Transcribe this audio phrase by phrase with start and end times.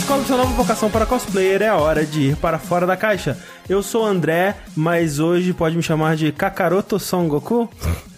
[0.00, 3.36] Descobre sua nova vocação para cosplayer, é a hora de ir para fora da caixa.
[3.68, 7.68] Eu sou o André, mas hoje pode me chamar de Kakaroto Son Goku.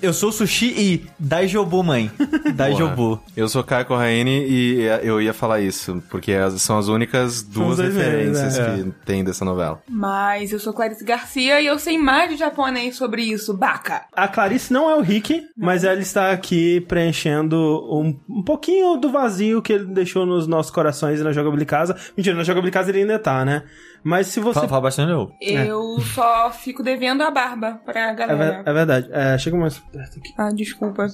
[0.00, 2.10] Eu sou Sushi e Daijobu, mãe.
[2.54, 3.20] Daijobu.
[3.36, 8.58] Eu sou Caio Corraine e eu ia falar isso, porque são as únicas duas referências
[8.58, 8.82] memes, é.
[8.82, 9.82] que tem dessa novela.
[9.88, 14.06] Mas eu sou Clarice Garcia e eu sei mais de japonês sobre isso, baca.
[14.12, 17.56] A Clarice não é o Rick, mas ela está aqui preenchendo
[17.92, 21.96] um, um pouquinho do vazio que ele deixou nos nossos corações e na Jogabilidade Casa.
[22.16, 23.62] Mentira, na Jogabilidade Casa ele ainda tá, né?
[24.04, 24.54] Mas se você...
[24.54, 25.30] Fala, fala bastante eu.
[25.40, 28.62] Eu só fico devendo a barba pra É, ver- galera.
[28.66, 29.08] é verdade.
[29.12, 30.32] É, chega mais perto aqui.
[30.36, 31.06] Ah, desculpa.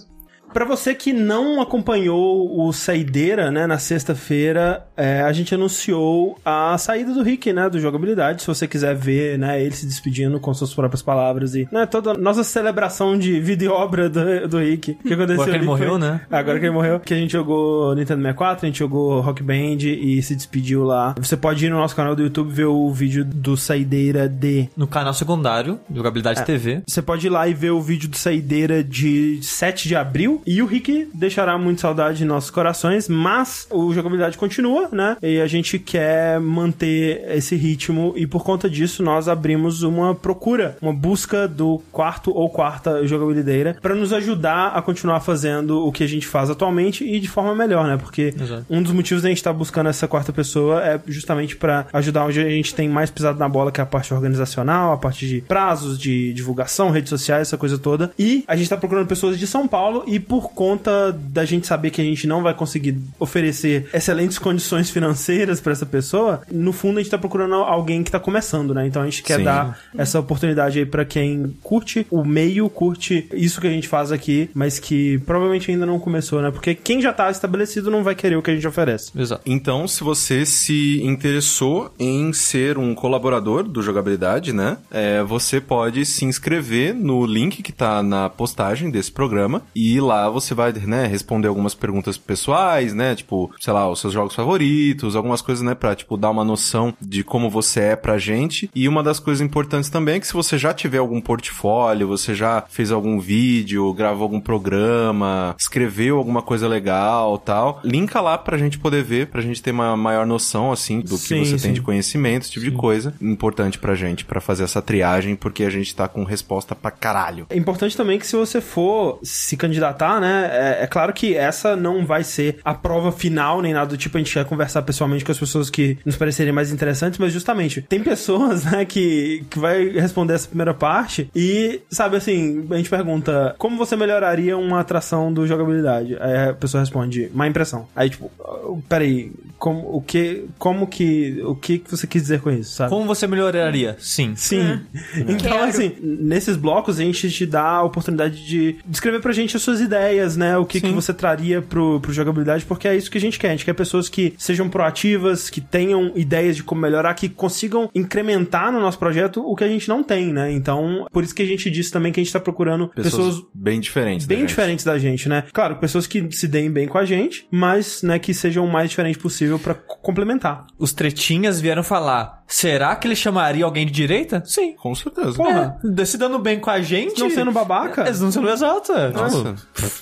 [0.52, 6.76] Pra você que não acompanhou o Saideira, né, na sexta-feira, é, a gente anunciou a
[6.78, 8.42] saída do Rick, né, do Jogabilidade.
[8.42, 12.12] Se você quiser ver, né, ele se despedindo com suas próprias palavras e, né, toda
[12.12, 14.92] a nossa celebração de vida e obra do, do Rick.
[14.92, 16.20] O que aconteceu Agora que ele morreu, foi- né?
[16.30, 19.78] Agora que ele morreu, que a gente jogou Nintendo 64, a gente jogou Rock Band
[19.82, 21.14] e se despediu lá.
[21.18, 24.86] Você pode ir no nosso canal do YouTube ver o vídeo do Saideira de No
[24.86, 26.82] canal secundário, Jogabilidade TV.
[26.86, 30.37] você pode ir lá e ver o vídeo do Saideira de 7 de abril.
[30.46, 35.16] E o Rick deixará muito saudade em nossos corações, mas o jogabilidade continua, né?
[35.22, 38.12] E a gente quer manter esse ritmo.
[38.16, 43.76] E por conta disso, nós abrimos uma procura, uma busca do quarto ou quarta jogabilideira
[43.80, 47.54] para nos ajudar a continuar fazendo o que a gente faz atualmente e de forma
[47.54, 47.96] melhor, né?
[47.96, 48.64] Porque Exato.
[48.68, 52.40] um dos motivos da gente estar buscando essa quarta pessoa é justamente para ajudar onde
[52.40, 55.40] a gente tem mais pisado na bola, que é a parte organizacional, a parte de
[55.42, 58.10] prazos, de divulgação, redes sociais, essa coisa toda.
[58.18, 61.90] E a gente tá procurando pessoas de São Paulo e por conta da gente saber
[61.90, 66.98] que a gente não vai conseguir oferecer excelentes condições financeiras para essa pessoa, no fundo
[66.98, 68.86] a gente tá procurando alguém que tá começando, né?
[68.86, 69.44] Então a gente quer Sim.
[69.44, 74.12] dar essa oportunidade aí para quem curte o meio, curte isso que a gente faz
[74.12, 76.50] aqui, mas que provavelmente ainda não começou, né?
[76.50, 79.10] Porque quem já tá estabelecido não vai querer o que a gente oferece.
[79.16, 79.42] Exato.
[79.46, 84.76] Então, se você se interessou em ser um colaborador do Jogabilidade, né?
[84.90, 90.17] é, você pode se inscrever no link que tá na postagem desse programa e lá
[90.30, 93.14] você vai, né, responder algumas perguntas pessoais, né?
[93.14, 96.94] Tipo, sei lá, os seus jogos favoritos, algumas coisas, né, pra, tipo, dar uma noção
[97.00, 98.70] de como você é pra gente.
[98.74, 102.34] E uma das coisas importantes também é que se você já tiver algum portfólio, você
[102.34, 108.56] já fez algum vídeo, gravou algum programa, escreveu alguma coisa legal tal, linka lá pra
[108.56, 111.64] gente poder ver, pra gente ter uma maior noção, assim, do Sim, que você sim.
[111.64, 113.14] tem de conhecimento, esse tipo de coisa.
[113.20, 117.46] Importante pra gente, pra fazer essa triagem, porque a gente tá com resposta pra caralho.
[117.50, 120.48] É importante também que se você for se candidatar, né?
[120.52, 124.16] É, é claro que essa não vai ser a prova final, nem nada do tipo.
[124.16, 127.82] A gente quer conversar pessoalmente com as pessoas que nos parecerem mais interessantes, mas justamente
[127.82, 132.90] tem pessoas, né, que, que vai responder essa primeira parte e, sabe assim, a gente
[132.90, 136.16] pergunta como você melhoraria uma atração do jogabilidade?
[136.20, 137.86] Aí a pessoa responde, má impressão.
[137.94, 142.40] Aí, tipo, "Ah, peraí, como, o que, como que, o que que você quis dizer
[142.40, 142.90] com isso, sabe?
[142.90, 143.96] Como você melhoraria?
[143.98, 144.34] Sim.
[144.36, 144.80] Sim.
[145.16, 145.64] Então, Quero.
[145.64, 149.80] assim, nesses blocos a gente te dá a oportunidade de descrever pra gente as suas
[149.80, 149.97] ideias,
[150.36, 150.56] né?
[150.58, 153.48] O que, que você traria pro, pro jogabilidade, porque é isso que a gente quer.
[153.48, 157.88] A gente quer pessoas que sejam proativas, que tenham ideias de como melhorar, que consigam
[157.94, 160.50] incrementar no nosso projeto o que a gente não tem, né?
[160.52, 163.46] Então, por isso que a gente disse também que a gente tá procurando Pessoas, pessoas
[163.54, 164.26] bem diferentes.
[164.26, 164.48] da bem gente.
[164.50, 165.44] diferentes da gente, né?
[165.52, 168.90] Claro, pessoas que se deem bem com a gente, mas, né, que sejam o mais
[168.90, 170.66] diferente possível pra co- complementar.
[170.78, 174.42] Os tretinhas vieram falar: será que ele chamaria alguém de direita?
[174.44, 174.72] Sim.
[174.76, 175.34] Com certeza.
[175.34, 175.76] Porra.
[175.98, 177.20] É, se dando bem com a gente.
[177.20, 178.02] Não sendo babaca.
[178.06, 178.90] Eles não sendo exato.
[178.92, 179.54] é, Nossa,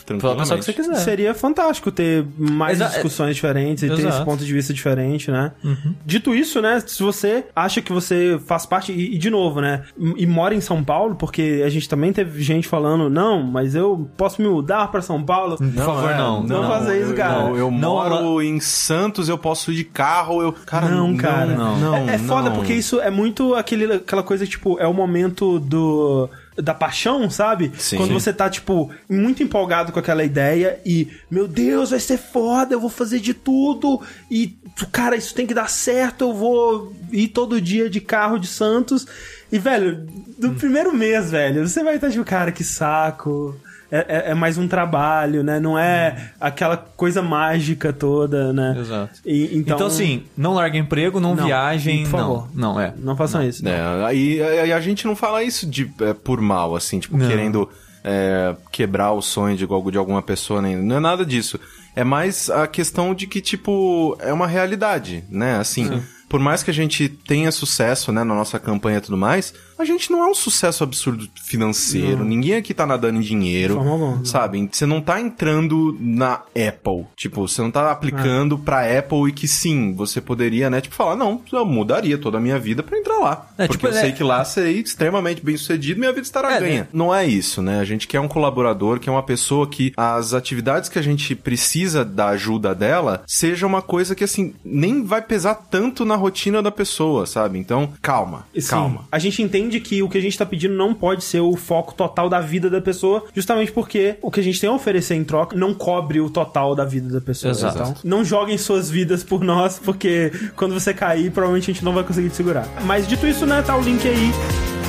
[0.07, 0.95] Tipo, Fala pensar o que você quiser.
[0.97, 5.53] Seria fantástico ter mais Exa- discussões diferentes e ter esse ponto de vista diferente, né?
[6.05, 6.81] Dito isso, né?
[6.87, 9.83] Se você acha que você faz parte, e, e de novo, né?
[9.99, 13.75] E, e mora em São Paulo, porque a gente também teve gente falando, não, mas
[13.75, 15.57] eu posso me mudar pra São Paulo.
[15.57, 16.43] Por favor, é, não.
[16.45, 17.49] não fazer isso, cara.
[17.49, 20.53] Eu, eu Não, moro em Santos, eu posso ir de carro, eu...
[20.53, 21.47] Cara, Não, cara.
[21.55, 24.95] Não, não, é, é foda porque isso é muito aquele, aquela coisa, tipo, é o
[24.95, 26.29] momento do.
[26.57, 27.71] Da paixão, sabe?
[27.77, 27.99] Sim.
[27.99, 32.75] Quando você tá, tipo, muito empolgado com aquela ideia e, meu Deus, vai ser foda,
[32.75, 34.01] eu vou fazer de tudo
[34.31, 34.57] e,
[34.91, 39.07] cara, isso tem que dar certo, eu vou ir todo dia de carro de Santos.
[39.53, 40.07] E, velho,
[40.39, 43.55] do primeiro mês, velho, você vai estar, tipo, cara, que saco.
[43.97, 45.59] É, é- é mais um trabalho, né?
[45.61, 48.77] Não é aquela coisa mágica toda, né?
[48.79, 49.21] Exato.
[49.25, 52.03] E- então, Então, assim, não larga emprego, não, Não, viagem.
[52.05, 52.49] por favor.
[52.55, 52.95] Não, não é.
[52.99, 53.65] Não façam isso.
[53.65, 53.71] não.
[53.71, 57.27] É, aí, aí a gente não fala isso de, é, por mal, assim, tipo, Não.
[57.27, 57.69] querendo
[58.09, 61.59] é, quebrar o sonho de, de alguma pessoa, nem, não é nada disso.
[61.95, 65.57] É mais a questão de que, tipo, é uma realidade, né?
[65.59, 69.53] Assim, por mais que a gente tenha sucesso, né, na nossa campanha e tudo mais,
[69.79, 72.25] a gente não é um sucesso absurdo financeiro.
[72.25, 73.81] Ninguém aqui tá nadando em dinheiro.
[74.25, 74.69] Sabe?
[74.71, 77.07] Você não tá entrando na Apple.
[77.17, 81.17] Tipo, você não tá aplicando pra Apple e que sim, você poderia, né, tipo, falar,
[81.17, 83.49] não, eu mudaria toda a minha vida pra entrar lá.
[83.59, 86.23] É, porque tipo, eu é- sei que lá serei extremamente bem sucedido e minha vida
[86.27, 86.81] estará É, ganha.
[86.83, 86.89] né?
[86.93, 87.81] Não é isso, né?
[87.81, 91.35] A gente quer um colaborador, que é uma pessoa que as atividades que a gente
[91.35, 96.63] precisa da ajuda dela seja uma coisa que, assim, nem vai pesar tanto na rotina
[96.63, 97.59] da pessoa, sabe?
[97.59, 98.69] Então, calma, Sim.
[98.69, 99.05] calma.
[99.11, 101.95] A gente entende que o que a gente tá pedindo não pode ser o foco
[101.95, 105.25] total da vida da pessoa, justamente porque o que a gente tem a oferecer em
[105.25, 107.51] troca não cobre o total da vida da pessoa.
[107.51, 107.77] Exato.
[107.77, 111.93] Então, não joguem suas vidas por nós, porque quando você cair, provavelmente a gente não
[111.93, 112.69] vai conseguir te segurar.
[112.85, 114.86] Mas dito isso, né, tá o link aí.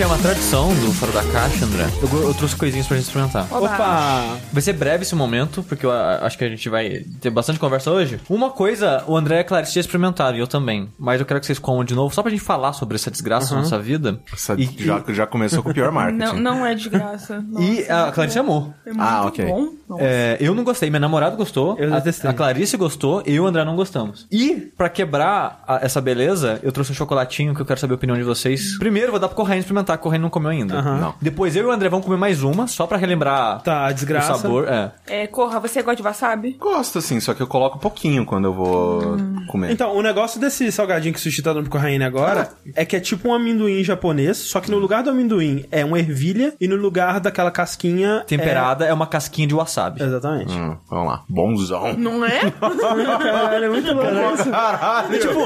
[0.00, 3.46] É uma tradição do Fora da Caixa, André, eu, eu trouxe coisinhas pra gente experimentar.
[3.52, 4.38] Opa!
[4.50, 7.58] Vai ser breve esse momento, porque eu a- acho que a gente vai ter bastante
[7.58, 8.18] conversa hoje.
[8.28, 10.88] Uma coisa, o André e a Clarice já experimentaram, e eu também.
[10.98, 13.54] Mas eu quero que vocês comam de novo, só pra gente falar sobre essa desgraça
[13.54, 14.18] na nossa vida.
[14.32, 16.18] Essa E- já, já começou com o pior marketing.
[16.18, 17.44] Não, não é de graça.
[17.60, 18.72] E Nossa, a Clarice amou.
[18.86, 19.44] É muito Ah, ok.
[19.44, 19.68] bom.
[19.98, 21.76] É, eu não gostei, minha namorada gostou.
[21.78, 22.30] Eu a, detestei.
[22.30, 24.26] a Clarice gostou, eu e o André não gostamos.
[24.32, 27.96] E, pra quebrar a- essa beleza, eu trouxe um chocolatinho que eu quero saber a
[27.96, 28.78] opinião de vocês.
[28.78, 30.76] Primeiro, vou dar pro Corrêa experimentar, que o Corrêa não comeu ainda.
[30.78, 30.98] Aham.
[31.00, 31.14] Não.
[31.20, 33.94] Depois eu e o André vamos comer mais uma, só pra relembrar Tá, a o
[33.94, 34.34] desgraça.
[34.34, 34.66] sabor.
[34.68, 34.92] É.
[35.06, 36.52] É, Corra, você gosta de wasabi?
[36.58, 39.16] Gosto, assim, só que eu coloco pouquinho quando eu vou
[39.48, 39.70] comer.
[39.72, 42.96] Então, o negócio desse salgadinho que o Sushi tá dando pro Corraine agora é que
[42.96, 46.66] é tipo um amendoim japonês, só que no lugar do amendoim é uma ervilha e
[46.68, 48.92] no lugar daquela casquinha Temperada é...
[48.92, 50.02] uma casquinha de wasabi.
[50.02, 50.04] É...
[50.06, 50.52] Exatamente.
[50.52, 51.22] Hum, vamos lá.
[51.28, 51.92] Bonzão.
[51.94, 52.50] Não é?
[52.60, 54.50] Caralho, é muito louco isso.
[54.50, 55.18] Caralho!
[55.18, 55.40] Tipo,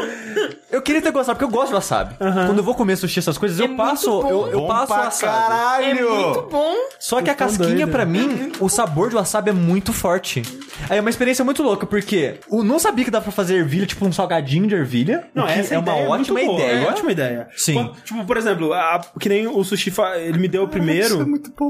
[0.71, 2.15] eu queria ter gostado, porque eu gosto de wasabi.
[2.19, 4.11] Quando eu vou comer sushi, essas coisas, É eu passo.
[4.43, 5.33] Eu, eu Bom passo pra wasabi.
[5.33, 5.85] caralho!
[5.87, 5.95] É
[6.25, 6.75] muito bom.
[6.99, 7.91] Só que a casquinha, doido.
[7.91, 10.43] pra mim, o sabor de wasabi é muito forte.
[10.89, 13.87] Aí é uma experiência muito louca, porque eu não sabia que dá pra fazer ervilha,
[13.87, 15.25] tipo um salgadinho de ervilha.
[15.35, 16.77] Não, o essa é uma ideia ótima muito boa, ideia.
[16.77, 17.49] É uma ótima ideia.
[17.57, 17.75] Sim.
[17.75, 21.21] Quando- tipo, por exemplo, a- que nem o sushi, fa- ele me deu o primeiro.
[21.21, 21.69] é muito bom.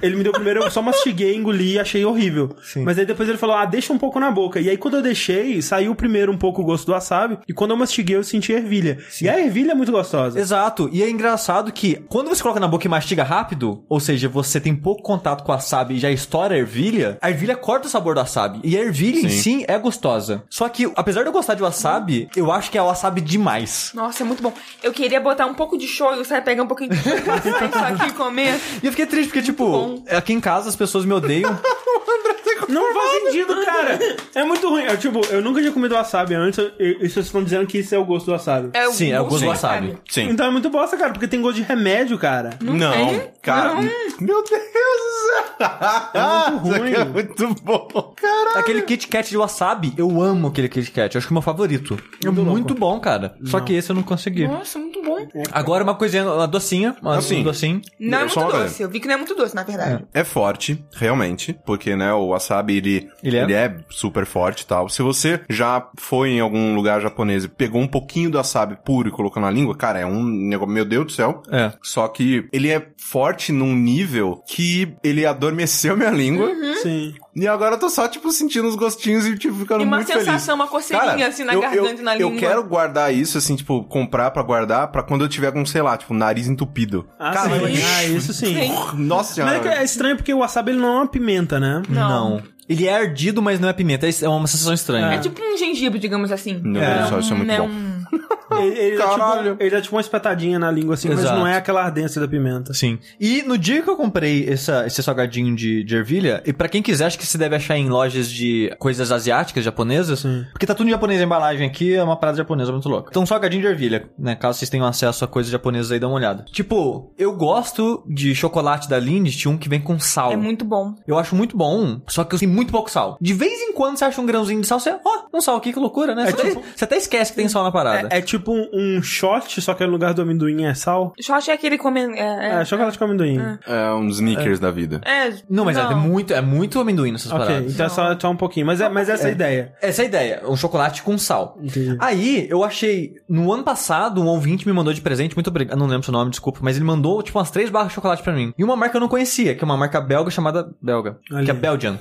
[0.00, 2.54] Ele me deu o primeiro, eu só mastiguei, engoli e achei horrível.
[2.62, 2.84] Sim.
[2.84, 4.60] Mas aí depois ele falou, ah, deixa um pouco na boca.
[4.60, 7.38] E aí quando eu deixei, saiu primeiro um pouco o gosto do wasabi.
[7.48, 8.98] E quando eu mastiguei, eu senti ervilha.
[9.20, 10.38] E a ervilha é muito gostosa.
[10.38, 10.88] Exato.
[10.92, 11.77] E é engraçado que
[12.08, 15.52] quando você coloca na boca e mastiga rápido, ou seja, você tem pouco contato com
[15.52, 18.60] a wasabi e já estoura a ervilha, a ervilha corta o sabor do wasabi.
[18.64, 20.42] E a ervilha em si é gostosa.
[20.48, 23.92] Só que, apesar de eu gostar de wasabi, eu acho que é wasabi demais.
[23.94, 24.52] Nossa, é muito bom.
[24.82, 26.44] Eu queria botar um pouco de shoyu, sabe?
[26.44, 28.60] Pegar um pouquinho de shoyu, passar isso aqui e comer.
[28.82, 30.04] E eu fiquei triste porque, tipo, bom.
[30.10, 31.58] aqui em casa as pessoas me odeiam.
[32.68, 33.98] Não faz sentido, cara.
[34.34, 34.82] É muito ruim.
[34.84, 36.58] Eu, tipo, eu nunca tinha comido wasabi antes.
[36.78, 38.70] E, e vocês estão dizendo que isso é o gosto do wasabi.
[38.72, 39.98] É o Sim, é o gosto do wasabi.
[40.08, 40.28] Sim.
[40.30, 42.50] Então é muito bosta, cara, porque tem gosto de remédio, cara.
[42.60, 43.30] Não, tem?
[43.42, 43.74] cara.
[43.74, 43.82] Não.
[43.82, 45.68] Meu Deus do céu.
[46.14, 46.92] É muito Isso aqui ruim.
[46.94, 48.14] é muito bom.
[48.16, 48.58] Caralho.
[48.58, 51.14] Aquele Kit Kat de wasabi, eu amo aquele Kit Kat.
[51.14, 51.98] Eu acho que é o meu favorito.
[52.24, 53.34] É muito bom, cara.
[53.44, 54.46] Só que esse eu não consegui.
[54.46, 55.18] Nossa, muito bom.
[55.52, 57.40] Agora uma coisinha, uma docinha, uma Assim.
[57.40, 57.80] um docinho.
[57.98, 58.82] Não é muito doce.
[58.82, 60.04] Eu vi que não é muito doce, na verdade.
[60.12, 63.76] É forte, realmente, porque, né, o wasabi, ele, Ele é?
[63.90, 64.88] super forte e tal.
[64.88, 69.08] Se você já foi em algum lugar japonês e pegou um pouquinho do wasabi puro
[69.08, 71.42] e colocou na língua, cara, é um negócio, meu Deus do céu.
[71.50, 71.72] É.
[71.82, 76.50] Só que ele é forte num nível que ele adormeceu minha língua.
[76.82, 77.14] Sim.
[77.40, 80.08] E agora eu tô só, tipo, sentindo os gostinhos e, tipo, ficando E uma muito
[80.08, 80.48] sensação, feliz.
[80.48, 82.40] uma coceirinha, Cara, assim, na eu, garganta eu, e na eu língua.
[82.48, 85.96] quero guardar isso, assim, tipo, comprar pra guardar pra quando eu tiver com, sei lá,
[85.96, 87.08] tipo, nariz entupido.
[87.18, 87.82] Ah, Cara, sim.
[87.82, 88.54] Ah, isso sim.
[88.58, 88.72] Sim.
[88.96, 89.56] Nossa Mas senhora.
[89.56, 91.82] é, que é estranho porque o wasabi ele não é uma pimenta, né?
[91.88, 92.42] Não.
[92.68, 94.06] Ele é ardido, mas não é pimenta.
[94.08, 95.06] É uma sensação estranha.
[95.14, 96.58] É tipo um gengibre, digamos assim.
[96.58, 97.72] Do céu, isso é muito não bom.
[97.72, 97.98] um-
[98.58, 99.50] Ele, ele, dá Caralho.
[99.52, 101.38] tipo, ele dá tipo uma espetadinha na língua assim, mas Exato.
[101.38, 102.72] não é aquela ardência da pimenta.
[102.72, 102.98] Sim.
[103.20, 106.80] E no dia que eu comprei essa, esse salgadinho de, de ervilha, e pra quem
[106.82, 110.86] quiser, acho que se deve achar em lojas de coisas asiáticas, japonesas, porque tá tudo
[110.88, 113.10] em japonês a embalagem aqui, é uma parada japonesa muito louca.
[113.10, 114.34] Então, salgadinho de ervilha, né?
[114.34, 116.46] Caso vocês tenham acesso a coisas japonesas aí, dá uma olhada.
[116.50, 120.32] Tipo, eu gosto de chocolate da Lindt, um que vem com sal.
[120.32, 120.94] É muito bom.
[121.06, 123.16] Eu acho muito bom, só que eu tenho muito pouco sal.
[123.20, 125.72] De vez em quando você acha um grãozinho de sal, você, ó, um sal aqui,
[125.72, 126.22] que loucura, né?
[126.24, 128.08] É você, tipo- até, você até esquece que tem sal na parada.
[128.10, 131.12] É, é tipo um, um shot, só que no lugar do amendoim é sal.
[131.20, 132.14] Shot é aquele comendo.
[132.14, 133.38] É, É, chocolate com amendoim.
[133.66, 135.00] É um sneakers da vida.
[135.04, 137.72] é, Não, mas é muito, é muito amendoim nessas Ok, paradas.
[137.74, 138.66] então é só, só um pouquinho.
[138.66, 139.72] Mas é, mas essa é a ideia.
[139.80, 141.56] Essa é a ideia, um chocolate com sal.
[141.62, 141.96] Entendi.
[142.00, 145.86] Aí, eu achei, no ano passado, um ouvinte me mandou de presente, muito obrigado, não
[145.86, 148.52] lembro seu nome, desculpa, mas ele mandou, tipo, umas três barras de chocolate pra mim.
[148.58, 151.44] E uma marca eu não conhecia, que é uma marca belga chamada belga, Ali.
[151.44, 151.98] que é Belgian.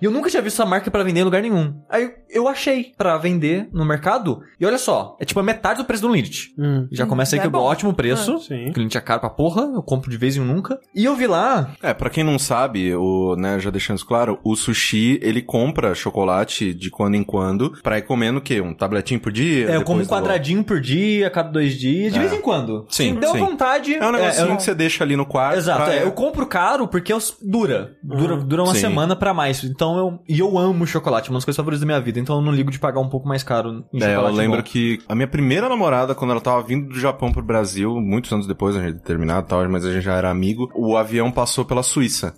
[0.00, 1.74] E eu nunca tinha visto essa marca pra vender em lugar nenhum.
[1.88, 4.40] Aí eu achei pra vender no mercado.
[4.60, 6.54] E olha só, é tipo a metade do preço do Lindt.
[6.58, 6.86] Hum.
[6.90, 8.34] Já começa aí já que é é um ótimo preço.
[8.36, 8.70] Ah, sim.
[8.74, 10.78] O Lindt é caro pra porra, eu compro de vez em nunca.
[10.94, 14.38] E eu vi lá, É, pra quem não sabe, o, né, já deixando isso claro,
[14.44, 18.60] o sushi, ele compra chocolate de quando em quando pra ir comendo o quê?
[18.60, 19.70] Um tabletinho por dia?
[19.70, 22.22] é, eu como um Depois do- quadradinho por dia, a cada dois dias, de É.
[22.22, 22.86] vez em quando.
[22.88, 23.38] Sim, Deu sim.
[23.38, 23.94] vontade.
[23.94, 25.58] É um negocinho eu- que você deixa ali no quarto.
[25.58, 27.96] Exato, pra- é, eu compro caro porque eu- dura.
[28.02, 28.80] Dura, dura uma Sim.
[28.80, 29.62] semana pra mais.
[29.76, 30.18] Então eu.
[30.28, 32.18] E eu amo chocolate, uma das coisas favoritas da minha vida.
[32.18, 34.36] Então eu não ligo de pagar um pouco mais caro em É, eu chocolate.
[34.36, 34.62] lembro bom.
[34.62, 38.46] que a minha primeira namorada, quando ela tava vindo do Japão pro Brasil, muitos anos
[38.46, 41.30] depois, a gente ter terminado e tal, mas a gente já era amigo, o avião
[41.30, 42.34] passou pela Suíça.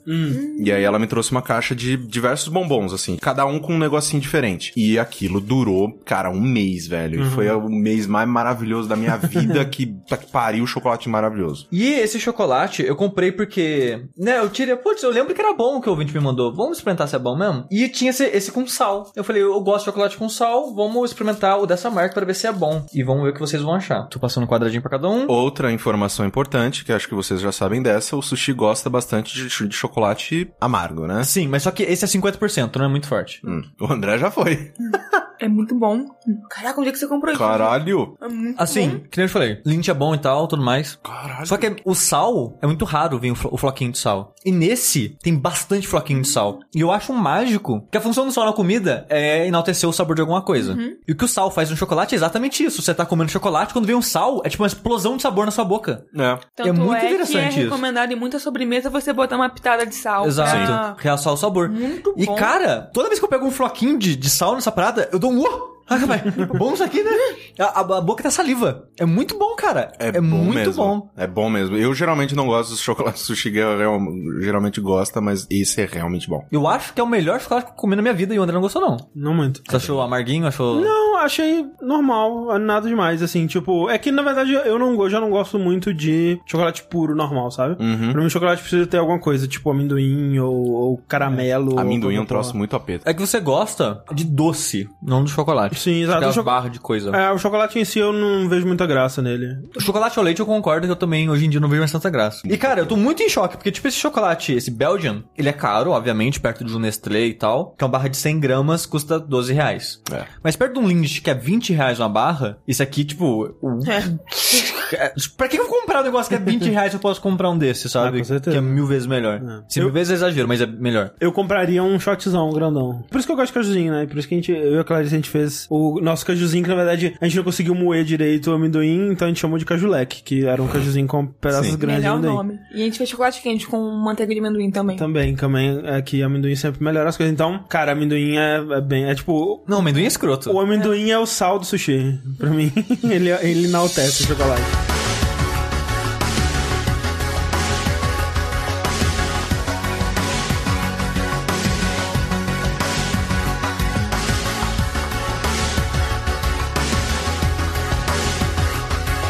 [0.58, 3.78] E aí ela me trouxe uma caixa de diversos bombons, assim, cada um com um
[3.78, 4.72] negocinho diferente.
[4.76, 7.22] E aquilo durou, cara, um mês, velho.
[7.22, 11.66] E foi o mês mais maravilhoso da minha vida que, que pariu chocolate maravilhoso.
[11.70, 15.76] E esse chocolate eu comprei porque, né, eu tirei, putz, eu lembro que era bom
[15.76, 16.52] o que o ouvinte me mandou.
[16.54, 17.64] Vamos experimentar se é bom mesmo?
[17.70, 19.10] E tinha esse, esse com sal.
[19.14, 22.34] Eu falei, eu gosto de chocolate com sal, vamos experimentar o dessa marca pra ver
[22.34, 22.84] se é bom.
[22.94, 24.04] E vamos ver o que vocês vão achar.
[24.08, 25.26] Tô passando um quadradinho pra cada um.
[25.28, 29.68] Outra informação importante, que acho que vocês já sabem dessa, o sushi gosta bastante de,
[29.68, 31.22] de chocolate amargo, né?
[31.24, 33.40] Sim, mas só que esse é 50%, não é muito forte.
[33.44, 34.72] Hum, O André já foi.
[35.40, 36.04] É muito bom.
[36.50, 37.42] Caraca, onde é que você comprou isso?
[37.42, 38.16] Caralho!
[38.20, 39.00] É muito Assim, bom.
[39.10, 40.98] que nem eu falei, lint é bom e tal, tudo mais.
[41.02, 41.46] Caralho.
[41.46, 44.34] Só que o sal é muito raro vir o flo- o floquinho de sal.
[44.44, 46.58] E nesse tem bastante floquinho de sal.
[46.74, 49.92] E eu acho um mágico que a função do sal na comida é enaltecer o
[49.92, 50.76] sabor de alguma coisa.
[51.06, 52.82] E o que o sal faz no chocolate é exatamente isso.
[52.82, 55.50] Você tá comendo chocolate, quando vem um sal, é tipo uma explosão de sabor na
[55.52, 56.04] sua boca.
[56.16, 56.38] É.
[56.56, 57.60] Tanto é muito que interessante é isso.
[57.60, 60.26] recomendado em muita sobremesa você botar uma pitada de sal.
[60.26, 60.50] Exato.
[60.66, 61.68] pra- Realçar o sabor.
[61.68, 62.34] Muito E bom.
[62.34, 65.27] cara, toda vez que eu pego um floquinho de, de sal nessa parada, eu dou
[65.36, 66.20] "Uou!" Ah, vai.
[66.58, 67.10] bom isso aqui, né?
[67.58, 68.88] A, a- boca tá saliva.
[69.00, 69.90] É muito bom, cara.
[69.98, 70.74] É, bom muito mesmo.
[70.84, 71.10] bom.
[71.16, 71.78] É bom mesmo.
[71.78, 76.46] Eu geralmente não gosto dos chocolates sushi, eu geralmente gosta, mas esse é realmente bom.
[76.52, 78.42] Eu acho que é o melhor chocolate que eu comi na minha vida e o
[78.42, 78.98] André não gostou, não.
[79.14, 79.62] Não muito.
[79.66, 80.46] Você achou amarguinho?
[80.46, 80.78] Achou.
[80.78, 85.20] Não, achei normal, nada demais, assim, tipo, é que na verdade eu não, eu já
[85.20, 87.76] não gosto muito de chocolate puro normal, sabe?
[87.82, 88.12] Uhum.
[88.12, 91.72] Pra mim, chocolate precisa ter alguma coisa, tipo amendoim ou, ou caramelo.
[91.74, 93.08] ou Amendoim é um troço muito apetite.
[93.08, 95.78] É que você gosta de doce, não do chocolate.
[95.78, 96.18] Sim, exato.
[96.18, 97.10] Aquelas O choco- barras de coisa.
[97.16, 99.58] É, o chocolate em si eu não vejo muita graça nele.
[99.76, 101.92] O chocolate ao leite eu concordo que eu também hoje em dia não vejo mais
[101.92, 102.42] tanta graça.
[102.46, 105.52] E cara, eu tô muito em choque, porque tipo esse chocolate, esse Belgian, ele é
[105.52, 108.86] caro, obviamente, perto de um Nestlé e tal, que é uma barra de 100 gramas,
[108.86, 110.00] custa 12 reais.
[110.12, 110.24] É.
[110.42, 113.54] Mas perto de um Que é 20 reais uma barra, isso aqui, tipo...
[113.86, 117.50] É, pra que eu vou comprar um negócio que é 20 reais eu posso comprar
[117.50, 118.16] um desse, sabe?
[118.16, 118.50] Ah, com certeza.
[118.52, 119.36] Que é mil vezes melhor.
[119.42, 119.62] É.
[119.68, 121.12] Se Eu- mil vezes é exagero, mas é melhor.
[121.20, 123.04] Eu compraria um shotzão grandão.
[123.10, 124.06] Por isso que eu gosto de cajuzinho, né?
[124.06, 126.62] Por isso que a gente, eu e a Clarice, a gente fez o nosso cajuzinho,
[126.64, 129.58] que na verdade a gente não conseguiu moer direito o amendoim, então a gente chamou
[129.58, 131.76] de cajuleque, que era um cajuzinho com pedaços Sim.
[131.78, 132.34] grandes de Melhor amendoim.
[132.36, 132.58] nome.
[132.74, 134.96] E a gente fez chocolate quente com manteiga de amendoim também.
[134.96, 137.32] Também, também é que amendoim sempre melhora as coisas.
[137.32, 139.04] Então, cara, amendoim é, é bem.
[139.06, 139.64] É tipo.
[139.68, 140.50] Não, amendoim é escroto.
[140.52, 142.18] O amendoim é o sal do sushi.
[142.36, 142.72] Pra mim,
[143.08, 144.97] ele, ele enaltece o chocolate.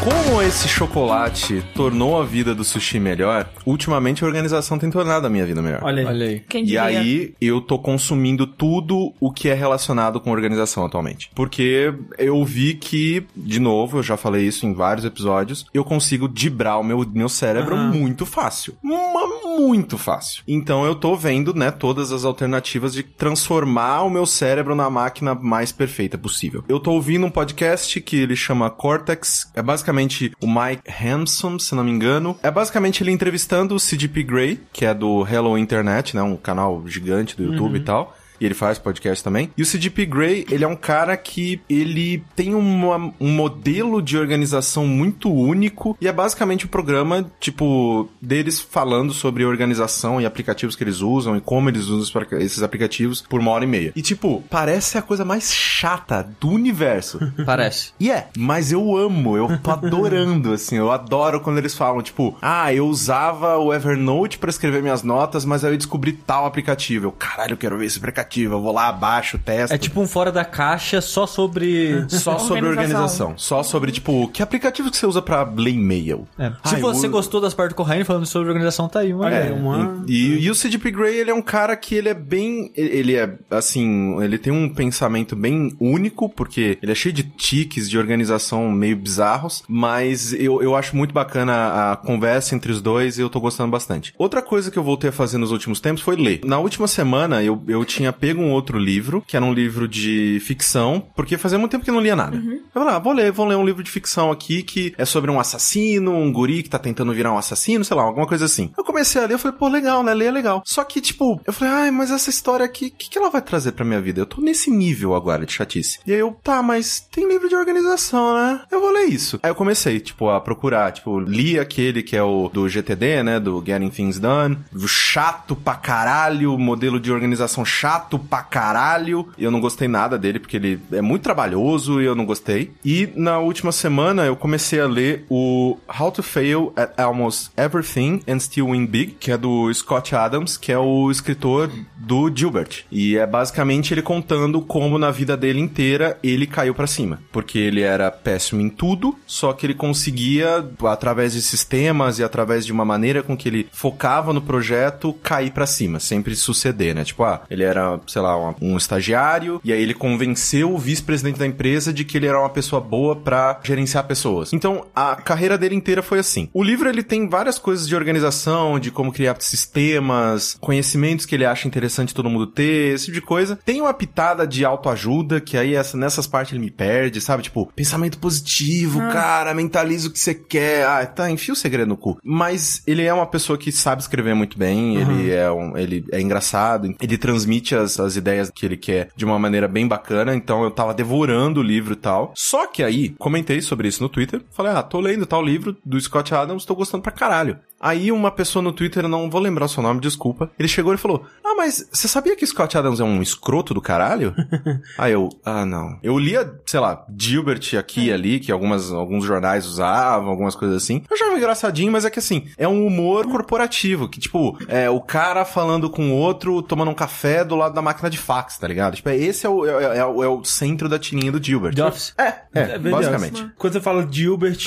[0.09, 5.29] Como esse chocolate tornou a vida do sushi melhor, ultimamente a organização tem tornado a
[5.29, 5.81] minha vida melhor.
[5.83, 6.05] Olha aí.
[6.07, 6.39] Olha aí.
[6.39, 6.81] Quem E diria?
[6.83, 11.29] aí, eu tô consumindo tudo o que é relacionado com organização atualmente.
[11.35, 16.27] Porque eu vi que, de novo, eu já falei isso em vários episódios, eu consigo
[16.27, 17.91] dibrar o meu, meu cérebro Aham.
[17.93, 18.75] muito fácil.
[18.81, 20.41] Muito fácil.
[20.47, 25.35] Então eu tô vendo, né, todas as alternativas de transformar o meu cérebro na máquina
[25.35, 26.63] mais perfeita possível.
[26.67, 29.51] Eu tô ouvindo um podcast que ele chama Cortex.
[29.53, 29.98] É basicamente
[30.41, 32.37] o Mike Hanson, se não me engano.
[32.41, 36.87] É basicamente ele entrevistando o CGP Grey, que é do Hello Internet, né, um canal
[36.87, 38.15] gigante do YouTube e tal.
[38.39, 39.49] E ele faz podcast também.
[39.57, 44.17] E o CGP Grey, ele é um cara que ele tem uma- um modelo de
[44.17, 45.97] organização muito único.
[46.01, 51.35] E é basicamente o programa, tipo, deles falando sobre organização e aplicativos que eles usam
[51.35, 53.91] e como eles usam esses- aplicativos por uma hora e meia.
[53.95, 57.19] E, tipo, parece a coisa mais chata do universo.
[57.45, 57.93] Parece.
[57.99, 62.37] E é, mas eu amo, eu tô adorando, assim, eu adoro quando eles falam, tipo,
[62.41, 67.07] ah, eu usava o Evernote pra escrever minhas notas, mas aí eu descobri tal aplicativo.
[67.07, 69.73] Eu, caralho, eu quero ver esse aplicativo, eu vou lá abaixo, testo.
[69.73, 72.05] É tipo um fora da caixa só sobre.
[72.19, 73.27] Só sobre Organização.
[73.27, 73.33] organização.
[73.37, 76.27] Só sobre, tipo, que aplicativo que você usa pra ler e-mail?
[76.37, 76.49] É.
[76.65, 79.11] Se Ah, eu você uso- gostou das partes do Corraine falando sobre organização, tá aí.
[79.11, 79.43] Ideia.
[79.45, 82.71] aí, uma- E, e o CGP Grey, ele é um cara que ele é bem...
[82.75, 87.89] Ele é, assim, ele tem um pensamento bem único, porque ele é cheio de tiques
[87.89, 93.17] de organização meio bizarros, mas eu, eu acho muito bacana a conversa entre os dois
[93.17, 94.13] e eu tô gostando bastante.
[94.17, 96.41] Outra coisa que eu voltei a fazer nos últimos tempos foi ler.
[96.43, 100.39] Na última semana, eu, eu tinha pego um outro livro, que era um livro de
[100.45, 102.37] ficção, porque fazia muito tempo que eu não lia nada.
[102.37, 105.31] Eu falei, ah, vou ler, vou ler um livro de ficção aqui que é sobre
[105.31, 108.71] um assassino, um guri que tá tentando virar um assassino, sei lá, alguma coisa assim.
[108.77, 110.13] Eu comecei a ler, eu falei, pô, legal, né?
[110.13, 110.63] Ler é legal.
[110.65, 113.41] Só que, tipo, eu falei, ai, mas essa história aqui, o que, que ela vai
[113.41, 114.21] trazer pra minha vida?
[114.21, 115.99] Eu tô nesse nível agora de chatice.
[116.05, 118.61] E aí eu, tá, mas tem livro de organização, né?
[118.71, 119.39] Eu vou ler isso.
[119.43, 123.39] Aí eu comecei, tipo, a procurar, tipo, li aquele que é o do GTD, né?
[123.39, 124.57] Do Getting Things Done.
[124.87, 129.27] Chato pra caralho, modelo de organização chato pra caralho.
[129.37, 132.71] E eu não gostei nada dele, porque ele é muito trabalhoso e eu não gostei.
[132.83, 138.21] E na última semana eu comecei a ler o How to Fail at Almost Everything
[138.27, 142.85] and Still Win Big, que é do Scott Adams, que é o escritor do Gilbert.
[142.91, 147.21] E é basicamente ele contando como na vida dele inteira ele caiu pra cima.
[147.31, 152.65] Porque ele era péssimo em tudo, só que ele conseguia, através de sistemas e através
[152.65, 157.03] de uma maneira com que ele focava no projeto, cair pra cima, sempre suceder, né?
[157.03, 161.39] Tipo, ah, ele era, sei lá, um, um estagiário, e aí ele convenceu o vice-presidente
[161.39, 164.53] da empresa de que ele era uma pessoa boa pra gerenciar pessoas.
[164.53, 166.49] Então, a carreira dele inteira foi assim.
[166.53, 171.45] O livro ele tem várias coisas de organização, de como criar sistemas, conhecimentos que ele
[171.45, 173.57] acha interessante todo mundo ter, esse tipo de coisa.
[173.65, 177.43] Tem uma pitada de autoajuda, que aí essa, nessas partes ele me perde, sabe?
[177.43, 180.85] Tipo, pensamento positivo, cara, mentaliza o que você quer.
[180.85, 182.17] Ah, tá, enfia o segredo no cu.
[182.23, 186.21] Mas ele é uma pessoa que sabe escrever muito bem, ele é um, ele é
[186.21, 190.63] engraçado, ele transmite as, as ideias que ele quer de uma maneira bem bacana, então
[190.63, 192.33] eu tava devorando o livro e tal.
[192.35, 195.99] Só que aí, comentei sobre isso no Twitter, falei, ah, tô lendo tal livro do
[195.99, 197.57] Scott Adams, tô gostando pra caralho.
[197.79, 200.51] Aí uma pessoa no Twitter, não vou lembrar o seu nome, desculpa.
[200.59, 203.81] Ele chegou e falou: Ah, mas você sabia que Scott Adams é um escroto do
[203.81, 204.35] caralho?
[204.97, 205.97] Aí eu, ah, não.
[206.03, 210.83] Eu lia, sei lá, Gilbert aqui e ali, que algumas, alguns jornais usavam, algumas coisas
[210.83, 211.03] assim.
[211.09, 215.01] Eu achava engraçadinho, mas é que assim, é um humor corporativo, que tipo, é o
[215.01, 218.67] cara falando com o outro, tomando um café do lado da máquina de fax, tá
[218.67, 218.95] ligado?
[218.95, 221.75] Tipo, é, esse é o, é, é o, é o centro da tirinha do Gilbert.
[221.75, 222.13] The Office.
[222.17, 223.49] É, é, bem basicamente.
[223.57, 224.59] Quando você fala Gilbert,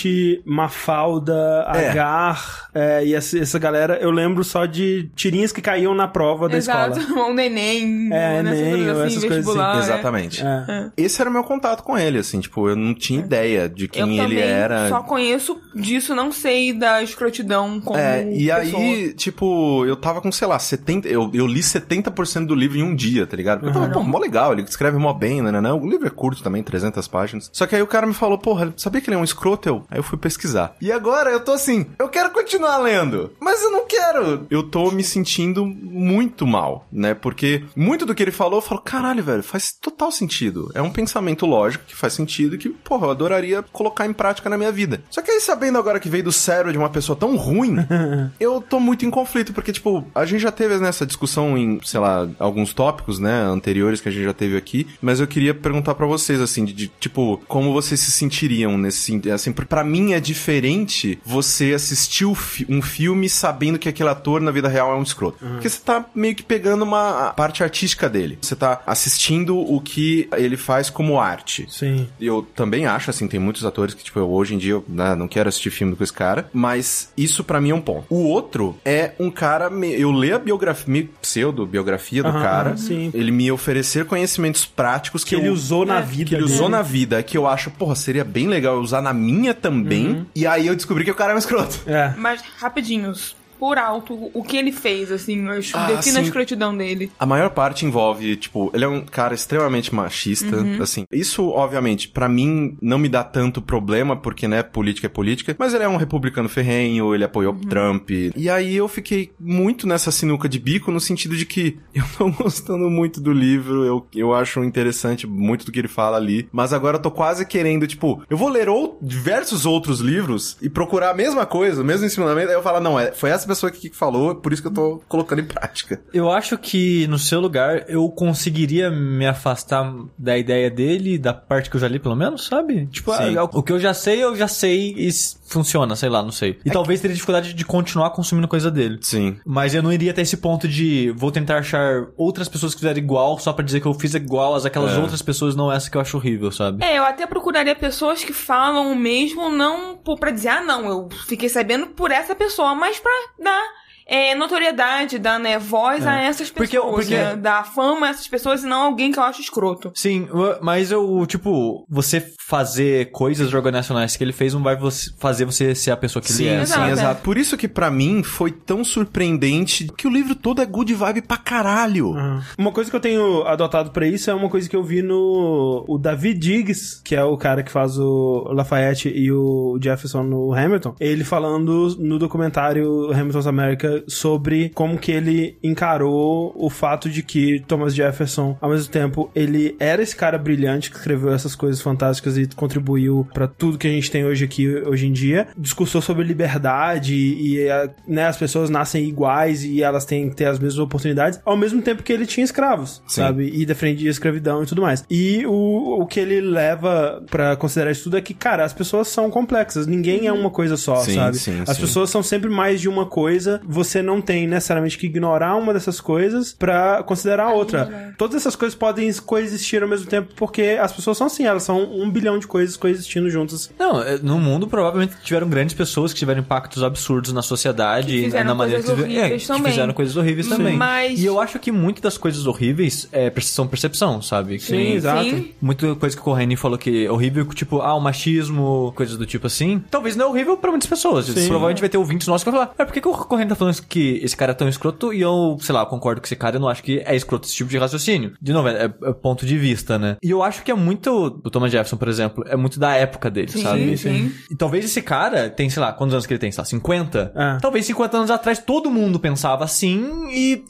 [0.44, 1.90] Mafalda, É.
[1.90, 6.48] Agar, é, e essa, essa galera, eu lembro só de tirinhas que caíam na prova
[6.48, 6.98] da Exato.
[6.98, 7.22] escola.
[7.32, 8.08] Um neném.
[8.12, 9.58] É, nessas Enem, coisas ou essas coisas assim.
[9.58, 9.78] né?
[9.78, 10.42] Exatamente.
[10.44, 10.90] É.
[10.96, 13.88] Esse era o meu contato com ele, assim, tipo, eu não tinha ideia de Eu
[13.90, 14.88] quem ele também era.
[14.88, 18.82] só conheço disso, não sei da escrotidão como É, e pessoa.
[18.82, 21.08] aí, tipo, eu tava com, sei lá, 70.
[21.08, 23.60] Eu, eu li 70% do livro em um dia, tá ligado?
[23.60, 25.72] Porque eu tava, pô, mó legal, ele escreve mó bem, né, né, né?
[25.72, 27.50] O livro é curto também, 300 páginas.
[27.52, 29.68] Só que aí o cara me falou, porra, sabia que ele é um escroto?
[29.68, 29.84] Eu?
[29.90, 30.74] Aí eu fui pesquisar.
[30.80, 32.91] E agora eu tô assim, eu quero continuar lendo,
[33.40, 34.46] mas eu não quero.
[34.50, 37.14] Eu tô me sentindo muito mal, né?
[37.14, 40.70] Porque muito do que ele falou, eu falo, caralho, velho, faz total sentido.
[40.74, 44.48] É um pensamento lógico que faz sentido e que, porra, eu adoraria colocar em prática
[44.50, 45.02] na minha vida.
[45.10, 47.76] Só que aí, sabendo agora que veio do cérebro de uma pessoa tão ruim,
[48.40, 52.00] eu tô muito em conflito, porque, tipo, a gente já teve nessa discussão em, sei
[52.00, 55.94] lá, alguns tópicos, né, anteriores que a gente já teve aqui, mas eu queria perguntar
[55.94, 59.84] pra vocês, assim, de, de, tipo, como vocês se sentiriam nesse sentido, assim, porque pra
[59.84, 64.92] mim é diferente você assistir fi- um filme sabendo que aquele ator na vida real
[64.92, 65.38] é um escroto.
[65.38, 68.38] Porque você tá meio que pegando uma parte artística dele.
[68.42, 71.66] Você tá assistindo o que ele faz como arte.
[71.70, 72.08] Sim.
[72.20, 75.14] Eu também acho, assim, tem muitos atores que, tipo, eu, hoje em dia eu né,
[75.14, 78.04] não quero assistir filme com esse cara, mas isso pra mim é um ponto.
[78.10, 83.10] O outro é um cara, me- eu leio a biografia, pseudo-biografia do Aham, cara, sim.
[83.14, 86.54] ele me oferecer conhecimentos práticos que, Que ele eu- usou na vida que ele dele.
[86.54, 90.08] usou na vida, que eu acho, porra, seria bem legal eu usar na minha também,
[90.08, 90.26] Uhum.
[90.34, 91.80] e aí eu descobri que o cara é um escroto.
[91.86, 92.12] É.
[92.16, 92.42] Mas,
[92.72, 96.22] rapidinhos, por alto, o que ele fez, assim, eu Ah, defina a sim.
[96.22, 97.12] escrotidão dele.
[97.16, 101.04] A maior parte envolve, tipo, ele é um cara extremamente machista, assim.
[101.12, 105.72] Isso, obviamente, pra mim não me dá tanto problema, porque, né, política é política, mas
[105.74, 108.10] ele é um republicano ferrenho, ele apoiou Trump.
[108.10, 112.28] E aí eu fiquei muito nessa sinuca de bico, no sentido de que eu tô
[112.32, 116.72] gostando muito do livro, eu, eu acho interessante muito do que ele fala ali, mas
[116.72, 121.10] agora eu tô quase querendo, tipo, eu vou ler ou, diversos outros livros e procurar
[121.10, 123.90] a mesma coisa, o mesmo ensinamento, aí eu falo, não, é, foi essa pessoa que
[123.90, 126.00] falou, por isso que eu tô colocando em prática.
[126.12, 131.68] Eu acho que no seu lugar eu conseguiria me afastar da ideia dele, da parte
[131.70, 132.86] que eu já li, pelo menos, sabe?
[132.86, 133.36] Tipo, Sim.
[133.36, 135.10] ah, o que eu já sei, eu já sei e
[135.46, 136.58] funciona, sei lá, não sei.
[136.64, 138.98] E talvez teria dificuldade de continuar consumindo coisa dele.
[139.02, 139.36] Sim.
[139.44, 142.98] Mas eu não iria até esse ponto de vou tentar achar outras pessoas que fizeram
[142.98, 144.98] igual só pra dizer que eu fiz igual as aquelas É.
[144.98, 146.82] outras pessoas, não essa que eu acho horrível, sabe?
[146.84, 150.86] É, eu até procuraria pessoas que falam o mesmo, não por- pra dizer, ah, não,
[150.88, 153.62] eu fiquei sabendo por essa pessoa, mas pra dar
[154.04, 156.70] é, notoriedade, dar né, voz a essas pessoas.
[156.70, 159.92] Porque- porque- né, dar fama a essas pessoas e não alguém que eu acho escroto.
[159.94, 160.28] Sim,
[160.60, 162.20] mas eu, tipo, você
[162.52, 166.30] fazer coisas organizacionais que ele fez não vai você- fazer você ser a pessoa que
[166.30, 166.66] Sim, ele é.
[166.66, 167.22] sim, Exato, exato.
[167.22, 171.22] Por isso que pra mim foi tão surpreendente que o livro todo é good vibe
[171.22, 172.14] pra caralho.
[172.58, 175.82] Uma coisa que eu tenho adotado pra isso é uma coisa que eu vi no
[175.88, 180.52] o David Diggs, que é o cara que faz o Lafayette e o Jefferson no
[180.52, 187.22] Hamilton, ele falando no documentário Hamilton's America sobre como que ele encarou o fato de
[187.22, 191.80] que Thomas Jefferson, ao mesmo tempo, ele era esse cara brilhante que escreveu essas coisas
[191.80, 195.48] fantásticas e contribuiu pra tudo que a gente tem hoje aqui, hoje em dia.
[195.56, 197.66] Discursou sobre liberdade e,
[198.06, 201.80] né, as pessoas nascem iguais e elas têm que ter as mesmas oportunidades, ao mesmo
[201.82, 203.22] tempo que ele tinha escravos, Sim.
[203.22, 203.50] sabe?
[203.52, 205.04] E defendia a escravidão e tudo mais.
[205.10, 209.08] E o, o que ele leva pra considerar isso tudo é que, cara, as pessoas
[209.08, 211.36] são complexas, ninguém é uma coisa só, Sim, sabe?
[211.38, 211.82] sim, as sim.
[211.82, 216.00] pessoas são sempre mais de uma coisa, você não tem necessariamente que ignorar uma dessas
[216.00, 218.14] coisas pra considerar a outra.
[218.18, 221.82] Todas essas coisas podem coexistir ao mesmo tempo porque as pessoas são assim, elas são
[221.82, 223.70] um bilhão de coisas coexistindo juntas.
[223.78, 228.36] Não, é, no mundo provavelmente tiveram grandes pessoas que tiveram impactos absurdos na sociedade Que
[228.36, 230.76] e na maneira que, é, que fizeram coisas horríveis também.
[230.76, 234.58] Mas- E eu acho que muitas das coisas horríveis é, são percepção, sabe?
[234.58, 235.24] Que Sim, nem- exato.
[235.24, 235.50] Sim.
[235.60, 239.26] Muita coisa que o Corrêne falou que é horrível, tipo, ah, o machismo, coisas do
[239.26, 239.82] tipo assim.
[239.90, 241.26] Talvez não é horrível pra muitas pessoas.
[241.28, 243.54] Provavelmente vai ter ouvintes nossos que vão falar, ah, por que, que o Corrêne tá
[243.54, 246.56] falando que esse cara é tão escroto e eu, sei lá, concordo com esse cara,
[246.56, 248.32] eu não acho que é escroto esse tipo de raciocínio.
[248.40, 250.16] De novo, é, é ponto de vista, né?
[250.22, 253.30] E eu acho que é muito, do Thomas Jefferson, por exemplo, é muito da época
[253.30, 253.96] dele, Sim, sabe?
[253.96, 254.32] sim.
[254.50, 256.52] E talvez esse cara tem, sei lá, quantos anos que ele tem?
[256.52, 257.32] Sei lá, 50?
[257.34, 257.58] É.
[257.60, 260.64] Talvez 50 anos atrás todo mundo pensava assim e...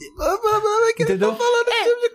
[0.99, 1.35] Entendeu?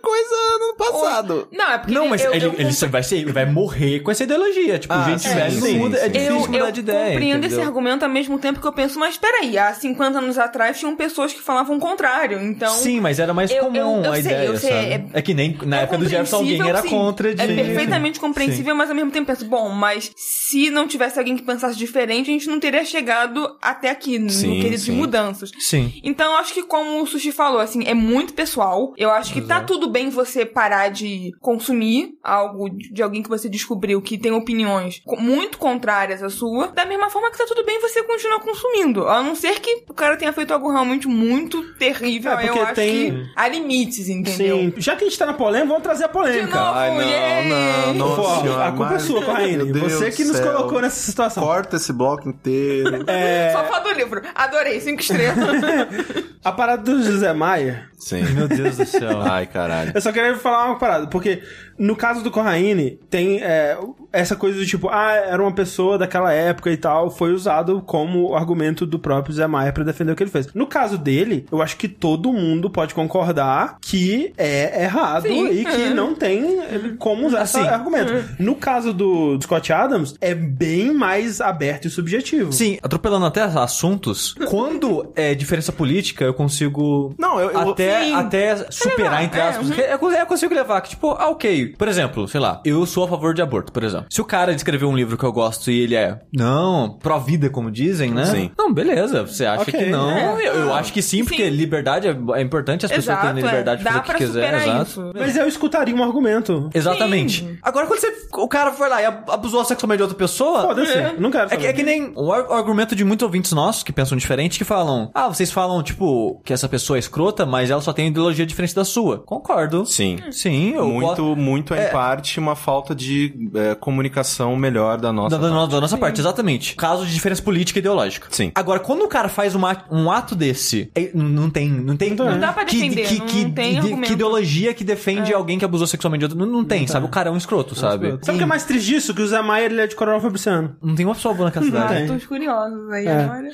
[0.01, 1.47] Coisa no passado.
[1.51, 3.99] Não, é porque Não, mas eu, ele, eu ele só vai ser, ele vai morrer
[4.01, 4.79] com essa ideologia.
[4.79, 7.11] Tipo, Ah, gente sim, velha sim, muda, é difícil eu, mudar eu de ideia.
[7.11, 7.67] compreendo esse entendeu?
[7.67, 11.33] argumento ao mesmo tempo que eu penso, mas peraí, há 50 anos atrás tinham pessoas
[11.33, 12.73] que falavam o contrário, então...
[12.75, 14.85] Sim, mas era mais Eu- comum eu- eu a sei, ideia, eu sei, sabe?
[14.93, 17.41] é- É, que nem na É época do Jefferson alguém era contra de...
[17.41, 21.43] É perfeitamente compreensível, mas ao mesmo tempo penso, bom, mas se não tivesse alguém que
[21.43, 25.51] pensasse diferente, a gente não teria chegado até aqui, no Sim, quesito de mudanças.
[25.59, 25.93] Sim.
[26.03, 28.93] Então, eu acho que como o Sushi falou, assim, é muito pessoal.
[28.97, 33.49] Eu acho que tá tudo bem você parar de consumir algo de alguém que você
[33.49, 36.67] descobriu que tem opiniões muito contrárias à sua.
[36.69, 39.07] Da mesma forma que tá tudo bem você continuar consumindo.
[39.07, 42.31] A não ser que o cara tenha feito algo realmente muito terrível.
[42.33, 44.57] É, porque eu acho tem- que há limites, entendeu?
[44.57, 44.73] Sim.
[44.77, 46.59] Já que a gente tá na polêmica, vamos trazer a De polêmica.
[46.59, 47.49] novo, Ai, não, yay!
[47.49, 48.15] não, não.
[48.15, 49.71] Pô, Nossa senhora, a culpa é mas- sua, Corraine.
[49.79, 50.53] Você que nos céu.
[50.53, 51.43] colocou nessa situação.
[51.43, 52.99] Corta esse bloco inteiro.
[53.09, 54.21] É, Só fala do livro.
[54.35, 55.37] Adorei, cinco estrelas.
[56.43, 58.23] a parada do José Maia, Sim.
[58.33, 59.21] Meu Deus do céu.
[59.21, 59.78] Ai, caralho.
[59.93, 61.41] Eu só queria falar uma parada, porque
[61.79, 63.77] no caso do Corraine, tem é,
[64.11, 68.35] essa coisa do tipo, ah, era uma pessoa daquela época e tal, foi usado como
[68.35, 70.53] argumento do próprio Zé Maia pra defender o que ele fez.
[70.53, 75.47] No caso dele, eu acho que todo mundo pode concordar que é errado Sim.
[75.51, 76.59] e que não tem
[76.97, 77.67] como usar esse Assim.
[77.67, 78.11] argumento.
[78.37, 82.51] No caso do Scott Adams, é bem mais aberto e subjetivo.
[82.51, 87.13] Sim, atropelando até assuntos, quando é diferença política, eu consigo.
[87.17, 88.13] Não, eu- eu- até, Sim.
[88.15, 89.69] até superar, levar, entre é, aspas.
[89.69, 89.75] uhum.
[89.75, 91.68] Eu, eu consigo levar que, tipo, ah, ok.
[91.77, 94.07] Por exemplo, sei lá, eu sou a favor de aborto, por exemplo.
[94.09, 97.71] Se o cara escreveu um livro que eu gosto e ele é, não, pró-vida, como
[97.71, 98.25] dizem, né?
[98.25, 98.51] Sim.
[98.57, 99.23] Não, beleza.
[99.25, 100.09] Você acha Ok, que não?
[100.11, 100.47] é.
[100.47, 101.49] eu, eu acho que sim, porque Sim.
[101.49, 103.83] liberdade é, é importante, as pessoas Exato, terem liberdade é.
[103.83, 104.53] de fazer Dá o que quiser.
[104.55, 105.11] Exato.
[105.15, 106.69] Mas eu escutaria um argumento.
[106.73, 107.41] Exatamente.
[107.41, 107.57] Sim.
[107.61, 110.61] Agora, quando você, o cara foi lá e ab- abusou sexualmente de outra pessoa.
[110.63, 111.61] Foda-se, não quero É saber.
[111.61, 114.57] que, é que nem o, ar- o argumento de muitos ouvintes nossos que pensam diferente,
[114.57, 118.07] que falam: Ah, vocês falam, tipo, que essa pessoa é escrota, mas ela só tem
[118.07, 119.19] ideologia diferente da sua.
[119.19, 119.85] Concordo.
[119.85, 120.17] Sim.
[120.31, 121.89] Sim, eu Muito, gosto- muito é, É.
[121.89, 125.71] em parte uma falta de é, comunicação melhor da nossa Da, da, parte.
[125.71, 126.75] da nossa parte, exatamente.
[126.75, 128.27] Caso de diferença política e ideológica.
[128.31, 128.51] Sim.
[128.55, 131.69] Agora, quando o cara faz uma- um ato desse, é- não tem.
[131.69, 132.15] Não tem.
[132.15, 135.57] Não dá pra que- defender, Que, não que, tem de- que ideologia que defende alguém
[135.59, 136.39] que abusou sexualmente de outro.
[136.39, 137.05] Não, não tem, sabe?
[137.05, 138.17] O cara é um escroto, sabe?
[138.21, 139.13] Sabe o que é mais triste disso?
[139.13, 140.75] Que o Zé Maia ele é de Coronel Fabriciano.
[140.81, 141.93] Não tem uma pessoa boa naquela cidade.
[142.07, 142.15] tem.
[142.15, 143.23] Ah, tô curiosos aí É.
[143.23, 143.49] agora.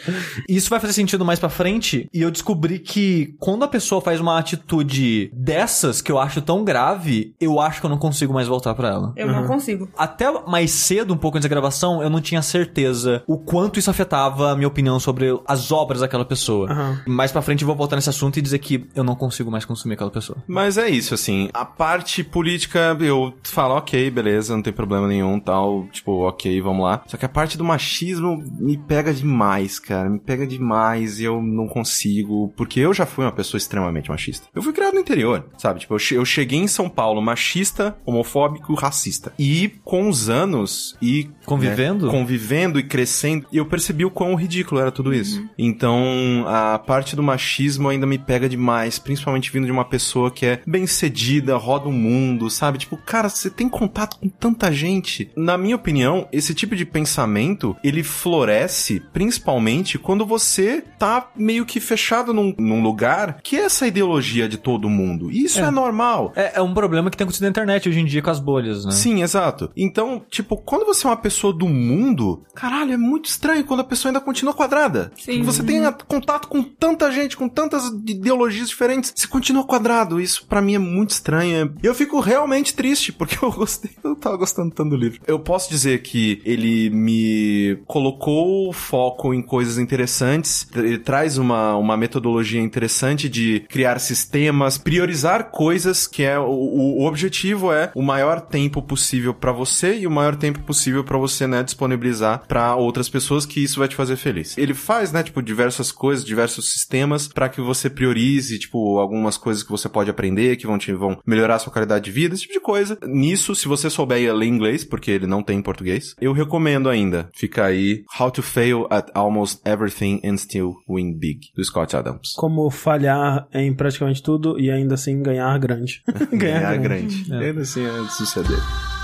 [0.48, 2.08] Isso vai fazer sentido mais pra frente.
[2.14, 6.64] E eu descobri que quando a pessoa faz uma atitude dessas que eu acho tão
[6.64, 9.14] grave, eu acho que eu não consigo mais voltar pra ela.
[9.16, 9.88] Eu não consigo.
[9.98, 13.90] Até mais cedo, um pouco antes da gravação, eu não tinha certeza o quanto isso
[13.90, 16.72] afetava a minha opinião sobre as obras daquela pessoa.
[16.72, 17.02] Aham.
[17.08, 19.66] Mais pra frente eu vou voltar nesse assunto e dizer que eu não consigo mais
[19.66, 20.38] consumir aquela pessoa.
[20.48, 21.50] Mas é isso, assim.
[21.54, 25.86] A parte política, eu falo, ok, beleza, não tem problema nenhum, tal.
[25.92, 27.02] Tipo, ok, vamos lá.
[27.08, 30.10] Só que a parte do machismo me pega demais, cara.
[30.10, 32.54] Me pega demais e eu não consigo.
[32.56, 34.48] porque eu já fui uma pessoa extremamente machista.
[34.54, 35.80] Eu fui criado no interior, sabe?
[35.82, 37.75] Tipo, eu cheguei em São Paulo machista,
[38.06, 39.34] homofóbico, racista.
[39.38, 42.06] E com os anos e Convivendo?
[42.06, 45.44] né, convivendo e crescendo, eu percebi o quão ridículo era tudo isso.
[45.58, 50.46] Então, a parte do machismo ainda me pega demais, principalmente vindo de uma pessoa que
[50.46, 52.78] é bem cedida, roda o mundo, sabe?
[52.78, 55.30] Tipo, cara, você tem contato com tanta gente.
[55.36, 61.80] Na minha opinião, esse tipo de pensamento, ele floresce principalmente quando você tá meio que
[61.80, 65.32] fechado num, num lugar que é essa ideologia de todo mundo.
[65.32, 66.34] E isso é, normal.
[66.36, 68.86] É, é um problema que tem acontecido na internet hoje em dia com as bolhas,
[68.86, 68.92] né?
[68.92, 69.72] Sim, exato.
[69.76, 73.84] Então, tipo, quando você é uma pessoa do mundo, caralho, é muito estranho quando a
[73.84, 75.12] pessoa ainda continua quadrada.
[75.18, 75.44] Sim.
[75.44, 80.20] Você tem contato com tanta gente, com tantas ideologias diferentes, você continua quadrado.
[80.20, 81.74] Isso pra mim é muito estranho.
[81.82, 85.22] E eu fico realmente triste, porque eu gostei, eu tava gostando tanto do livro.
[85.28, 91.96] Eu posso dizer que ele me colocou foco em coisas interessantes, ele traz uma, uma
[91.96, 97.08] metodologia interessante de criar sistemas, priorizar coisas que é o, o o
[97.56, 101.48] objetivo é o maior tempo possível pra você e o maior tempo possível pra você,
[101.48, 104.58] né, disponibilizar pra outras pessoas que isso vai te fazer feliz.
[104.58, 109.64] Ele faz, né, tipo diversas coisas, diversos sistemas pra que você priorize, tipo, algumas coisas
[109.64, 112.44] que você pode aprender que vão te vão melhorar a sua qualidade de vida, esse
[112.44, 112.98] tipo de coisa.
[113.06, 117.30] Nisso, se você souber ler inglês, porque ele não tem em português, eu recomendo ainda.
[117.34, 122.34] Fica aí How to Fail at Almost Everything and Still Win Big, do Scott Adams.
[122.36, 126.02] Como falhar em praticamente tudo e ainda assim ganhar grande.
[126.32, 127.26] Ganhar grande.
[127.46, 128.95] Ainda assim é.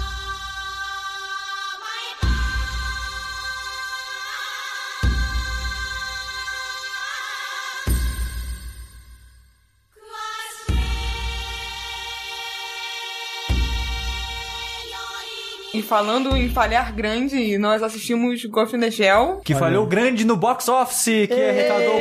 [15.82, 19.42] E falando em falhar grande, nós assistimos Ghost in the Shell.
[19.44, 22.00] Que falhou grande no box office, que arrecadou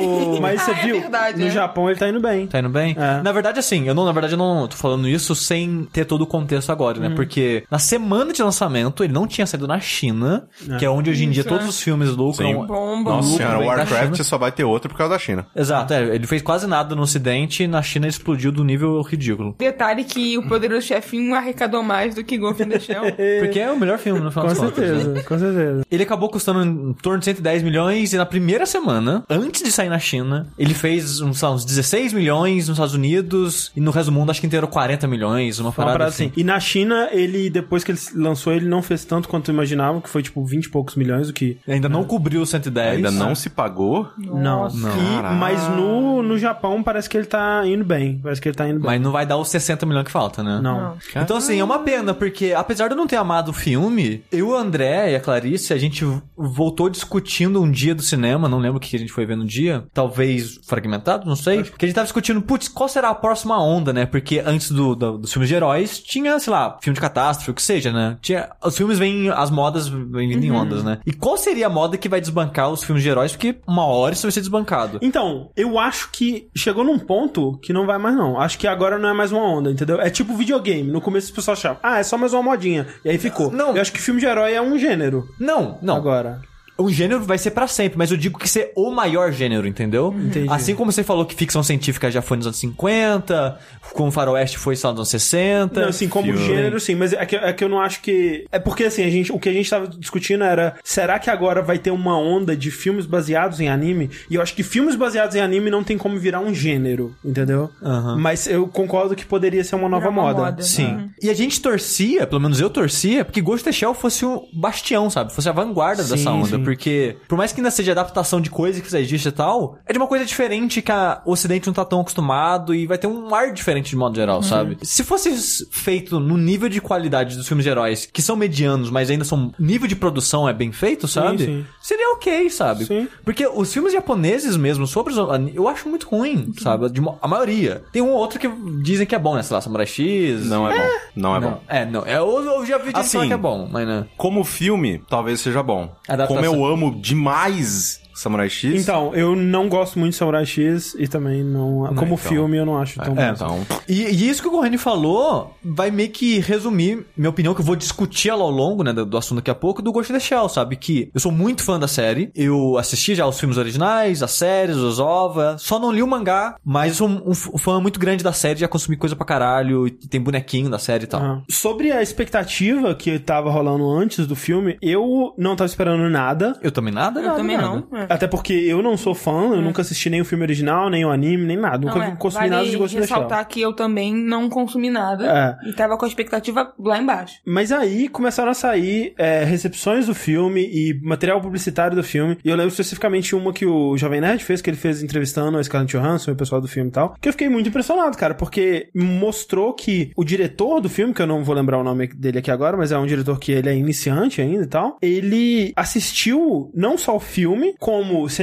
[0.00, 0.40] pouco.
[0.40, 1.00] Mas você Ah, é viu?
[1.00, 1.50] verdade, no é.
[1.50, 2.46] Japão ele tá indo bem.
[2.46, 2.96] Tá indo bem?
[2.98, 3.22] É.
[3.22, 6.22] Na verdade, assim, eu não, na verdade, eu não tô falando isso sem ter todo
[6.22, 7.08] o contexto agora, né?
[7.08, 7.14] Uhum.
[7.14, 11.24] Porque na semana de lançamento, ele não tinha saído na China, que é onde hoje
[11.24, 11.68] em dia Isso, todos é.
[11.68, 12.64] os filmes lucram.
[12.66, 13.10] Bomba.
[13.10, 15.46] Nossa lucro senhora, Warcraft só vai ter outro por causa da China.
[15.54, 19.54] Exato, é, ele fez quase nada no ocidente e na China explodiu do nível ridículo.
[19.58, 23.09] Detalhe que o Poderoso Chefinho arrecadou mais do que Ghost in the Shell.
[23.40, 24.96] Porque é o melhor filme, no final Com das contas, né?
[25.04, 25.82] certeza, com certeza.
[25.90, 29.88] Ele acabou custando em torno de 110 milhões e na primeira semana, antes de sair
[29.88, 34.10] na China, ele fez uns, lá, uns 16 milhões nos Estados Unidos e no resto
[34.10, 36.24] do mundo acho que inteiro 40 milhões, uma Uma parada, parada assim.
[36.26, 36.32] assim.
[36.36, 40.00] E na China, ele, depois que ele lançou, ele não fez tanto quanto eu imaginava,
[40.00, 41.58] que foi tipo 20 e poucos milhões, o que.
[41.68, 42.96] Ainda não cobriu os 110.
[42.96, 44.08] Ainda não se pagou?
[44.18, 44.60] Não.
[44.62, 44.76] Nossa.
[44.76, 48.18] E- mas no, no Japão parece que ele tá indo bem.
[48.22, 48.86] Parece que ele tá indo bem.
[48.86, 50.60] Mas não vai dar os 60 milhões que falta, né?
[50.62, 50.94] Não.
[51.16, 54.48] Então, assim, é uma pena, porque apesar de eu não ter amado o filme, eu,
[54.50, 56.04] o André e a Clarice, a gente
[56.36, 59.44] voltou discutindo um dia do cinema, não lembro o que a gente foi ver no
[59.46, 63.62] dia, talvez fragmentado, não sei, que a gente tava discutindo, putz, qual será a próxima
[63.62, 64.06] onda, né?
[64.06, 67.54] Porque antes do, do- dos filmes de heróis, tinha, sei lá, filme de catástrofe, o
[67.54, 68.16] que seja, né?
[68.20, 70.98] Tinha, os filmes vêm, as modas vêm vindo em ondas, né?
[71.06, 73.32] E qual seria a moda que vai desbancar os filmes de heróis?
[73.32, 74.98] Porque uma hora isso vai ser desbancado.
[75.02, 78.38] Então, eu acho que chegou num ponto que não vai mais, não.
[78.40, 80.00] Acho que agora não é mais uma onda, entendeu?
[80.00, 80.90] É tipo videogame.
[80.90, 82.79] No começo as pessoas achavam, ah, é só mais uma modinha.
[83.04, 83.50] E aí ficou.
[83.50, 83.74] Não.
[83.74, 85.28] Eu acho que filme de herói é um gênero.
[85.38, 85.96] Não, não.
[85.96, 86.40] Agora.
[86.80, 90.14] O gênero vai ser pra sempre, mas eu digo que ser o maior gênero, entendeu?
[90.16, 90.46] Entendi.
[90.50, 93.58] Assim como você falou que ficção científica já foi nos anos 50,
[93.92, 95.80] como faroeste foi só nos anos 60.
[95.80, 96.46] Não, assim, como filme.
[96.46, 98.46] gênero, sim, mas é que, é que eu não acho que.
[98.50, 101.62] É porque, assim, a gente, o que a gente tava discutindo era: será que agora
[101.62, 104.10] vai ter uma onda de filmes baseados em anime?
[104.28, 107.70] E eu acho que filmes baseados em anime não tem como virar um gênero, entendeu?
[107.82, 108.16] Aham.
[108.18, 110.42] Mas eu concordo que poderia ser uma nova uma moda.
[110.42, 110.62] moda.
[110.62, 110.86] Sim.
[110.94, 111.10] Uhum.
[111.22, 114.42] E a gente torcia, pelo menos eu torcia, porque Ghost in the Shell fosse o
[114.52, 115.32] bastião, sabe?
[115.34, 116.56] Fosse a vanguarda Sim, dessa onda.
[116.56, 116.62] sim.
[116.70, 119.92] Porque, por mais que ainda seja adaptação de coisa que já existe e tal, é
[119.92, 123.08] de uma coisa diferente que a- o Ocidente não tá tão acostumado e vai ter
[123.08, 124.42] um ar diferente de modo geral, Uhum.
[124.42, 124.78] sabe?
[124.82, 125.30] Se fosse
[125.72, 129.52] feito no nível de qualidade dos filmes de heróis, que são medianos, mas ainda são.
[129.58, 131.44] nível de produção é bem feito, sabe?
[131.44, 131.66] sim.
[131.82, 132.84] Seria ok, sabe?
[132.84, 133.08] Sim.
[133.24, 135.18] Porque os filmes japoneses mesmo, sobre os.
[135.54, 136.88] Eu acho muito ruim, sabe?
[136.90, 137.82] De a maioria.
[137.92, 138.48] Tem um ou outro que
[138.82, 139.42] dizem que é bom, né?
[139.42, 140.46] Sei lá, Samurai X.
[140.46, 140.84] Não é, bom.
[141.16, 141.60] Não é Não, bom.
[141.68, 142.06] é, não.
[142.06, 144.06] É, eu, eu já vi Assim, que é bom, mas né.
[144.16, 145.90] Como filme, talvez seja bom.
[146.08, 146.42] Adaptação.
[146.42, 148.82] Como eu amo demais Samurai X.
[148.82, 151.86] Então, eu não gosto muito de Samurai X e também não.
[151.94, 152.16] como então.
[152.18, 153.62] filme, eu não acho tão É, bom.
[153.64, 157.60] Então, E, e isso que o Corrêne falou vai meio que resumir minha opinião, que
[157.60, 160.12] eu vou discutir ela ao longo, né, do, do assunto daqui a pouco, do Ghost
[160.12, 160.76] in the Shell, sabe?
[160.76, 164.76] Que eu sou muito fã da série, eu assisti já os filmes originais, as séries,
[164.76, 168.22] os OVA, só não li o mangá, mas eu sou um, um fã muito grande
[168.22, 171.20] da série, já consumi coisa pra caralho, e tem bonequinho da série e tal.
[171.20, 171.42] Aham.
[171.48, 176.58] Sobre a expectativa que tava rolando antes do filme, eu não tava esperando nada.
[176.62, 177.68] Eu também nada, Eu nada, também nada.
[177.68, 177.88] não.
[178.10, 181.10] Até porque eu não sou fã, eu nunca assisti nem o filme original, nem o
[181.10, 181.78] anime, nem nada.
[181.78, 182.16] Nunca Não, é.
[182.16, 183.16] consumi vale nada de Ghost in the Shell.
[183.16, 185.58] ressaltar que eu também não consumi nada.
[185.64, 185.68] É.
[185.68, 187.36] E tava com a expectativa lá embaixo.
[187.46, 192.36] Mas aí começaram a sair é, recepções do filme e material publicitário do filme.
[192.44, 195.62] E eu lembro especificamente uma que o Jovem Nerd fez, que ele fez entrevistando a
[195.62, 197.14] Scarlett Johansson e o pessoal do filme e tal.
[197.20, 201.26] Que eu fiquei muito impressionado, cara, porque mostrou que o diretor do filme, que eu
[201.26, 203.74] não vou lembrar o nome dele aqui agora, mas é um diretor que ele é
[203.76, 204.98] iniciante ainda e tal.
[205.00, 207.99] Ele assistiu não só o filme, como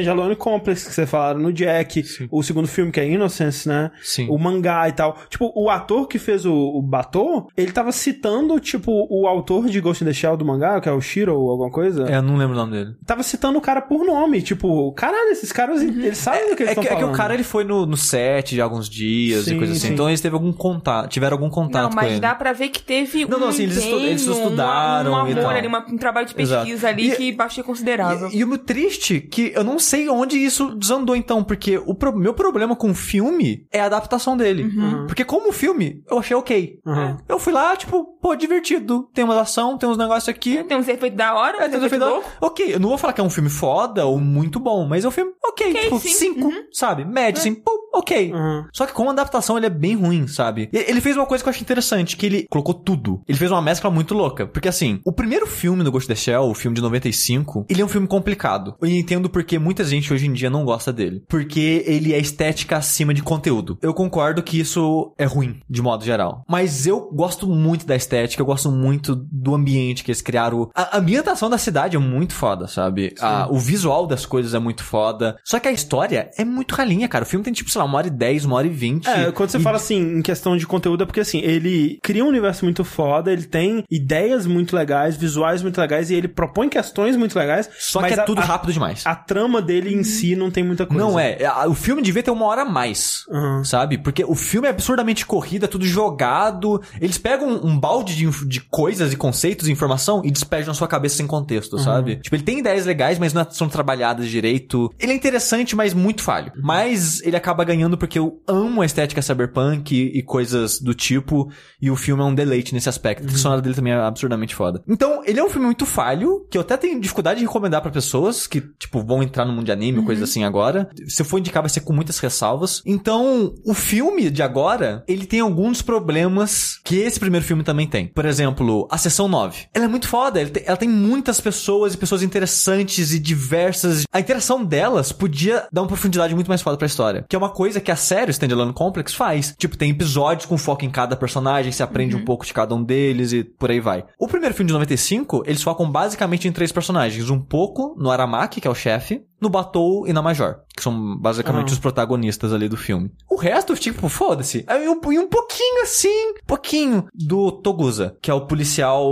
[0.10, 3.91] Alone Complex, que você falaram no Jack, o segundo filme, que é Innocence, né?
[4.02, 4.28] Sim.
[4.30, 5.17] o mangá e tal.
[5.30, 9.80] Tipo, o ator que fez o, o Batou, ele tava citando, tipo, o autor de
[9.82, 12.08] Ghost in the Shell do mangá, que é o Shiro ou alguma coisa.
[12.10, 12.96] É, eu não lembro o nome dele.
[13.06, 14.41] Tava citando o cara por nome.
[14.41, 17.12] Tipo, caralho, esses caras, eles sabem do que eles É estão que, é que o
[17.12, 19.88] cara ele foi no, no set de alguns dias Sim, e coisa assim.
[19.88, 19.93] sim.
[19.93, 22.20] Então eles teve algum contato, tiveram algum contato não, com mas ele.
[22.20, 25.28] dá pra ver que teve Não, um não, assim, eles estu- eles estudaram um, um
[25.30, 25.50] e tal.
[25.50, 26.65] ali, uma- um trabalho de Exato.
[26.65, 28.30] pesquisa ali E- que achei considerável.
[28.32, 31.93] E, e o meu triste que eu não sei onde isso desandou então, porque o
[31.93, 34.63] pro- meu problema com o filme é a adaptação dele.
[34.63, 35.07] Uhum.
[35.07, 36.79] Porque como filme, eu achei ok.
[36.86, 37.17] Uhum.
[37.27, 39.10] Eu fui lá, tipo, pô, divertido.
[39.13, 40.63] Tem uma ação, tem uns negócios aqui.
[40.63, 42.31] Tem uns efeitos da hora, É, tem uns efeitos efeitos- loucos.
[42.41, 45.07] Ok, eu não vou falar que é um filme foda ou muito bom, mas é
[45.07, 46.10] um filme ok, Ok, tipo, sim.
[46.10, 46.63] cinco, Uhum.
[46.71, 47.05] sabe?
[47.05, 48.31] Médio, assim, pô, ok.
[48.33, 48.65] Uhum.
[48.73, 50.69] Só que como adaptação ele é bem ruim, sabe?
[50.73, 53.21] E- Ele fez uma coisa que eu achei interessante, que ele colocou tudo.
[53.27, 54.45] Ele fez uma mescla muito louca.
[54.47, 57.81] Porque assim, o primeiro filme do Ghost in the Shell, o filme de 95, ele
[57.81, 58.75] é um filme complicado.
[58.81, 61.24] Eu entendo porque muita gente hoje em dia não gosta dele.
[61.28, 63.78] Porque ele é estética acima de conteúdo.
[63.82, 66.44] Eu concordo que isso é ruim, de modo geral.
[66.48, 70.70] Mas eu gosto muito da estética, eu gosto muito do ambiente que eles criaram.
[70.76, 73.13] A ambientação da cidade é muito foda, sabe?
[73.20, 75.38] A- o visual das coisas é muito foda.
[75.44, 77.24] Só que a história é muito ralinha, cara.
[77.24, 79.08] O filme tem tipo, sei lá, uma hora e dez, uma hora e vinte.
[79.10, 82.24] É, quando você E- fala assim, em questão de conteúdo, é porque assim, ele cria
[82.24, 86.70] um universo muito foda, ele tem ideias muito legais, visuais muito legais, e ele propõe
[86.70, 87.70] questões muito legais.
[87.80, 89.04] Só que é a- tudo rápido demais.
[89.06, 91.03] A trama dele em si não tem muita coisa.
[91.03, 91.43] Não é.
[91.45, 93.25] A- O filme devia ter uma hora a mais.
[93.30, 93.63] Uhum.
[93.63, 93.97] Sabe?
[93.97, 96.82] Porque o filme é absurdamente corrido, é tudo jogado.
[97.01, 100.88] Eles pegam um, balde de, de coisas e conceitos e informação e despejam na sua
[100.88, 101.84] cabeça sem contexto, Uhum.
[101.84, 102.15] sabe?
[102.17, 104.91] Tipo, ele tem ideias legais, mas não são trabalhadas direito.
[104.99, 106.51] Ele é interessante, mas muito falho.
[106.56, 106.62] Uhum.
[106.63, 111.51] Mas ele acaba ganhando porque eu amo a estética cyberpunk e, e coisas do tipo.
[111.82, 113.19] E o filme é um deleite nesse aspecto.
[113.19, 113.27] A Uhum.
[113.27, 114.82] trilha sonora dele também é absurdamente foda.
[114.88, 117.91] Então, ele é um filme muito falho, que eu até tenho dificuldade de recomendar pra
[117.91, 120.89] pessoas que, tipo, vão entrar no mundo de anime ou coisa assim agora.
[121.08, 122.82] Se eu for indicar, vai ser com muitas ressalvas.
[122.86, 128.08] Então, o filme de agora, ele tem alguns problemas que esse primeiro filme também tem.
[128.08, 129.67] Por exemplo, a sessão 9.
[129.74, 134.04] Ela é muito foda, ela tem muitas pessoas e pessoas interessantes e diversas.
[134.12, 137.26] A interação delas podia dar uma profundidade muito mais foda pra história.
[137.28, 139.56] Que é uma coisa que a série Standalone Complex faz.
[139.58, 142.84] Tipo, tem episódios com foco em cada personagem, se aprende um pouco de cada um
[142.84, 144.06] deles e por aí vai.
[144.20, 147.30] O primeiro filme de 95, eles focam basicamente em três personagens.
[147.30, 148.96] Um pouco no Aramaki, que é o chefe,
[149.41, 151.74] no Batou e na Major, que são basicamente Ah.
[151.74, 153.12] os protagonistas ali do filme.
[153.28, 154.63] O resto, tipo, foda-se.
[154.68, 159.04] Aí um, e um pouquinho assim, pouquinho do Togusa, que é o policial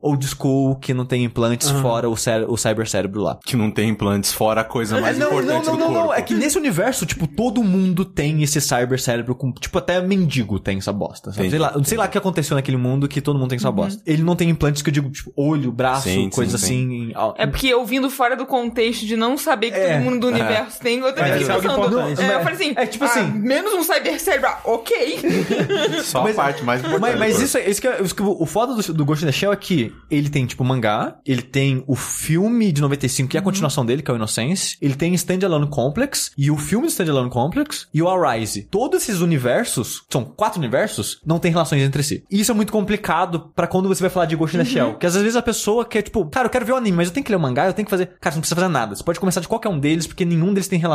[0.00, 1.80] old school que não tem implantes Ah.
[1.80, 3.38] fora o, o cybercérebro lá.
[3.44, 5.86] Que não tem implantes fora a coisa mais É, não, não, importante não, do não,
[5.92, 6.06] corpo.
[6.08, 6.14] não.
[6.14, 9.50] É que nesse universo, tipo, todo mundo tem esse cyber cérebro com.
[9.52, 11.30] Tipo, até mendigo tem essa bosta.
[11.32, 11.46] Sabe?
[11.46, 13.72] Entendi, Sei lá, sei lá o que aconteceu naquele mundo que todo mundo tem essa
[13.72, 14.02] bosta.
[14.06, 16.92] Ele não tem implantes que eu digo, tipo, olho, braço, Sim, coisa sim, assim.
[17.10, 20.04] em- ao- É porque eu vindo fora do contexto de não saber que É, todo
[20.04, 22.00] mundo do universo tem, eu também fiquei é pensando.
[22.00, 25.18] É, eu falei assim, é tipo ah, assim- menos um cyber cérebro, ah, ok.
[26.02, 27.00] Só Mas- a parte mais importante.
[27.00, 29.26] Mas, mas isso, é- isso que é, isso que o foda do, do Ghost in
[29.26, 33.36] the Shell é que ele tem, tipo, mangá, ele tem o filme de 95, que
[33.36, 36.86] é a continuação dele, que é o Innocence, ele tem Standalone Complex, e o filme
[36.86, 38.62] do Standalone Complex, e o Arise.
[38.70, 42.24] Todos esses universos, são quatro universos, não tem relações entre si.
[42.30, 44.94] E isso é muito complicado pra quando você vai falar de Ghost in the Shell,
[44.94, 47.14] que às vezes a pessoa quer, tipo, cara, eu quero ver o anime, mas eu
[47.14, 48.06] tenho que ler o mangá, eu tenho que fazer...
[48.20, 50.52] Cara, você não precisa fazer nada, você pode começar de qualquer um deles, porque nenhum
[50.52, 50.87] deles tem relação,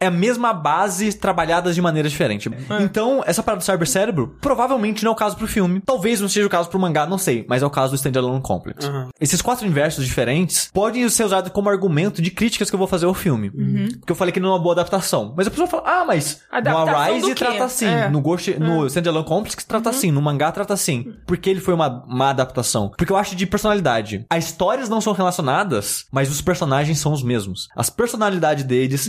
[0.00, 2.50] é a mesma base, trabalhadas de maneira diferente.
[2.80, 5.80] Então, essa parada do cyber cérebro, provavelmente não é o caso pro filme.
[5.84, 8.40] Talvez não seja o caso pro mangá, não sei, mas é o caso do Standalone
[8.40, 8.86] Complex.
[8.86, 9.08] Uhum.
[9.20, 13.06] Esses quatro universos diferentes podem ser usados como argumento de críticas que eu vou fazer
[13.06, 13.50] ao filme.
[13.98, 15.34] Porque eu falei que não é uma boa adaptação.
[15.36, 17.34] Mas a pessoa fala, ah, mas no Adaptação Arise do quê?
[17.34, 18.08] trata assim, É.
[18.08, 21.12] no Ghost, no Standalone Complex trata assim, no mangá trata assim.
[21.26, 22.90] Porque ele foi uma, uma adaptação.
[22.96, 24.24] Porque eu acho de personalidade.
[24.30, 27.68] As histórias não são relacionadas, mas os personagens são os mesmos.
[27.76, 29.08] As personalidades deles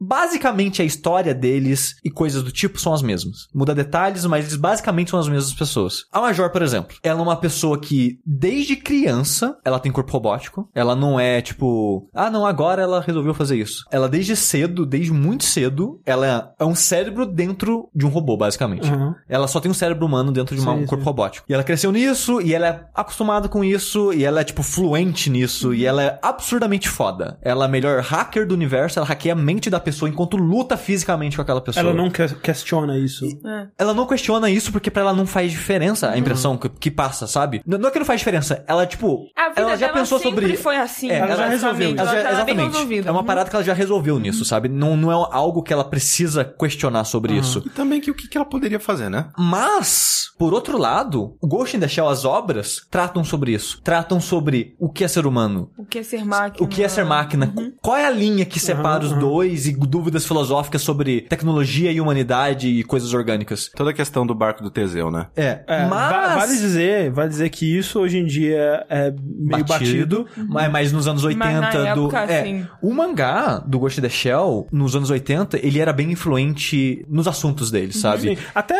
[0.00, 3.48] Basicamente, a história deles e coisas do tipo são as mesmas.
[3.54, 6.04] Muda detalhes, mas eles basicamente são as mesmas pessoas.
[6.12, 10.68] A Major, por exemplo, ela é uma pessoa que, desde criança, ela tem corpo robótico.
[10.74, 13.84] Ela não é tipo, ah, não, agora ela resolveu fazer isso.
[13.90, 18.90] Ela, desde cedo, desde muito cedo, ela é um cérebro dentro de um robô, basicamente.
[18.90, 19.14] Uhum.
[19.28, 21.08] Ela só tem um cérebro humano dentro de uma- Sim, um corpo sim.
[21.08, 21.46] robótico.
[21.48, 25.30] E ela cresceu nisso, e ela é acostumada com isso, e ela é, tipo, fluente
[25.30, 27.38] nisso, e ela é absurdamente foda.
[27.42, 30.76] Ela é a melhor hacker do universo, ela hackeia a mente da pessoa enquanto luta
[30.76, 31.82] fisicamente com aquela pessoa.
[31.84, 33.26] Ela não que- questiona isso.
[33.44, 33.66] É.
[33.78, 37.26] Ela não questiona isso porque pra ela não faz diferença a impressão que, que passa,
[37.26, 37.62] sabe?
[37.66, 40.42] Não é que não faz diferença, ela, tipo, A vida ela já dela pensou sempre
[40.46, 40.56] sobre.
[40.56, 41.10] foi assim.
[41.10, 41.50] É, ela já basicamente.
[41.52, 41.90] resolveu.
[41.90, 42.98] Ela já- Ela tá exatamente.
[43.06, 43.26] É uma Uhum.
[43.26, 44.68] parada que ela já resolveu nisso, sabe?
[44.68, 47.62] Não, não é algo que ela precisa questionar sobre isso.
[47.66, 49.28] E também que o que, que ela poderia fazer, né?
[49.38, 53.80] Mas, por outro lado, o Ghost in the Shell, as obras, tratam sobre isso.
[53.82, 55.70] Tratam sobre o que é ser humano.
[55.76, 56.64] O que é ser máquina?
[56.64, 57.54] O que é ser máquina?
[57.82, 62.68] Qual é a linha que separa os dois e dúvidas filosóficas sobre tecnologia e humanidade
[62.68, 63.70] e coisas orgânicas?
[63.74, 65.26] Toda a questão do barco do Teseu, né?
[65.36, 66.10] É, É, mas...
[66.10, 70.26] va- vale dizer, vale dizer que isso hoje em dia é meio batido.
[70.48, 73.98] Mas, mas nos anos 80 Mas na do época, é, assim- o mangá do Ghost
[74.00, 78.36] in the Shell nos anos 80, ele era bem influente nos assuntos dele, sabe?
[78.36, 78.38] Sim.
[78.54, 78.74] Até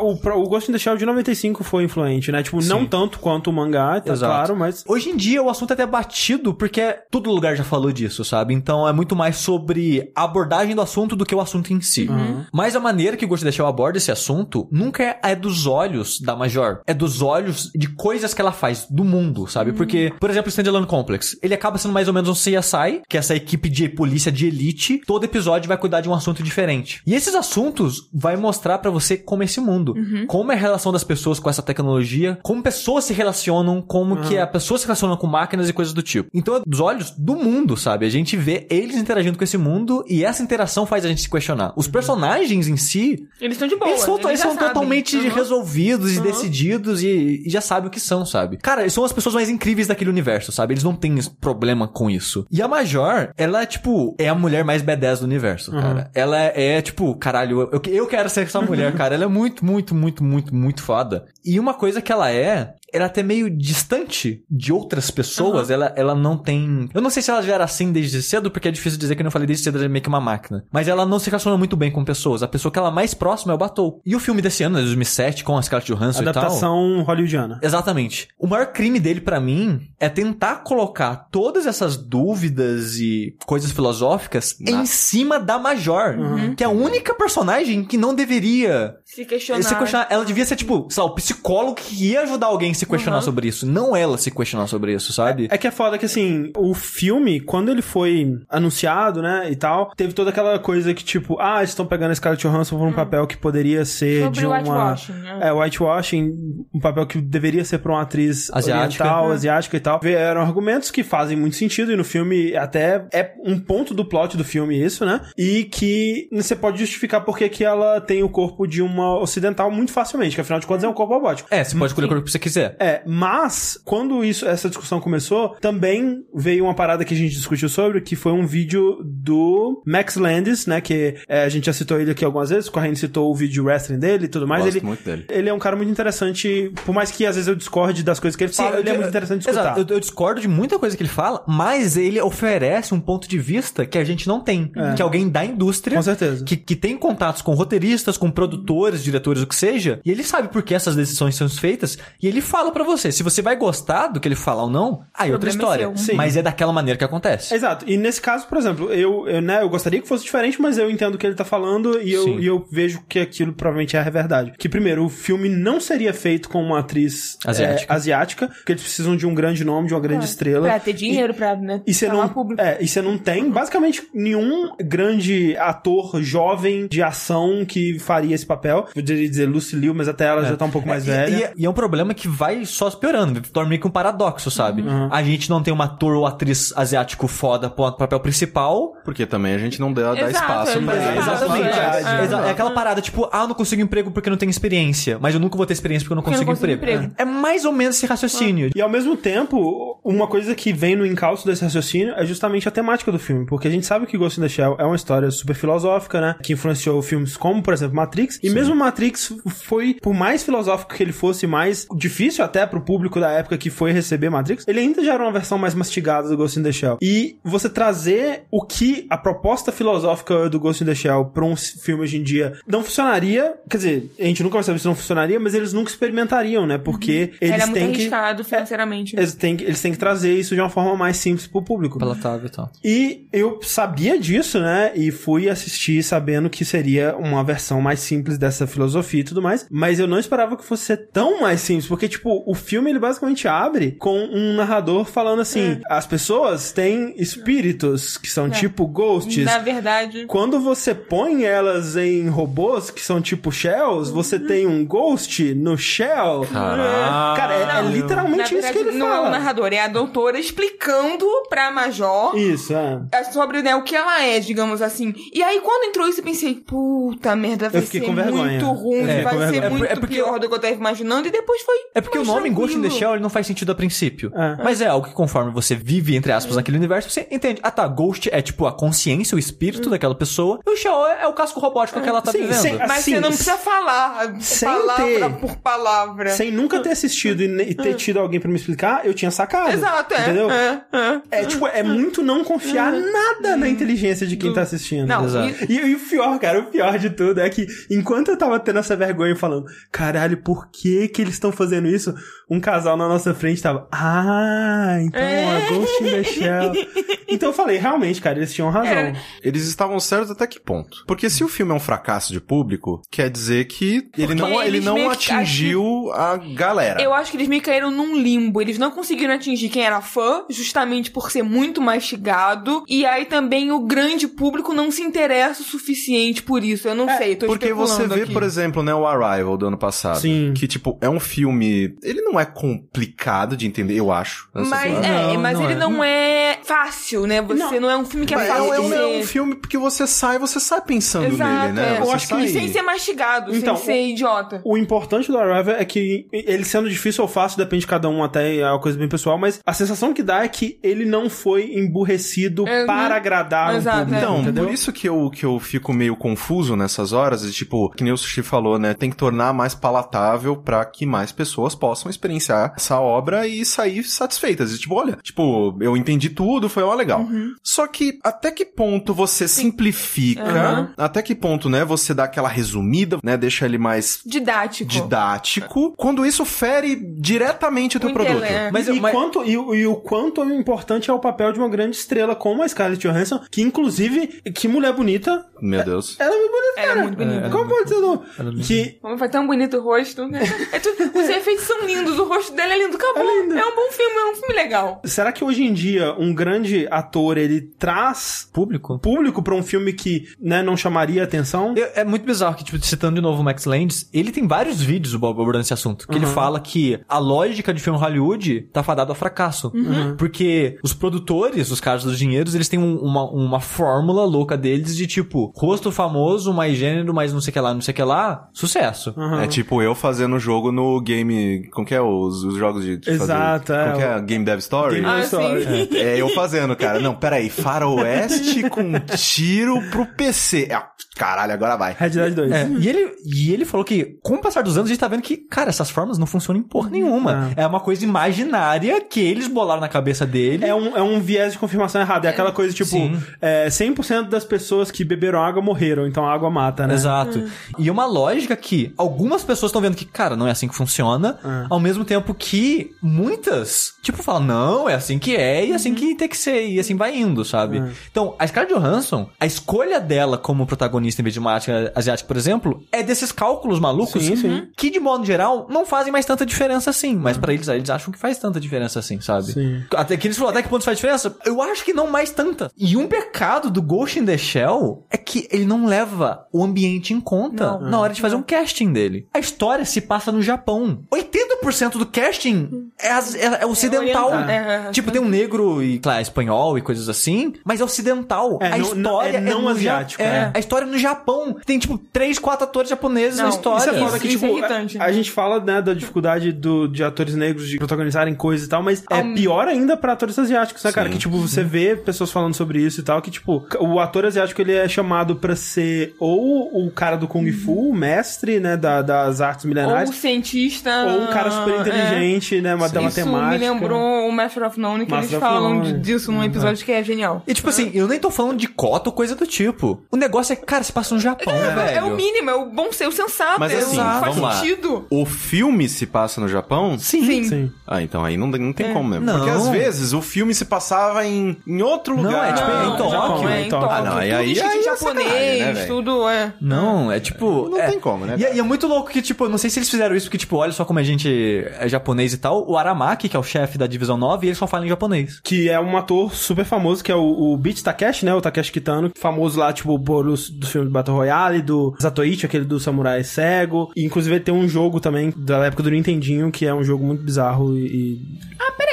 [0.00, 2.42] o, o Ghost in the Shell de 95 foi influente, né?
[2.42, 4.32] Tipo, não tanto quanto o mangá, tá Exato.
[4.32, 4.84] claro, mas...
[4.86, 8.54] Hoje em dia o assunto é até batido porque todo lugar já falou disso, sabe?
[8.54, 12.08] Então é muito mais sobre a abordagem do assunto do que o assunto em si.
[12.52, 15.34] Mas a maneira que o Ghost in the Shell aborda esse assunto nunca é, é
[15.34, 16.80] dos olhos da Major.
[16.86, 19.72] É dos olhos de coisas que ela faz, do mundo, sabe?
[19.72, 23.16] Porque, por exemplo, o Standalone Complex, ele acaba sendo mais ou menos um CSI, que
[23.16, 27.02] é essa equipe de polícia de elite, todo episódio vai cuidar de um assunto diferente.
[27.06, 29.94] E esses assuntos vai mostrar pra você como é esse mundo.
[30.26, 34.38] Como é a relação das pessoas com essa tecnologia, como pessoas se relacionam, como que
[34.38, 36.28] a pessoa se relaciona com máquinas e coisas do tipo.
[36.32, 38.06] Então é dos olhos do mundo, sabe?
[38.06, 41.28] A gente vê eles interagindo com esse mundo e essa interação faz a gente se
[41.30, 41.72] questionar.
[41.76, 43.90] Os personagens em si, Eles estão de boa.
[43.90, 45.28] eles são, eles já são totalmente Uhum.
[45.30, 48.56] resolvidos e decididos e, e já sabem o que são, sabe?
[48.56, 50.74] Cara, eles são as pessoas mais incríveis daquele universo, sabe?
[50.74, 52.46] Eles não têm problema com isso.
[52.50, 56.10] E a Major, ela, tipo, é a mulher mais B10 do universo, cara.
[56.14, 59.14] Ela é, é, tipo, caralho, eu, eu quero ser essa mulher, cara.
[59.14, 61.24] Ela é muito, muito, muito, muito, muito foda.
[61.44, 65.70] E uma coisa que ela é, ela é até meio distante de outras pessoas.
[65.70, 66.88] Ela, ela não tem.
[66.92, 69.22] Eu não sei se ela já era assim desde cedo, porque é difícil dizer que
[69.22, 70.64] eu não falei desde cedo, ela é meio que uma máquina.
[70.70, 72.42] Mas ela não se relaciona muito bem com pessoas.
[72.42, 74.00] A pessoa que ela mais próxima é o Batou.
[74.04, 76.30] E o filme desse ano, né, de 2007, com a Scarlett Johansson e tal.
[76.42, 77.58] Adaptação hollywoodiana.
[77.62, 78.28] Exatamente.
[78.38, 84.56] O maior crime dele pra mim é tentar colocar todas essas dúvidas e coisas filosóficas
[84.60, 86.16] em cima da Major,
[86.56, 89.62] que é a única personagem que não deveria Se questionar.
[89.62, 90.06] se questionar.
[90.10, 93.22] Ela devia ser tipo, sei lá, o psicólogo que ia ajudar alguém se questionar Uhum.
[93.22, 95.48] sobre isso, não ela se questionar sobre isso, sabe?
[95.50, 99.92] É que é foda que, assim, o filme, quando ele foi anunciado, né, e tal,
[99.96, 102.92] teve toda aquela coisa que, tipo, ah, eles estão pegando a Scarlett Johansson por um
[102.92, 104.56] papel que poderia ser Sobre de uma...
[104.58, 105.38] whitewashing, né?
[105.42, 106.32] É, whitewashing,
[106.74, 109.04] um papel que deveria ser pra uma atriz Asiática.
[109.04, 109.34] oriental, É.
[109.34, 110.00] asiática e tal.
[110.02, 114.36] Vieram argumentos que fazem muito sentido e no filme até é um ponto do plot
[114.36, 115.20] do filme isso, né?
[115.36, 119.92] E que você pode justificar porque que ela tem o corpo de uma ocidental muito
[119.92, 121.48] facilmente, que afinal de contas é um corpo robótico.
[121.50, 122.71] É, você pode escolher o corpo que você quiser.
[122.78, 127.68] É, mas quando isso, essa discussão começou, também veio uma parada que a gente discutiu
[127.68, 130.80] sobre, que foi um vídeo do Max Landis, né?
[130.80, 133.54] Que é, a gente já citou ele aqui algumas vezes, o Corrêa citou o vídeo
[133.54, 134.64] de wrestling dele e tudo mais.
[134.64, 135.26] Gosto ele, muito dele.
[135.30, 138.36] ele é um cara muito interessante, por mais que às vezes eu discorde das coisas
[138.36, 139.72] que ele fala, ele é muito interessante de escutar.
[139.72, 143.28] Exato, eu, eu discordo de muita coisa que ele fala, mas ele oferece um ponto
[143.28, 144.70] de vista que a gente não tem.
[144.96, 145.96] Que é alguém da indústria.
[145.96, 146.44] Com certeza.
[146.44, 150.00] Que, que tem contatos com roteiristas, com produtores, diretores, o que seja.
[150.04, 151.98] E ele sabe por que essas decisões são feitas.
[152.22, 153.10] E ele fala pra você.
[153.10, 155.86] Se você vai gostar do que ele fala ou não, aí é outra é história.
[155.86, 155.96] seu.
[155.96, 156.14] Sim.
[156.14, 157.54] Mas é daquela maneira que acontece.
[157.54, 157.84] Exato.
[157.88, 160.90] E nesse caso, por exemplo, eu, eu, né, eu gostaria que fosse diferente, mas eu
[160.90, 164.00] entendo o que ele tá falando e eu, e eu vejo que aquilo provavelmente é
[164.00, 164.52] a verdade.
[164.58, 167.92] Que, primeiro, o filme não seria feito com uma atriz Asiática.
[167.92, 170.68] é, asiática porque eles precisam de um grande nome, de uma grande estrela.
[170.68, 171.80] Pra ter dinheiro, pra, né?
[171.86, 172.60] E você não, público.
[172.60, 178.44] é, e você não tem basicamente nenhum grande ator jovem de ação que faria esse
[178.46, 178.86] papel.
[178.94, 181.52] Poderia dizer Lucy Liu, mas até ela já tá um pouco mais É, e- velha.
[181.56, 184.82] E, e é um problema que vai só piorando, torna meio que um paradoxo, sabe?
[184.82, 185.08] Uhum.
[185.12, 188.96] A gente não tem um ator ou atriz asiático foda pro papel principal.
[189.04, 191.44] Porque também a gente não dá, dá espaço pra espaço.
[191.44, 191.78] Exatamente.
[191.78, 195.18] É, é aquela parada, tipo, ah, eu não consigo emprego porque eu não tenho experiência.
[195.20, 197.04] Mas eu nunca vou ter experiência porque eu não Porque eu consigo, não consigo emprego.
[197.04, 197.14] emprego.
[197.16, 198.70] É mais ou menos esse raciocínio.
[198.74, 202.72] E ao mesmo tempo, uma coisa que vem no encalço desse raciocínio é justamente a
[202.72, 205.30] temática do filme, porque a gente sabe que Ghost in the Shell é uma história
[205.30, 206.34] super filosófica, né?
[206.42, 208.40] Que influenciou filmes como, por exemplo, Matrix.
[208.42, 213.20] E mesmo Matrix foi, por mais filosófico que ele fosse, mais difícil até pro público
[213.20, 216.36] da época que foi receber Matrix, ele ainda já era uma versão mais mastigada do
[216.36, 216.98] Ghost in the Shell.
[217.02, 221.56] E você trazer o que a proposta filosófica do Ghost in the Shell pra um
[221.56, 224.94] filme hoje em dia não funcionaria, quer dizer, a gente nunca vai saber se não
[224.94, 226.78] funcionaria, mas eles nunca experimentariam, né?
[226.78, 229.16] Porque eles Era muito têm que arriscado financeiramente.
[229.16, 231.98] eles têm, que, eles têm que trazer isso de uma forma mais simples pro público.
[231.98, 232.70] Palatável e tal.
[232.84, 234.92] E eu sabia disso, né?
[234.94, 239.66] E fui assistir sabendo que seria uma versão mais simples dessa filosofia e tudo mais.
[239.70, 241.86] Mas eu não esperava que fosse ser tão mais simples.
[241.86, 247.14] Porque, tipo, o filme ele basicamente abre com um narrador falando assim: as pessoas têm
[247.16, 249.44] espíritos que são tipo ghosts.
[249.44, 250.26] Na verdade.
[250.26, 255.76] Quando você põe elas em robôs que são tipo shells, você tem um ghost no
[255.76, 256.46] shell.
[256.52, 257.40] Caraca.
[257.40, 259.28] Cara, é, é literalmente na isso que verdade, ele não é fala.
[259.28, 263.00] o narrador, é a doutora explicando pra Major Isso, é.
[263.12, 265.14] é sobre né, o que ela é, digamos assim.
[265.32, 268.30] E aí, quando entrou isso, eu pensei, puta merda, vai ser vergonha.
[268.32, 271.30] muito ruim, fiquei vai ser muito É porque- pior do que eu tava imaginando, e
[271.30, 271.76] depois foi.
[271.94, 272.98] É porque o nome Ghost in the tranquilo.
[272.98, 274.32] Shell ele não faz sentido a princípio.
[274.34, 274.62] É.
[274.62, 277.60] Mas é algo que conforme você vive, entre aspas, naquele universo, você entende.
[277.62, 280.60] Ah tá, Ghost é tipo a consciência, o espírito daquela pessoa.
[280.66, 282.56] E o Shell é, é o casco robótico que ela tá Sim, vivendo.
[282.60, 282.76] sim.
[282.78, 286.30] Mas Assim, você não precisa falar sem palavra ter- por palavra.
[286.30, 289.72] Sem nunca ter assistido e, e ter tido alguém pra me explicar, eu tinha sacado.
[289.72, 290.20] Exato, é.
[290.22, 290.50] Entendeu?
[290.50, 291.40] É, é.
[291.40, 295.06] É, tipo, é muito não confiar nada na inteligência de quem tá assistindo.
[295.06, 295.64] Não, Exato.
[295.68, 298.58] e- E, e o pior, cara, o pior de tudo é que enquanto eu tava
[298.60, 302.01] tendo essa vergonha falando, caralho, por que que eles estão fazendo isso?
[302.02, 302.14] isso.
[302.52, 305.56] Um casal na nossa frente tava, ah, então É.
[305.56, 306.72] a Ghost in the Shell.
[307.28, 308.90] então eu falei, realmente, cara, eles tinham razão.
[308.92, 311.04] Era- Eles estavam certos até que ponto?
[311.06, 314.80] Porque se o filme é um fracasso de público, quer dizer que ele não, ele
[314.80, 317.00] não que- atingiu a galera.
[317.00, 318.60] Eu acho que eles meio caíram num limbo.
[318.60, 322.84] Eles não conseguiram atingir quem era fã, justamente por ser muito mastigado.
[322.88, 326.86] E aí também o grande público não se interessa o suficiente por isso.
[326.88, 328.32] Eu não sei, tô Porque você vê, aqui.
[328.32, 330.20] por exemplo, né, o Arrival do ano passado.
[330.20, 330.52] Sim.
[330.54, 331.94] Que, tipo, é um filme.
[332.02, 334.48] Ele não é complicado de entender, eu acho.
[334.54, 335.76] Mas, é, Não, mas não ele é.
[335.76, 337.40] não é fácil, né?
[337.42, 339.06] Você não, é um filme que é Mas é, fácil um- é de um, é
[339.20, 341.96] um filme porque você sai, você sai pensando Exato, nele, né?
[341.96, 342.00] é.
[342.00, 342.44] Eu acho sai...
[342.44, 344.60] E sem ser mastigado, Então, sem ser idiota.
[344.64, 348.22] O importante do Arrival é que ele sendo difícil ou fácil, depende de cada um,
[348.22, 351.28] até é uma coisa bem pessoal, mas a sensação que dá é que ele não
[351.30, 352.86] foi emburrecido Uhum.
[352.86, 354.14] para agradar Exato, o público.
[354.16, 354.18] é.
[354.22, 354.64] Então, entendeu?
[354.64, 358.12] por isso que eu, que eu fico meio confuso nessas horas, e, tipo, que nem
[358.12, 358.94] o Sushi falou, né?
[358.94, 364.04] Tem que tornar mais palatável pra que mais pessoas possam experienciar essa obra e sair
[364.04, 364.72] satisfeitas.
[364.74, 367.20] E, tipo, olha, tipo, eu entendi tudo, foi ó, legal.
[367.20, 367.54] Uhum.
[367.62, 370.88] Só que até que ponto você simplifica, Uhum.
[370.96, 374.90] até que ponto, né, você dá aquela resumida, né, deixa ele mais Didático.
[374.90, 378.42] didático, quando isso fere diretamente o teu produto.
[378.44, 378.70] é.
[378.70, 381.68] Mas e, mas- quanto, e, o- e o quanto importante é o papel de uma
[381.68, 386.16] grande estrela como a Scarlett Johansson, que inclusive, que mulher bonita, Meu Deus.
[386.18, 387.02] ela é muito bonita, cara.
[387.02, 387.50] muito bonita.
[387.50, 388.22] Como pode ser não?
[388.62, 390.40] Que foi tão bonito o rosto, né?
[390.72, 393.22] É tu- os efeitos são lindos, o rosto dela é lindo, acabou.
[393.22, 395.00] É, um bom filme, é um filme legal.
[395.04, 398.98] Será que hoje em dia um grande ator ele traz Público.
[398.98, 401.74] público pra um filme que né, não chamaria atenção?
[401.76, 404.80] Eu- É muito bizarro que, tipo, citando de novo o Max Landis, ele tem vários
[404.80, 406.06] vídeos abordando esse assunto.
[406.08, 409.72] Que ele fala que a lógica de filme Hollywood tá fadado ao fracasso.
[410.16, 414.96] Porque os produtores, os caras dos dinheiros, eles têm um- uma, uma fórmula louca deles
[414.96, 417.94] de, tipo, rosto famoso, mais gênero, mais não sei o que lá, não sei o
[417.94, 419.14] que lá, sucesso.
[419.42, 421.68] É tipo eu fazendo jogo no game.
[421.72, 422.00] Como que é?
[422.02, 422.96] Os, os jogos de.
[422.96, 424.16] de Exato, fazer, é, Como que é?
[424.16, 424.94] o- Game Dev Story?
[424.96, 425.64] Game Ah, Story.
[425.64, 425.96] sim.
[425.96, 427.00] É, eu fazendo, cara.
[427.00, 427.48] Não, peraí.
[427.50, 430.68] Faroeste com tiro pro PC.
[430.72, 431.94] Ah, caralho, agora vai.
[431.98, 432.50] Red Dead 2.
[432.52, 435.08] É, e, ele, e ele falou que, com o passar dos anos, a gente tá
[435.08, 437.50] vendo que, cara, essas formas não funcionam em porra nenhuma.
[437.56, 440.64] É uma coisa imaginária que eles bolaram na cabeça dele.
[440.64, 442.24] É um, é um viés de confirmação errado.
[442.24, 442.96] É aquela coisa tipo:
[443.40, 446.94] é, 100% das pessoas que beberam água morreram, então a água mata, né?
[446.94, 447.44] Exato.
[447.78, 451.38] E uma lógica que algumas pessoas estão vendo que, cara, não é assim que funciona,
[451.68, 456.14] ao mesmo tempo que muitas, tipo, falam, não, é assim que é, e assim que
[456.14, 457.82] tem que ser, e assim vai indo, sabe?
[458.10, 462.26] Então, a Scarlett Johansson, a escolha dela como protagonista em vez de uma asiática, asiática,
[462.26, 464.68] por exemplo, é desses cálculos malucos Sim, sim.
[464.76, 468.12] que, de modo geral, não fazem mais tanta diferença assim, mas pra eles, eles acham
[468.12, 469.52] que faz tanta diferença assim, sabe?
[469.52, 469.82] Sim.
[469.94, 471.36] Até que eles falaram, até que ponto faz diferença?
[471.44, 472.70] Eu acho que não mais tanta.
[472.76, 477.12] E um pecado do Ghost in the Shell é que ele não leva o ambiente
[477.12, 477.90] em conta Não.
[477.90, 479.26] na hora de fazer um casting dele.
[479.32, 481.02] A história se passa no Japão.
[481.12, 484.28] 80% do casting é, é- é ocidental.
[484.30, 484.90] oriental, é, é.
[484.90, 488.58] Tipo, tem um negro e fala espanhol e coisas assim, mas é ocidental.
[488.60, 490.50] É, a não- não- história é não asiático, É, é.
[490.54, 491.56] a história é no Japão.
[491.64, 493.80] Tem, tipo, três, quatro atores japoneses Não, na história.
[493.80, 494.98] Isso é foda Isso- que, isso tipo, é irritante.
[494.98, 498.68] a, a gente fala, né, da dificuldade do, de atores negros de protagonizarem coisas e
[498.68, 501.06] tal, mas é Ao- pior ainda pra atores asiáticos, né, cara?
[501.08, 501.12] Sim.
[501.14, 504.60] Que, tipo, você vê pessoas falando sobre isso e tal, que, tipo, o ator asiático,
[504.60, 509.02] ele é chamado pra ser ou o cara do Kung Fu, o mestre, né, da-
[509.02, 511.04] das artes Ou milenares, o cientista.
[511.06, 511.80] ou um cara super é.
[511.80, 513.50] inteligente, né, da Isso matemática.
[513.50, 515.92] me lembrou o Master of None, que Master eles falam None.
[516.00, 517.42] disso num episódio que é genial.
[517.46, 520.02] E tipo assim, eu nem tô falando de cota ou coisa do tipo.
[520.10, 521.80] O negócio é, cara, se passa no Japão, velho.
[521.98, 523.58] É o mínimo, é o bom ser, o sensato.
[523.60, 524.52] Mas é assim, faz vamos lá.
[524.54, 525.06] sentido.
[525.10, 526.98] O filme se passa no Japão?
[526.98, 527.24] Sim.
[527.24, 527.44] Sim.
[527.44, 527.72] Sim.
[527.86, 529.26] Ah, então aí não, não tem como mesmo.
[529.26, 529.36] Não.
[529.38, 532.50] Porque às vezes o filme se passava em, em outro Não, lugar.
[532.50, 533.88] é tipo, Não, em Tóquio, Japão, é em em Tóquio.
[533.90, 536.52] Ah, não, aí- aí- aí em é japonês, né, tudo é.
[536.60, 537.68] Não, é tipo.
[537.68, 539.70] Não é- tem como, né, E, é- e é muito louco que, tipo, não sei
[539.70, 542.68] se eles fizeram isso, porque, tipo, olha só como a gente é japonês e tal.
[542.68, 545.40] O Aramaki, que é o chefe da divisão 9, ele só fala em japonês.
[545.40, 548.34] Que é um ator super famoso, que é o, o Beat Takeshi, né?
[548.34, 552.46] O Takeshi Kitano, famoso lá, tipo, por os, do filme do Battle Royale, do Zatoichi,
[552.46, 553.90] aquele do Samurai Cego.
[553.96, 557.04] E, inclusive, ele tem um jogo também, da época do Nintendinho, que é um jogo
[557.04, 557.86] muito bizarro e...
[557.86, 558.52] e...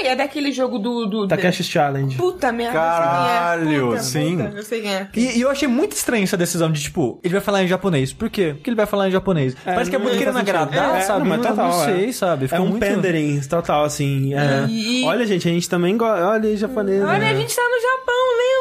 [0.10, 1.06] É daquele jogo do.
[1.06, 2.16] do Takeshi's Challenge.
[2.16, 2.74] Puta merda.
[2.74, 3.80] Caralho, é.
[3.92, 4.38] Puta, sim.
[4.38, 5.08] puta, eu sei quem é.
[5.16, 8.12] E, e eu achei muito estranho essa decisão de, tipo, ele vai falar em japonês.
[8.12, 8.54] Por quê?
[8.56, 9.56] Porque ele vai falar em japonês.
[9.64, 11.20] Parece que é muito querendo agradar, É, sabe?
[11.20, 12.12] Não, mas total, não sei, é.
[12.12, 12.50] sabe?
[12.52, 12.86] É um muito...
[12.86, 14.34] pandering total, assim.
[14.34, 14.66] é.
[14.68, 16.26] E- Olha, gente, a gente também gosta.
[16.26, 17.04] Olha japonês.
[17.04, 17.30] Olha, né?
[17.30, 18.09] a gente tá no Japão,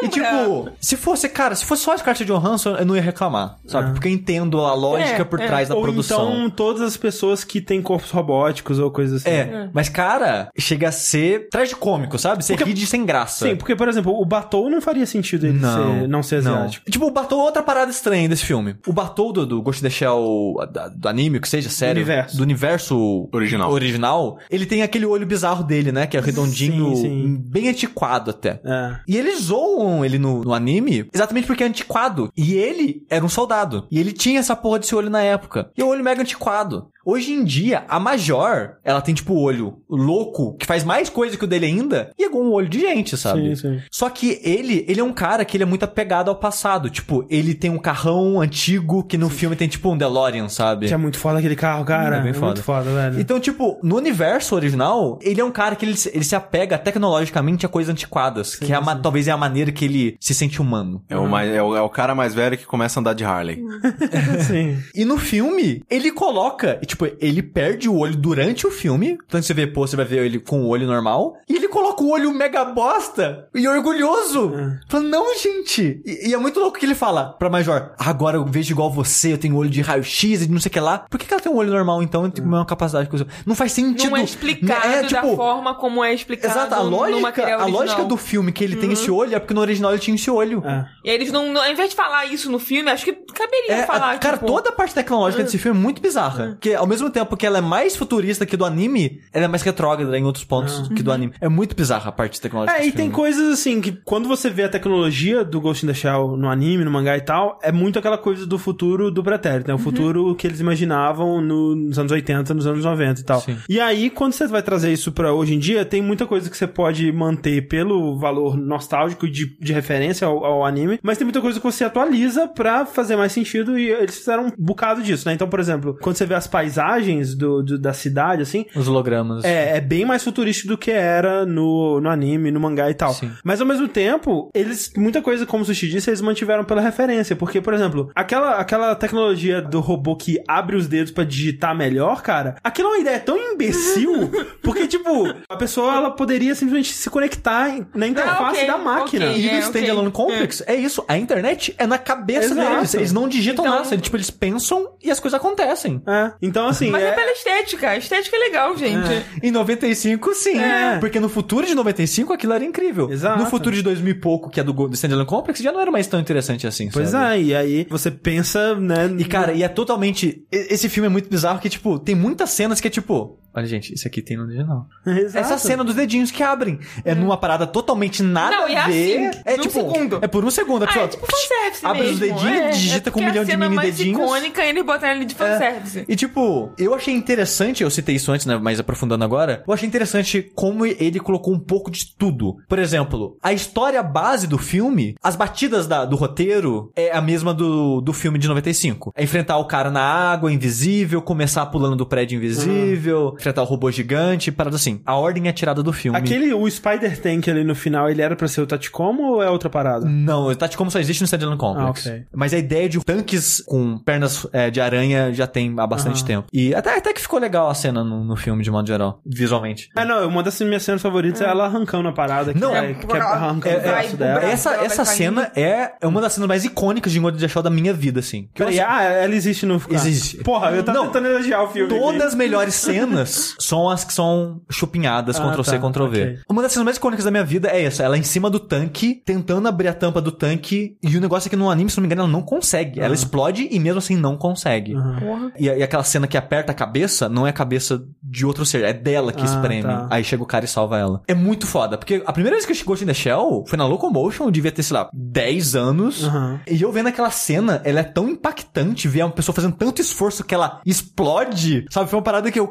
[0.01, 0.09] E lembra?
[0.11, 3.93] tipo, se fosse, cara, se fosse só a Scarlett Johansson, eu não ia reclamar, sabe?
[3.93, 5.47] Porque eu entendo a lógica É, por é.
[5.47, 6.33] trás da Ou produção.
[6.33, 9.31] então todas as pessoas que têm corpos robóticos ou coisas assim.
[9.35, 12.45] É, mas cara, chega a ser tragicômico, sabe?
[12.45, 13.47] Você ri de sem graça.
[13.49, 16.55] Sim, porque, por exemplo, o Batou não faria sentido ele Não, ser, não ser não.
[16.57, 16.91] asiático.
[16.91, 18.77] Tipo, o Batou é outra parada estranha desse filme.
[18.87, 22.01] O Batou do, do Ghost in the Shell, da- do anime, que seja, sério.
[22.03, 22.37] universo.
[22.37, 23.71] Do universo Original.
[23.73, 24.39] original.
[24.51, 26.07] Ele tem aquele olho bizarro dele, né?
[26.07, 27.37] Que é redondinho, Sim, sim.
[27.47, 28.61] bem antiquado até.
[28.64, 28.97] É.
[29.07, 32.31] E eles zoam ele no, no anime exatamente porque é antiquado.
[32.37, 33.87] E ele era um soldado.
[33.91, 35.71] E ele tinha essa porra desse olho na época.
[35.77, 36.89] E é um olho mega antiquado.
[37.05, 41.39] Hoje em dia, a Major, ela tem tipo o olho louco, que faz mais coisa
[41.39, 43.57] que o dele ainda, e é um olho de gente, sabe?
[43.57, 43.83] Sim, sim.
[43.91, 46.91] Só que ele, ele é um cara que ele é muito apegado ao passado.
[46.91, 50.87] Tipo, ele tem um carrão antigo que no filme tem tipo um DeLorean, sabe?
[50.87, 52.17] Que é muito foda aquele carro, cara.
[52.19, 52.47] É bem É, foda.
[52.47, 53.19] muito foda, velho.
[53.21, 56.77] Então, tipo, no universo original, ele é um cara que ele, se- ele se apega
[56.77, 60.61] tecnologicamente a coisas antiquadas, que é a talvez é a maneira que ele se sente
[60.61, 61.03] humano.
[61.09, 63.24] É o, mais, é, o, é o cara mais velho que começa a andar de
[63.24, 63.62] Harley.
[64.46, 64.78] Sim.
[64.94, 69.18] E no filme, ele coloca, e, tipo, ele perde o olho durante o filme.
[69.26, 71.36] Então você vê, pô, você vai ver ele com o olho normal.
[71.49, 74.53] E ele coloca o olho mega bosta e orgulhoso.
[74.88, 76.01] Fala, não, gente.
[76.05, 79.32] E, e é muito louco que ele fala pra Major, agora eu vejo igual você,
[79.32, 80.99] eu tenho olho de raio-x e não sei o que lá.
[81.11, 83.16] Por que, que ela tem um olho normal, então, e tem a mesma capacidade que
[83.16, 84.11] eu Não faz sentido.
[84.11, 88.05] Não é explicado É, da tipo, forma como é explicado Exato, a lógica, a lógica
[88.05, 90.62] do filme que ele tem esse olho é porque no original ele tinha esse olho.
[90.66, 90.84] É.
[91.05, 93.72] E aí eles não, não- ao invés de falar isso no filme, acho que caberia
[93.82, 96.49] É, falar, a- cara, tipo, toda a parte tecnológica desse filme é muito bizarra.
[96.49, 99.62] Porque ao mesmo tempo que ela é mais futurista que do anime, ela é mais
[99.62, 101.32] retrógrada em outros pontos que do anime.
[101.41, 104.51] É muito bizarra a parte tecnológica É, desse e tem coisas assim que quando você
[104.51, 107.70] vê a tecnologia do Ghost in the Shell no anime, no mangá e tal, é
[107.72, 109.74] muito aquela coisa do futuro do pretérito, né?
[109.74, 113.41] O futuro que eles imaginavam no- nos anos 80, nos anos 90 e tal.
[113.41, 113.57] Sim.
[113.68, 116.57] E aí, quando você vai trazer isso pra hoje em dia, tem muita coisa que
[116.57, 121.25] você pode manter pelo valor nostálgico e de, de referência ao, ao anime, mas tem
[121.25, 125.27] muita coisa que você atualiza pra fazer mais sentido e eles fizeram um bocado disso,
[125.29, 125.35] né?
[125.35, 129.45] Então, por exemplo, quando você vê as paisagens do, do- da cidade, assim, Os hologramas.
[129.45, 133.12] é, é bem mais futurístico do que era no, no anime, no mangá e tal.
[133.12, 133.31] Sim.
[133.45, 137.35] Mas ao mesmo tempo, eles, muita coisa, como o Sushi disse, eles mantiveram pela referência.
[137.37, 142.23] Porque, por exemplo, aquela, aquela tecnologia do robô que abre os dedos pra digitar melhor,
[142.23, 144.31] cara, aquilo é uma ideia tão imbecil,
[144.62, 145.09] porque, tipo,
[145.49, 149.08] a pessoa, ela poderia simplesmente se conectar na interface ok, da máquina.
[149.17, 149.37] Ok.
[149.39, 150.13] E É, no Standalone ok.
[150.25, 150.75] Complex, é.
[150.77, 151.05] isso.
[151.09, 152.75] A internet é na cabeça Exato.
[152.77, 152.95] deles.
[152.95, 153.89] Eles não digitam Então- nada.
[153.95, 156.03] Eles, tipo, eles pensam e as coisas acontecem.
[156.07, 156.33] É.
[156.43, 157.91] Então, assim, Mas é, é- pela estética.
[157.91, 159.09] A estética é legal, gente.
[159.43, 160.59] Em 95, sim.
[160.59, 160.99] É.
[160.99, 163.11] Porque no futuro de 95, aquilo era incrível.
[163.11, 163.39] Exato.
[163.43, 165.91] No futuro de 2000 e pouco, que é do, do Standalone Complex, já não era
[165.91, 167.35] mais tão interessante assim, Pois sabe?
[167.35, 169.11] é, e aí você pensa, né?
[169.19, 170.45] E, cara, e é totalmente...
[170.51, 173.39] Esse filme é muito bizarro que, tipo, tem muitas cenas que é, tipo...
[173.55, 174.86] Olha, gente, isso aqui tem no original.
[175.07, 175.38] Exato.
[175.44, 176.78] Essa cena dos dedinhos que abrem.
[177.05, 179.26] É numa parada totalmente nada Não, e é a ver.
[179.28, 179.72] assim, é num tipo...
[179.74, 180.18] segundo.
[180.22, 180.82] É por um segundo.
[180.82, 182.14] A Ah, pessoa, é tipo fanservice abre mesmo.
[182.14, 184.20] os dedinhos, é, digita é com um milhão de a mini mais dedinhos.
[184.20, 186.05] icônica e eles botaram ele de fanservice.
[186.09, 189.88] E tipo, eu achei interessante, eu citei isso antes, né, mas aprofundando agora, eu achei
[189.88, 192.57] interessante como ele colocou um pouco de tudo.
[192.68, 197.53] Por exemplo, a história base do filme, as batidas da- do roteiro é a mesma
[197.55, 199.12] do, do filme de 95.
[199.16, 203.91] É enfrentar o cara na água, invisível, começar pulando do prédio invisível, enfrentar o robô
[203.91, 205.01] gigante, parada assim.
[205.05, 206.18] A ordem é tirada do filme.
[206.18, 209.51] Aquele, o Spider Tank ali no final, ele era pra ser o Taticomo ou é
[209.51, 210.07] outra parada?
[210.07, 212.07] Não, o Tacticom só existe no Standalone Complex.
[212.07, 212.24] Ah, ok.
[212.34, 216.49] Mas a ideia de tanques com pernas é, de aranha já tem há bastante tempo.
[216.53, 219.91] E até, até que ficou legal a cena no, no filme, de modo geral, visualmente.
[219.95, 222.53] Ah, não, uma das minhas cenas favoritas é ela arrancando a parada.
[222.53, 224.45] Que Não, é, que é arrancando É, o braço é, dela.
[224.45, 227.62] é, essa essa cena é, é uma das cenas mais icônicas de Ngode de Shell
[227.62, 228.49] da minha vida, assim.
[228.55, 229.80] Que eu Peraí, ah, ela existe no...
[229.91, 230.39] Existe.
[230.39, 231.07] Porra, eu tava Não.
[231.07, 231.89] tentando elogiar o filme.
[231.89, 233.28] Todas as melhores cenas
[233.59, 236.22] são as que são chupinhadas, Ah, Ctrl C, tá, Ctrl V.
[236.22, 236.39] ok.
[236.49, 238.03] Uma das cenas mais icônicas da minha vida é essa.
[238.03, 240.97] Ela em cima do tanque, tentando abrir a tampa do tanque.
[241.03, 243.01] E o negócio é que no anime, se não me engano, ela não consegue.
[243.01, 244.95] Ela explode e mesmo assim não consegue.
[244.95, 245.53] Porra.
[245.59, 248.85] E, e aquela cena que aperta a cabeça, não é a cabeça de outro ser,
[248.85, 249.83] é dela que Ah, espreme.
[249.83, 250.07] tá.
[250.11, 251.22] Aí chega o cara e salva ela.
[251.29, 253.87] É muito foda, porque a primeira vez que eu chegou in the Shell foi na
[253.87, 256.24] Locomotion, eu devia ter, sei lá, 10 anos.
[256.24, 256.61] Aham.
[256.70, 260.45] E eu vendo aquela cena, ela é tão impactante ver uma pessoa fazendo tanto esforço
[260.45, 262.09] que ela explode, sabe?
[262.11, 262.68] Foi uma parada que eu,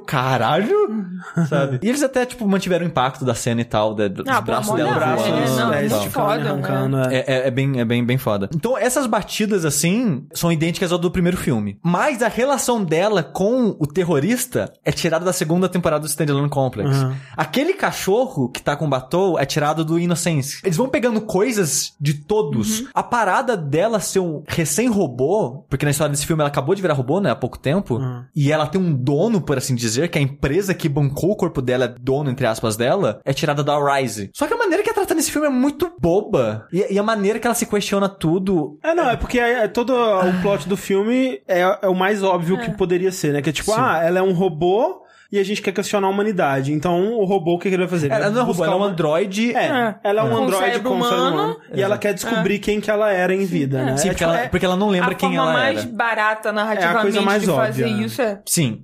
[0.47, 1.05] caralho,
[1.49, 1.79] sabe?
[1.87, 4.73] E eles até, tipo, mantiveram o impacto da cena e tal, da- dos Ah, braços
[4.75, 5.77] dela Deus, voando né?
[5.77, 7.15] é, muito esticando e foda, arrancando, é.
[7.15, 8.49] É, é- é bem, é bem, bem foda.
[8.53, 11.79] Então, essas batidas, assim, são idênticas ao do primeiro filme.
[11.83, 16.89] Mas a relação dela com o terrorista é tirada da segunda temporada do Standalone Complex.
[16.97, 17.13] Uhum.
[17.35, 20.59] Aquele cachorro que tá com o Batou é tirado do Innocence.
[20.63, 22.85] Eles vão pegando coisas de todos.
[22.93, 26.93] A parada dela ser um recém-robô, porque na história desse filme ela acabou de virar
[26.93, 28.23] robô, né, há pouco tempo, Uhum.
[28.35, 31.61] e ela tem um dono, por assim dizer, que a empresa que bancou o corpo
[31.61, 34.29] dela é dono, entre aspas, dela, é tirada da Rise.
[34.33, 36.67] Só que a maneira que é tratada nesse filme é muito boba.
[36.71, 38.77] E, e a maneira que ela se questiona tudo.
[38.83, 42.21] É, não, é porque é, é todo o plot do filme é, é o mais
[42.23, 43.41] óbvio que poderia ser, né?
[43.41, 43.77] Que é tipo, Sim.
[43.79, 46.71] ah, ela é um robô e a gente quer questionar a humanidade.
[46.71, 48.07] Então, o robô, o que, ele vai fazer?
[48.07, 49.55] Ele Ela vai não é robô, ela é um androide.
[49.55, 51.33] É, ela é um Com androide ser humano.
[51.33, 51.57] humano.
[51.73, 53.97] E ela quer descobrir quem que ela era em vida, né?
[53.97, 55.79] Sim, É, porque, tipo, ela, é- porque ela não lembra a quem forma ela mais
[55.79, 55.87] era.
[55.91, 58.05] barata narrativamente coisa mais de fazer óbvia.
[58.05, 58.39] isso é.
[58.45, 58.83] Sim.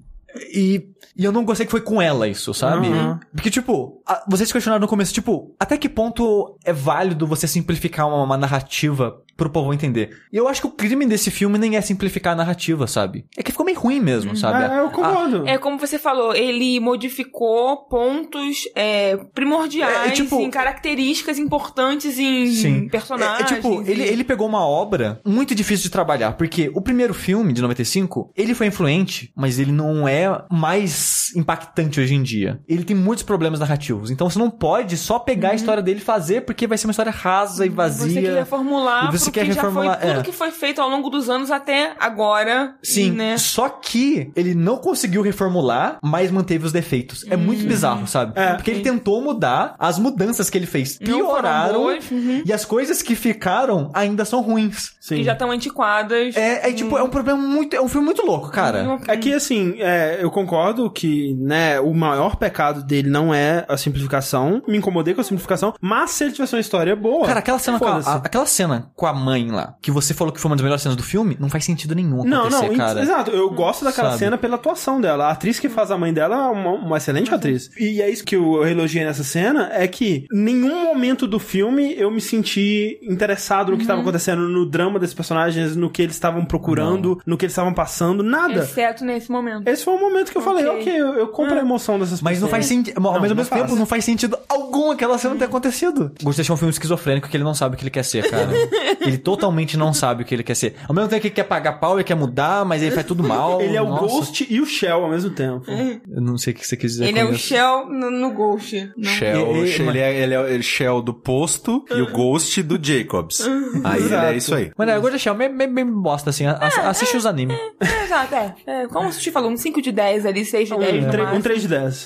[0.53, 2.87] E, e eu não gostei que foi com ela isso, sabe?
[2.87, 3.19] Uhum.
[3.33, 8.07] Porque, tipo, a- vocês questionaram no começo, tipo, até que ponto é válido você simplificar
[8.07, 10.17] uma, uma narrativa pro povo entender?
[10.31, 13.25] E eu acho que o crime desse filme nem é simplificar a narrativa, sabe?
[13.37, 14.63] É que ficou meio ruim mesmo, sabe?
[14.73, 15.47] É, eu concordo.
[15.47, 22.17] É como você falou, ele modificou pontos é, primordiais É, é tipo- em características importantes
[22.19, 22.87] em Sim.
[22.89, 23.51] personagens.
[23.51, 26.81] É, é tipo, e- ele, ele pegou uma obra muito difícil de trabalhar, porque o
[26.81, 32.23] primeiro filme, de 95, ele foi influente, mas ele não é mais impactante hoje em
[32.23, 32.59] dia.
[32.67, 36.03] Ele tem muitos problemas narrativos, então você não pode só pegar a história dele e
[36.03, 38.07] fazer, porque vai ser uma história rasa e vazia.
[38.13, 40.23] Você quer reformular E você quer já reformular, foi tudo é.
[40.23, 42.75] que foi feito ao longo dos anos até agora.
[42.81, 43.37] Sim, Né?
[43.37, 47.25] só que ele não conseguiu reformular, mas manteve os defeitos.
[47.29, 48.33] É muito bizarro, sabe?
[48.35, 48.53] É.
[48.53, 52.43] Porque ele tentou mudar, as mudanças que ele fez pioraram, uhum.
[52.45, 54.93] e as coisas que ficaram ainda são ruins.
[54.99, 55.17] Sim.
[55.17, 56.35] Que já estão antiquadas.
[56.35, 57.75] É, é tipo, é um problema muito.
[57.75, 58.99] É um filme muito louco, cara.
[59.07, 63.77] É que, assim, é, eu concordo que, né, o maior pecado dele não é a
[63.77, 64.61] simplificação.
[64.67, 67.25] Me incomodei com a simplificação, mas se ele tivesse uma história boa.
[67.25, 70.39] Cara, aquela cena, com a- aquela cena com a mãe lá, que você falou que
[70.39, 73.01] foi uma das melhores cenas do filme, não faz sentido nenhum Não, acontecer, não, cara.
[73.01, 73.31] exato.
[73.31, 74.19] Eu gosto daquela Sabe?
[74.19, 75.25] cena pela atuação dela.
[75.27, 77.69] A atriz que faz a mãe dela é uma, uma excelente atriz.
[77.79, 82.09] E é isso que eu elogiei nessa cena, é que nenhum momento do filme eu
[82.11, 86.45] me senti interessado no que estava acontecendo, no drama desses personagens, no que eles estavam
[86.45, 88.61] procurando, no que eles estavam passando, nada.
[88.61, 89.67] Exceto nesse momento.
[89.67, 90.91] Esse foi o momento que eu falei, Ok.
[90.93, 92.51] eu, eu compro a emoção dessas Mas não pessoas.
[92.51, 92.97] faz sentido.
[92.97, 93.79] Ao Não, mesmo não tempo, faz.
[93.79, 96.11] não faz sentido algum aquela cena ter acontecido.
[96.23, 98.49] Gostei de um filme esquizofrênico que ele não sabe o que ele quer ser, cara.
[99.05, 100.75] ele totalmente não sabe o que ele quer ser.
[100.87, 103.23] Ao mesmo tempo que ele quer pagar pau, ele quer mudar, mas ele faz tudo
[103.23, 103.61] mal.
[103.61, 104.01] Ele é o Nossa.
[104.07, 105.65] Ghost e o Shell ao mesmo tempo.
[105.69, 107.47] Eu não sei o que você quis dizer Ele é o isso.
[107.47, 108.91] Shell no, no Ghost.
[108.97, 109.03] Não.
[109.09, 112.79] Shell, E- e- ele, é, ele é o Shell do posto e o Ghost do
[112.83, 113.41] Jacobs.
[113.83, 114.25] Aí ele Exato.
[114.25, 114.71] é isso aí.
[114.77, 116.45] Mas é, eu gosto de Shell, bem, bem, bem bosta, assim.
[116.45, 117.57] A- a- assiste os animes.
[117.79, 118.55] É, exato, é.
[118.65, 118.87] é.
[118.87, 121.25] Como o Sushi falou, um 5 de 10 ali, 6 de 10 Um, tre- um
[121.25, 121.43] máximo.
[121.43, 122.05] 3 de 10.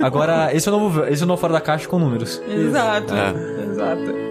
[0.00, 2.40] Agora, esse é o novo, esse é o novo Fora da Caixa com números.
[2.48, 3.64] Exato, É.
[3.70, 4.27] exato.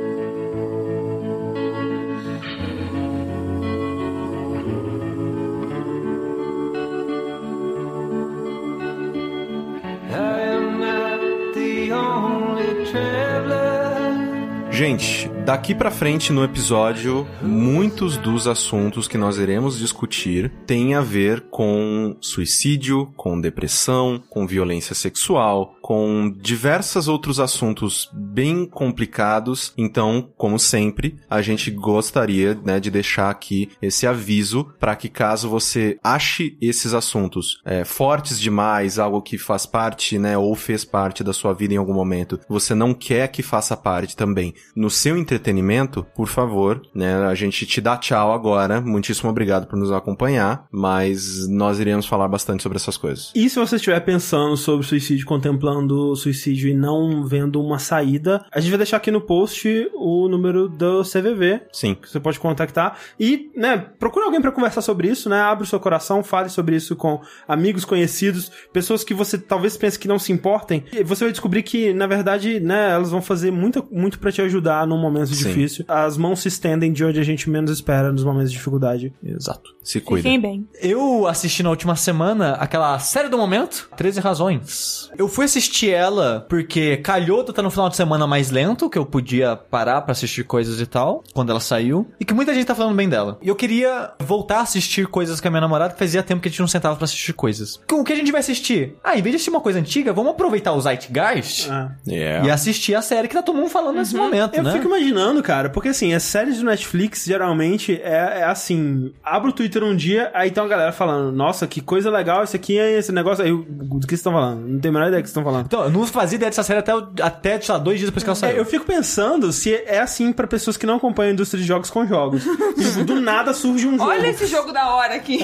[14.77, 21.01] Gente, daqui pra frente no episódio, muitos dos assuntos que nós iremos discutir têm a
[21.01, 29.71] ver com suicídio, com depressão, com violência sexual, com diversos outros assuntos bem complicados.
[29.77, 35.47] Então, como sempre, a gente gostaria, né, de deixar aqui esse aviso para que caso
[35.47, 41.23] você ache esses assuntos é, fortes demais, algo que faz parte, né, ou fez parte
[41.23, 45.17] da sua vida em algum momento, você não quer que faça parte também no seu
[45.17, 48.81] entretenimento, por favor, né, a gente te dá tchau agora.
[48.81, 53.31] Muitíssimo obrigado por nos acompanhar, mas nós iremos falar bastante sobre essas coisas.
[53.33, 55.76] E se você estiver pensando sobre suicídio, contemplando
[56.15, 60.67] suicídio e não vendo uma saída, a gente vai deixar aqui no post o número
[60.67, 61.61] do CVV.
[61.71, 61.95] Sim.
[61.95, 62.97] Que você pode contactar.
[63.19, 65.39] E, né, procure alguém para conversar sobre isso, né?
[65.39, 69.97] Abre o seu coração, fale sobre isso com amigos, conhecidos, pessoas que você talvez pense
[69.97, 70.83] que não se importem.
[70.91, 74.41] E você vai descobrir que, na verdade, né, elas vão fazer muito, muito para te
[74.41, 75.47] ajudar num momento Sim.
[75.47, 75.85] difícil.
[75.87, 79.13] As mãos se estendem de onde a gente menos espera nos momentos de dificuldade.
[79.23, 79.75] Exato.
[79.83, 80.23] Se cuida.
[80.23, 80.67] Fiquem bem.
[80.81, 85.09] Eu assisti na última semana aquela série do momento, 13 Razões.
[85.17, 88.97] Eu fui assistir ela porque calhou de estar no final de semana mais lento, que
[88.97, 92.65] eu podia parar pra assistir coisas e tal, quando ela saiu, e que muita gente
[92.65, 93.37] tá falando bem dela.
[93.41, 96.47] E eu queria voltar a assistir coisas com a minha namorada, que fazia tempo que
[96.47, 97.79] a gente não sentava pra assistir coisas.
[97.91, 98.95] O que a gente vai assistir?
[99.03, 101.91] Ah, em vez de assistir uma coisa antiga, vamos aproveitar o Zeitgeist Ah.
[102.07, 102.47] Yeah.
[102.47, 104.71] e assistir a série que tá todo mundo falando nesse momento, Eu né?
[104.73, 109.53] fico imaginando, cara, porque assim, as séries do Netflix geralmente é, é assim: abre o
[109.53, 112.97] Twitter um dia, aí tem uma galera falando, nossa, que coisa legal, esse aqui é
[112.97, 113.43] esse negócio.
[113.43, 114.61] Aí, o- do que vocês estão falando?
[114.67, 115.56] Não tenho a menor ideia do que vocês estão falando.
[115.65, 116.91] Então, eu não fazia ideia dessa série até,
[117.21, 118.57] até sei lá, dois dias depois que ela saiu.
[118.57, 121.67] É, eu fico pensando se é assim pra pessoas que não acompanham a indústria de
[121.67, 122.43] jogos com jogos.
[122.77, 124.09] tipo, do nada surge um jogo.
[124.09, 125.39] Olha esse jogo da hora aqui.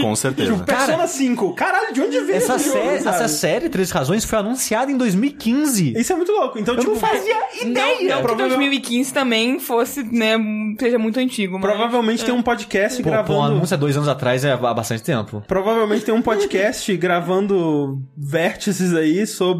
[0.00, 0.52] Com certeza.
[0.64, 1.54] Persona Cara, 5.
[1.54, 3.16] Caralho, de onde veio Essa, esse jogo, série, sabe?
[3.16, 5.94] essa série, Três Razões, foi anunciada em 2015.
[5.96, 6.58] Isso é muito louco.
[6.58, 7.34] Então, Eu tipo, não fazia
[7.64, 8.08] Não, ideia.
[8.10, 10.36] não que Provavel- 2015 também fosse, né,
[10.78, 11.62] seja muito antigo, mas...
[11.62, 13.42] provavelmente tem um podcast Pô, pô, um gravando.
[13.56, 15.42] anúncio há dois anos atrás é há bastante tempo.
[15.46, 19.51] Provavelmente tem um podcast gravando vértices aí sobre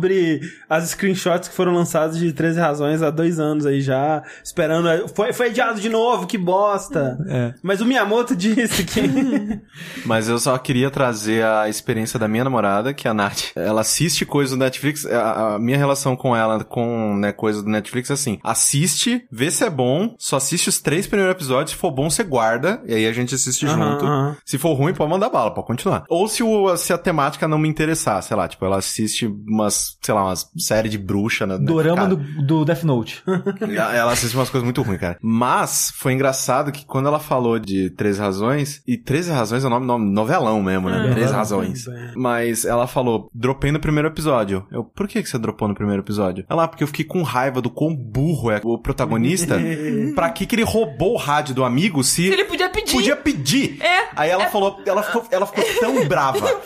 [0.68, 5.08] as screenshots que foram lançadas de 13 razões há dois anos aí já, esperando.
[5.08, 7.18] Foi, foi adiado de novo, que bosta!
[7.28, 7.54] É.
[7.62, 9.02] Mas o Miyamoto disse que.
[10.04, 13.52] Mas eu só queria trazer a experiência da minha namorada, que é a Nath.
[13.56, 15.04] Ela assiste coisas do Netflix.
[15.06, 19.50] A, a minha relação com ela, com né, coisas do Netflix, é assim: assiste, vê
[19.50, 21.70] se é bom, só assiste os três primeiros episódios.
[21.72, 24.04] Se for bom, você guarda, e aí a gente assiste Aham, junto.
[24.04, 24.36] aham.
[24.44, 26.04] Se for ruim, pode mandar bala, pode continuar.
[26.08, 29.28] Ou se, o, se a temática não me interessar, sei lá, tipo, ela assiste
[29.72, 31.46] umas, sei lá, umas série de bruxa.
[31.46, 33.22] Na, Dorama do, do Death Note.
[33.94, 35.18] ela assiste umas coisas muito ruins, cara.
[35.20, 39.70] Mas foi engraçado que quando ela falou de 13 razões, e 13 razões é o
[39.70, 41.10] nome, nome novelão mesmo, né?
[41.10, 41.86] É, 13 é, razões.
[41.86, 42.12] é.
[42.16, 44.66] Mas ela falou, dropei no primeiro episódio.
[44.70, 46.44] Eu, por que, que você dropou no primeiro episódio?
[46.48, 49.58] Ela, "Ah, porque eu fiquei com raiva do quão burro é o protagonista.
[50.14, 52.26] pra que que ele roubou o rádio do amigo se...
[52.26, 52.92] Ele podia pedir.
[52.92, 53.82] Podia pedir.
[53.82, 56.38] É, Aí ela falou, ela ficou, ela ficou tão brava.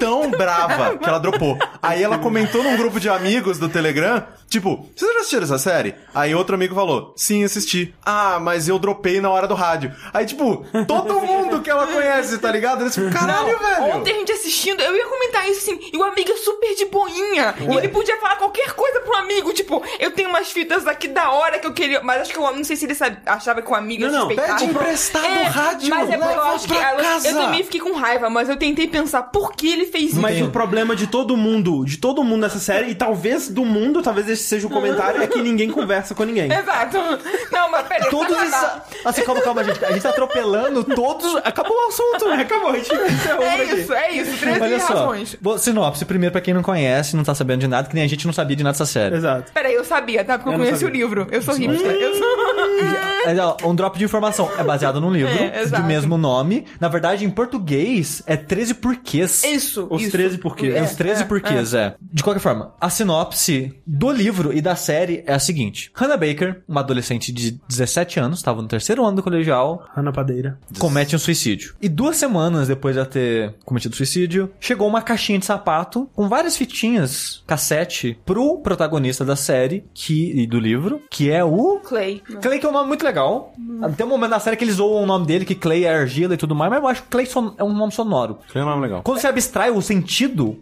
[0.00, 1.58] Tão brava que ela dropou.
[1.82, 5.94] Aí ela comentou num grupo de amigos do Telegram, tipo, vocês já assistiram essa série?
[6.14, 7.94] Aí outro amigo falou, sim, assisti.
[8.04, 9.94] Ah, mas eu dropei na hora do rádio.
[10.12, 12.82] Aí, tipo, todo mundo que ela conhece, tá ligado?
[12.82, 13.96] Eles ficam, caralho, velho.
[13.96, 16.86] Ontem a gente assistindo, eu ia comentar isso assim, e o amigo é super de
[16.86, 17.54] boinha.
[17.70, 21.30] E ele podia falar qualquer coisa pro amigo, tipo, eu tenho umas fitas aqui da
[21.30, 22.00] hora que eu queria.
[22.02, 24.20] Mas acho que eu não sei se ele sabe- achava que o amigo ia Não,
[24.20, 24.58] não, suspeitar.
[24.58, 27.28] pede emprestado É, o rádio, Mas é eu leva acho que pra ela- casa.
[27.28, 30.20] eu também fiquei com raiva, mas eu tentei pensar por que ele fez isso.
[30.20, 34.02] Mas o problema de todo mundo, de todo mundo nessa série, e talvez do mundo,
[34.02, 36.50] talvez esse seja o comentário, é que ninguém conversa com ninguém.
[36.52, 36.96] Exato.
[37.52, 38.10] Não, mas peraí.
[38.10, 38.66] Todos esses...
[39.04, 39.84] Assim, calma, calma, gente.
[39.84, 41.36] A gente tá atropelando todos...
[41.44, 42.28] Acabou o assunto.
[42.40, 43.74] Acabou, a gente É aqui.
[43.80, 44.38] isso, é isso.
[44.38, 44.94] 13 Olha só.
[44.94, 45.36] razões.
[45.40, 48.08] Bom, Sinopse, primeiro pra quem não conhece, não tá sabendo de nada, que nem a
[48.08, 49.16] gente não sabia de nada dessa série.
[49.16, 49.52] Exato.
[49.52, 50.38] Peraí, eu sabia, tá?
[50.38, 51.26] Porque eu, Eu o livro.
[51.30, 51.90] Eu sou hipster.
[51.90, 52.30] Eu sou...
[53.20, 54.50] É, um drop de informação.
[54.58, 55.82] É baseado num livro É, exato.
[55.84, 56.66] mesmo nome.
[56.80, 59.44] Na verdade, em português, é 13 porquês.
[59.44, 59.79] Isso.
[59.88, 60.10] Os isso.
[60.12, 60.74] 13 porquês.
[60.74, 61.94] É, os 13 porquês, é.
[62.12, 66.62] De qualquer forma, a sinopse do livro e da série é a seguinte: Hannah Baker,
[66.68, 70.58] uma adolescente de 17 anos, estava no terceiro ano do colegial, Ana Padeira.
[70.78, 71.74] comete um suicídio.
[71.80, 76.28] E duas semanas depois de ela ter cometido suicídio, chegou uma caixinha de sapato com
[76.28, 82.22] várias fitinhas, cassete, pro protagonista da série que, e do livro, que é o Clay.
[82.40, 83.52] Clay que é um nome muito legal.
[83.96, 86.34] Tem um momento na série que eles zoam o nome dele, que Clay é argila
[86.34, 88.38] e tudo mais, mas eu acho que Clay son- é um nome sonoro.
[88.48, 89.02] Foi um nome legal.
[89.02, 90.58] Quando você abstrai o sentido,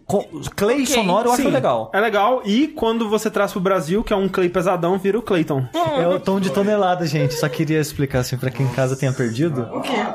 [0.55, 1.91] Clay Ok, sonoro eu acho Sim, legal.
[1.93, 2.41] É legal.
[2.45, 5.65] E quando você traz pro Brasil, que é um clay pesadão, vira o Clayton.
[5.97, 7.33] É o tom de tonelada, gente.
[7.33, 9.67] Só queria explicar assim pra quem em casa tenha perdido.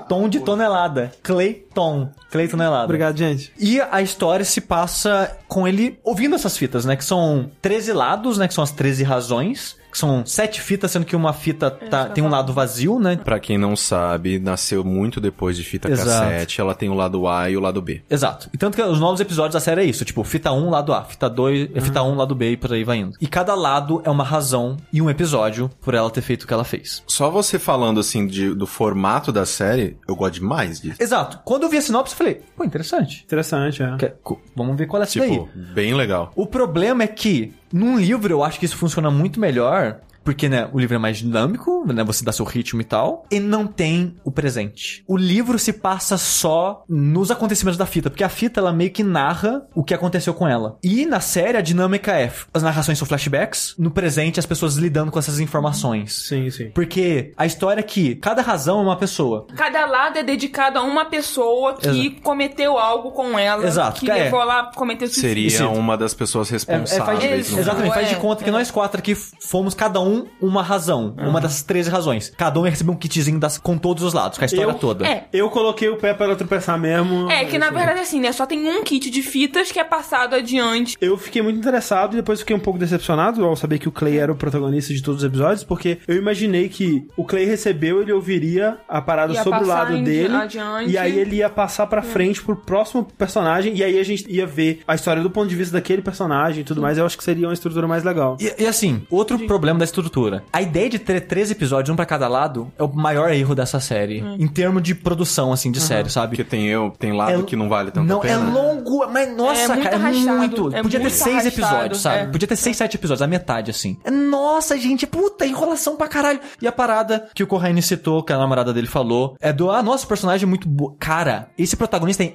[0.09, 1.12] Tom de tonelada.
[1.22, 2.09] Clayton.
[2.30, 2.84] Clay tonelada.
[2.84, 3.53] Obrigado, gente.
[3.59, 6.97] E a história se passa com ele ouvindo essas fitas, né?
[6.97, 8.49] Que são 13 lados, né?
[8.49, 9.76] Que são as 13 razões.
[9.95, 13.16] Que são sete fitas, sendo que uma fita tá, tem um lado vazio, né?
[13.16, 16.09] Pra quem não sabe, nasceu muito depois de fita Exato.
[16.30, 16.61] cassete.
[16.61, 18.03] Ela tem o lado A e o lado B.
[18.11, 18.51] Exato.
[18.53, 21.05] E tanto que os novos episódios da série é isso, tipo, fita 1, lado A,
[21.05, 23.16] fita 2, é fita 1, lado B e por aí vai indo.
[23.20, 26.53] E cada lado é uma razão e um episódio por ela ter feito o que
[26.53, 27.03] ela fez.
[27.07, 31.01] Só você falando assim de- do formato da série, eu gosto demais disso.
[31.01, 31.38] Exato.
[31.45, 33.22] Quando eu vi a sinopse, eu falei, pô, interessante.
[33.24, 33.97] Interessante, é.
[33.97, 35.30] Que- co- Vamos ver qual é essa daí.
[35.30, 36.32] Tipo, bem legal.
[36.34, 39.98] O problema é que, num livro, eu acho que isso funciona muito melhor.
[40.24, 43.38] Porque, né, o livro é mais dinâmico, né, você dá seu ritmo e tal, e
[43.38, 45.04] não tem o presente.
[45.06, 49.02] O livro se passa só nos acontecimentos da fita, porque a fita, ela meio que
[49.02, 50.78] narra o que aconteceu com ela.
[50.82, 55.10] E na série, a dinâmica é, as narrações são flashbacks, no presente, as pessoas lidando
[55.12, 56.26] com essas informações.
[56.28, 56.70] Sim, sim.
[56.70, 59.46] Porque a história é que cada razão é uma pessoa.
[59.56, 62.22] Cada lado é dedicado a uma pessoa que Exato.
[62.22, 63.66] cometeu algo com ela.
[63.66, 64.24] Exato, Que é.
[64.24, 65.50] levou ela a cometer suicídio.
[65.50, 67.50] Seria uma das pessoas É, é, faz, responsáveis.
[67.50, 68.52] no exatamente, faz de É, conta que é.
[68.52, 71.14] nós quatro aqui fomos cada um uma razão.
[71.18, 72.32] Uma dessas 13 razões.
[72.36, 74.74] Cada um ia receber um kitzinho das, com todos os lados, com a história Eu-
[74.78, 75.06] toda.
[75.06, 75.24] É.
[75.32, 77.30] Eu coloquei o pé para ela tropeçar mesmo.
[77.30, 77.74] É, que na Isso.
[77.74, 78.32] verdade assim, né?
[78.32, 80.96] Só tem um kit de fitas que é passado adiante.
[81.00, 84.18] Eu fiquei muito interessado e depois fiquei um pouco decepcionado ao saber que o Clay
[84.18, 88.12] era o protagonista de todos os episódios, porque eu imaginei que o Clay recebeu, ele
[88.12, 90.90] ouviria a parada Ia sobre o lado dele, adiante.
[90.90, 94.46] e aí ele ia passar pra frente pro próximo personagem, e aí a gente ia
[94.46, 96.98] ver a história do ponto de vista daquele personagem e tudo mais.
[96.98, 98.36] Eu acho que seria uma estrutura mais legal.
[98.40, 100.03] E, e assim, outro problema da estrutura.
[100.52, 103.80] A ideia de ter três episódios, um pra cada lado, é o maior erro dessa
[103.80, 104.22] série.
[104.22, 104.36] Hum.
[104.38, 106.36] Em termos de produção, assim, de série, sabe?
[106.36, 108.48] Porque tem eu, tem lado É- que não vale tanto Não, a pena.
[108.48, 110.38] é longo, mas nossa, É muito cara, é arrastado.
[110.38, 110.74] muito.
[110.76, 112.16] É Podia ter seis arrastado, episódios, sabe?
[112.18, 112.26] é.
[112.26, 113.98] Podia ter seis, sete episódios, a metade, assim.
[114.05, 116.40] É, Nossa, gente, puta, enrolação pra caralho.
[116.61, 119.82] E a parada que o Corraine citou, que a namorada dele falou, é do, ah,
[119.82, 120.94] nossa, o personagem é muito boa.
[120.98, 122.34] Cara, esse protagonista é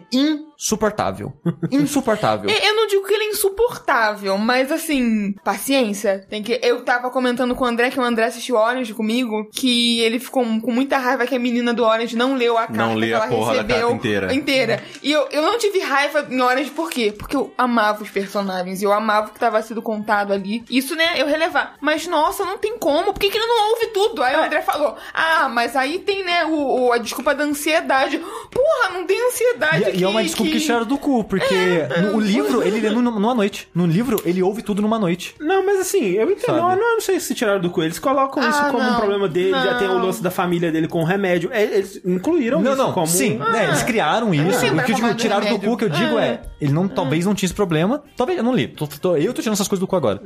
[0.58, 1.34] insuportável.
[1.72, 2.50] Insuportável.
[2.50, 6.26] Eu eu não digo que ele é insuportável, mas assim, paciência.
[6.30, 6.60] Tem que.
[6.64, 10.44] Eu tava comentando com o André que o André assistiu Orange comigo, que ele ficou
[10.62, 13.14] com muita raiva que a menina do Orange não leu a carta Não lê que
[13.14, 14.34] a ela porra da recebeu carta inteira.
[14.34, 14.84] inteira.
[15.04, 17.14] E eu, eu não tive raiva em Orange por quê?
[17.16, 20.64] Porque eu amava os personagens, eu amava o que tava sendo contado ali.
[20.70, 21.76] Isso, né, eu relevar.
[21.82, 23.14] Mas nossa, não tem como.
[23.14, 24.24] Por que, que ele não ouve tudo?
[24.24, 28.18] Aí o André falou: Ah, mas aí tem, né, o, o- a desculpa da ansiedade.
[28.52, 29.92] Porra, não tem ansiedade.
[29.94, 31.56] E, e é uma desculpa que, tiraram do cu, porque
[32.02, 33.68] no, o livro, ele lê numa, noite.
[33.76, 35.36] No livro, ele ouve tudo numa noite.
[35.40, 36.46] Não, mas assim, eu entendo.
[36.58, 36.60] Sabe?
[36.80, 37.82] Não, não sei se tiraram do cu.
[37.84, 38.98] Eles colocam isso Ah, como um não.
[38.98, 39.52] problema dele.
[39.52, 40.06] Já tem o Não.
[40.06, 41.50] lance da família dele com o remédio.
[41.52, 43.08] É, Eles incluíram Não, isso não, como.
[43.08, 44.44] sim, né, eles criaram isso.
[44.44, 46.24] O que eu digo, como tiraram do cu, que eu digo Ah.
[46.26, 48.04] é, ele não, talvez não tinha esse problema.
[48.16, 48.68] Talvez, eu não li.
[48.68, 50.22] Tô- tô- eu tô tirando essas coisas do cu agora.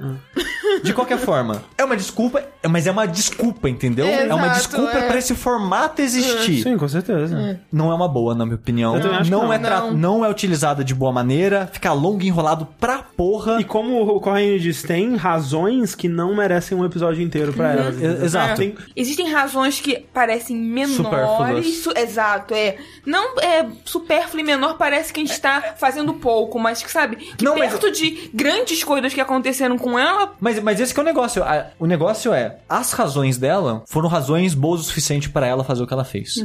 [0.82, 4.06] De qualquer forma, é uma desculpa, mas é uma desculpa, entendeu?
[4.06, 5.08] é uma Exato, desculpa é.
[5.08, 6.64] pra esse formato existir.
[6.64, 7.60] Sim, com certeza.
[7.72, 8.96] Não é uma boa, na minha opinião.
[8.96, 9.54] Eu também acho que não, não.
[9.54, 9.92] é tra- Não.
[9.94, 13.60] não é utilizada de boa maneira, fica longo e enrolado pra porra.
[13.60, 17.96] E como o Corraine diz, tem razões que não merecem um episódio inteiro pra elas.
[17.98, 18.22] entendeu?
[18.22, 18.56] E- exato.
[18.62, 21.78] Tem- Existem razões que parecem menores.
[21.84, 22.78] Su- exato, é.
[23.06, 27.16] Não é supérfluo e menor, parece que a gente tá fazendo pouco, mas que sabe,
[27.18, 31.00] que Não, mas- perto de grandes coisas que aconteceram com ela, Mas, mas esse que
[31.00, 31.44] é o negócio.
[31.44, 35.84] A- o negócio é, as razões dela foram razões boas o suficiente pra ela fazer
[35.84, 36.36] o que ela fez.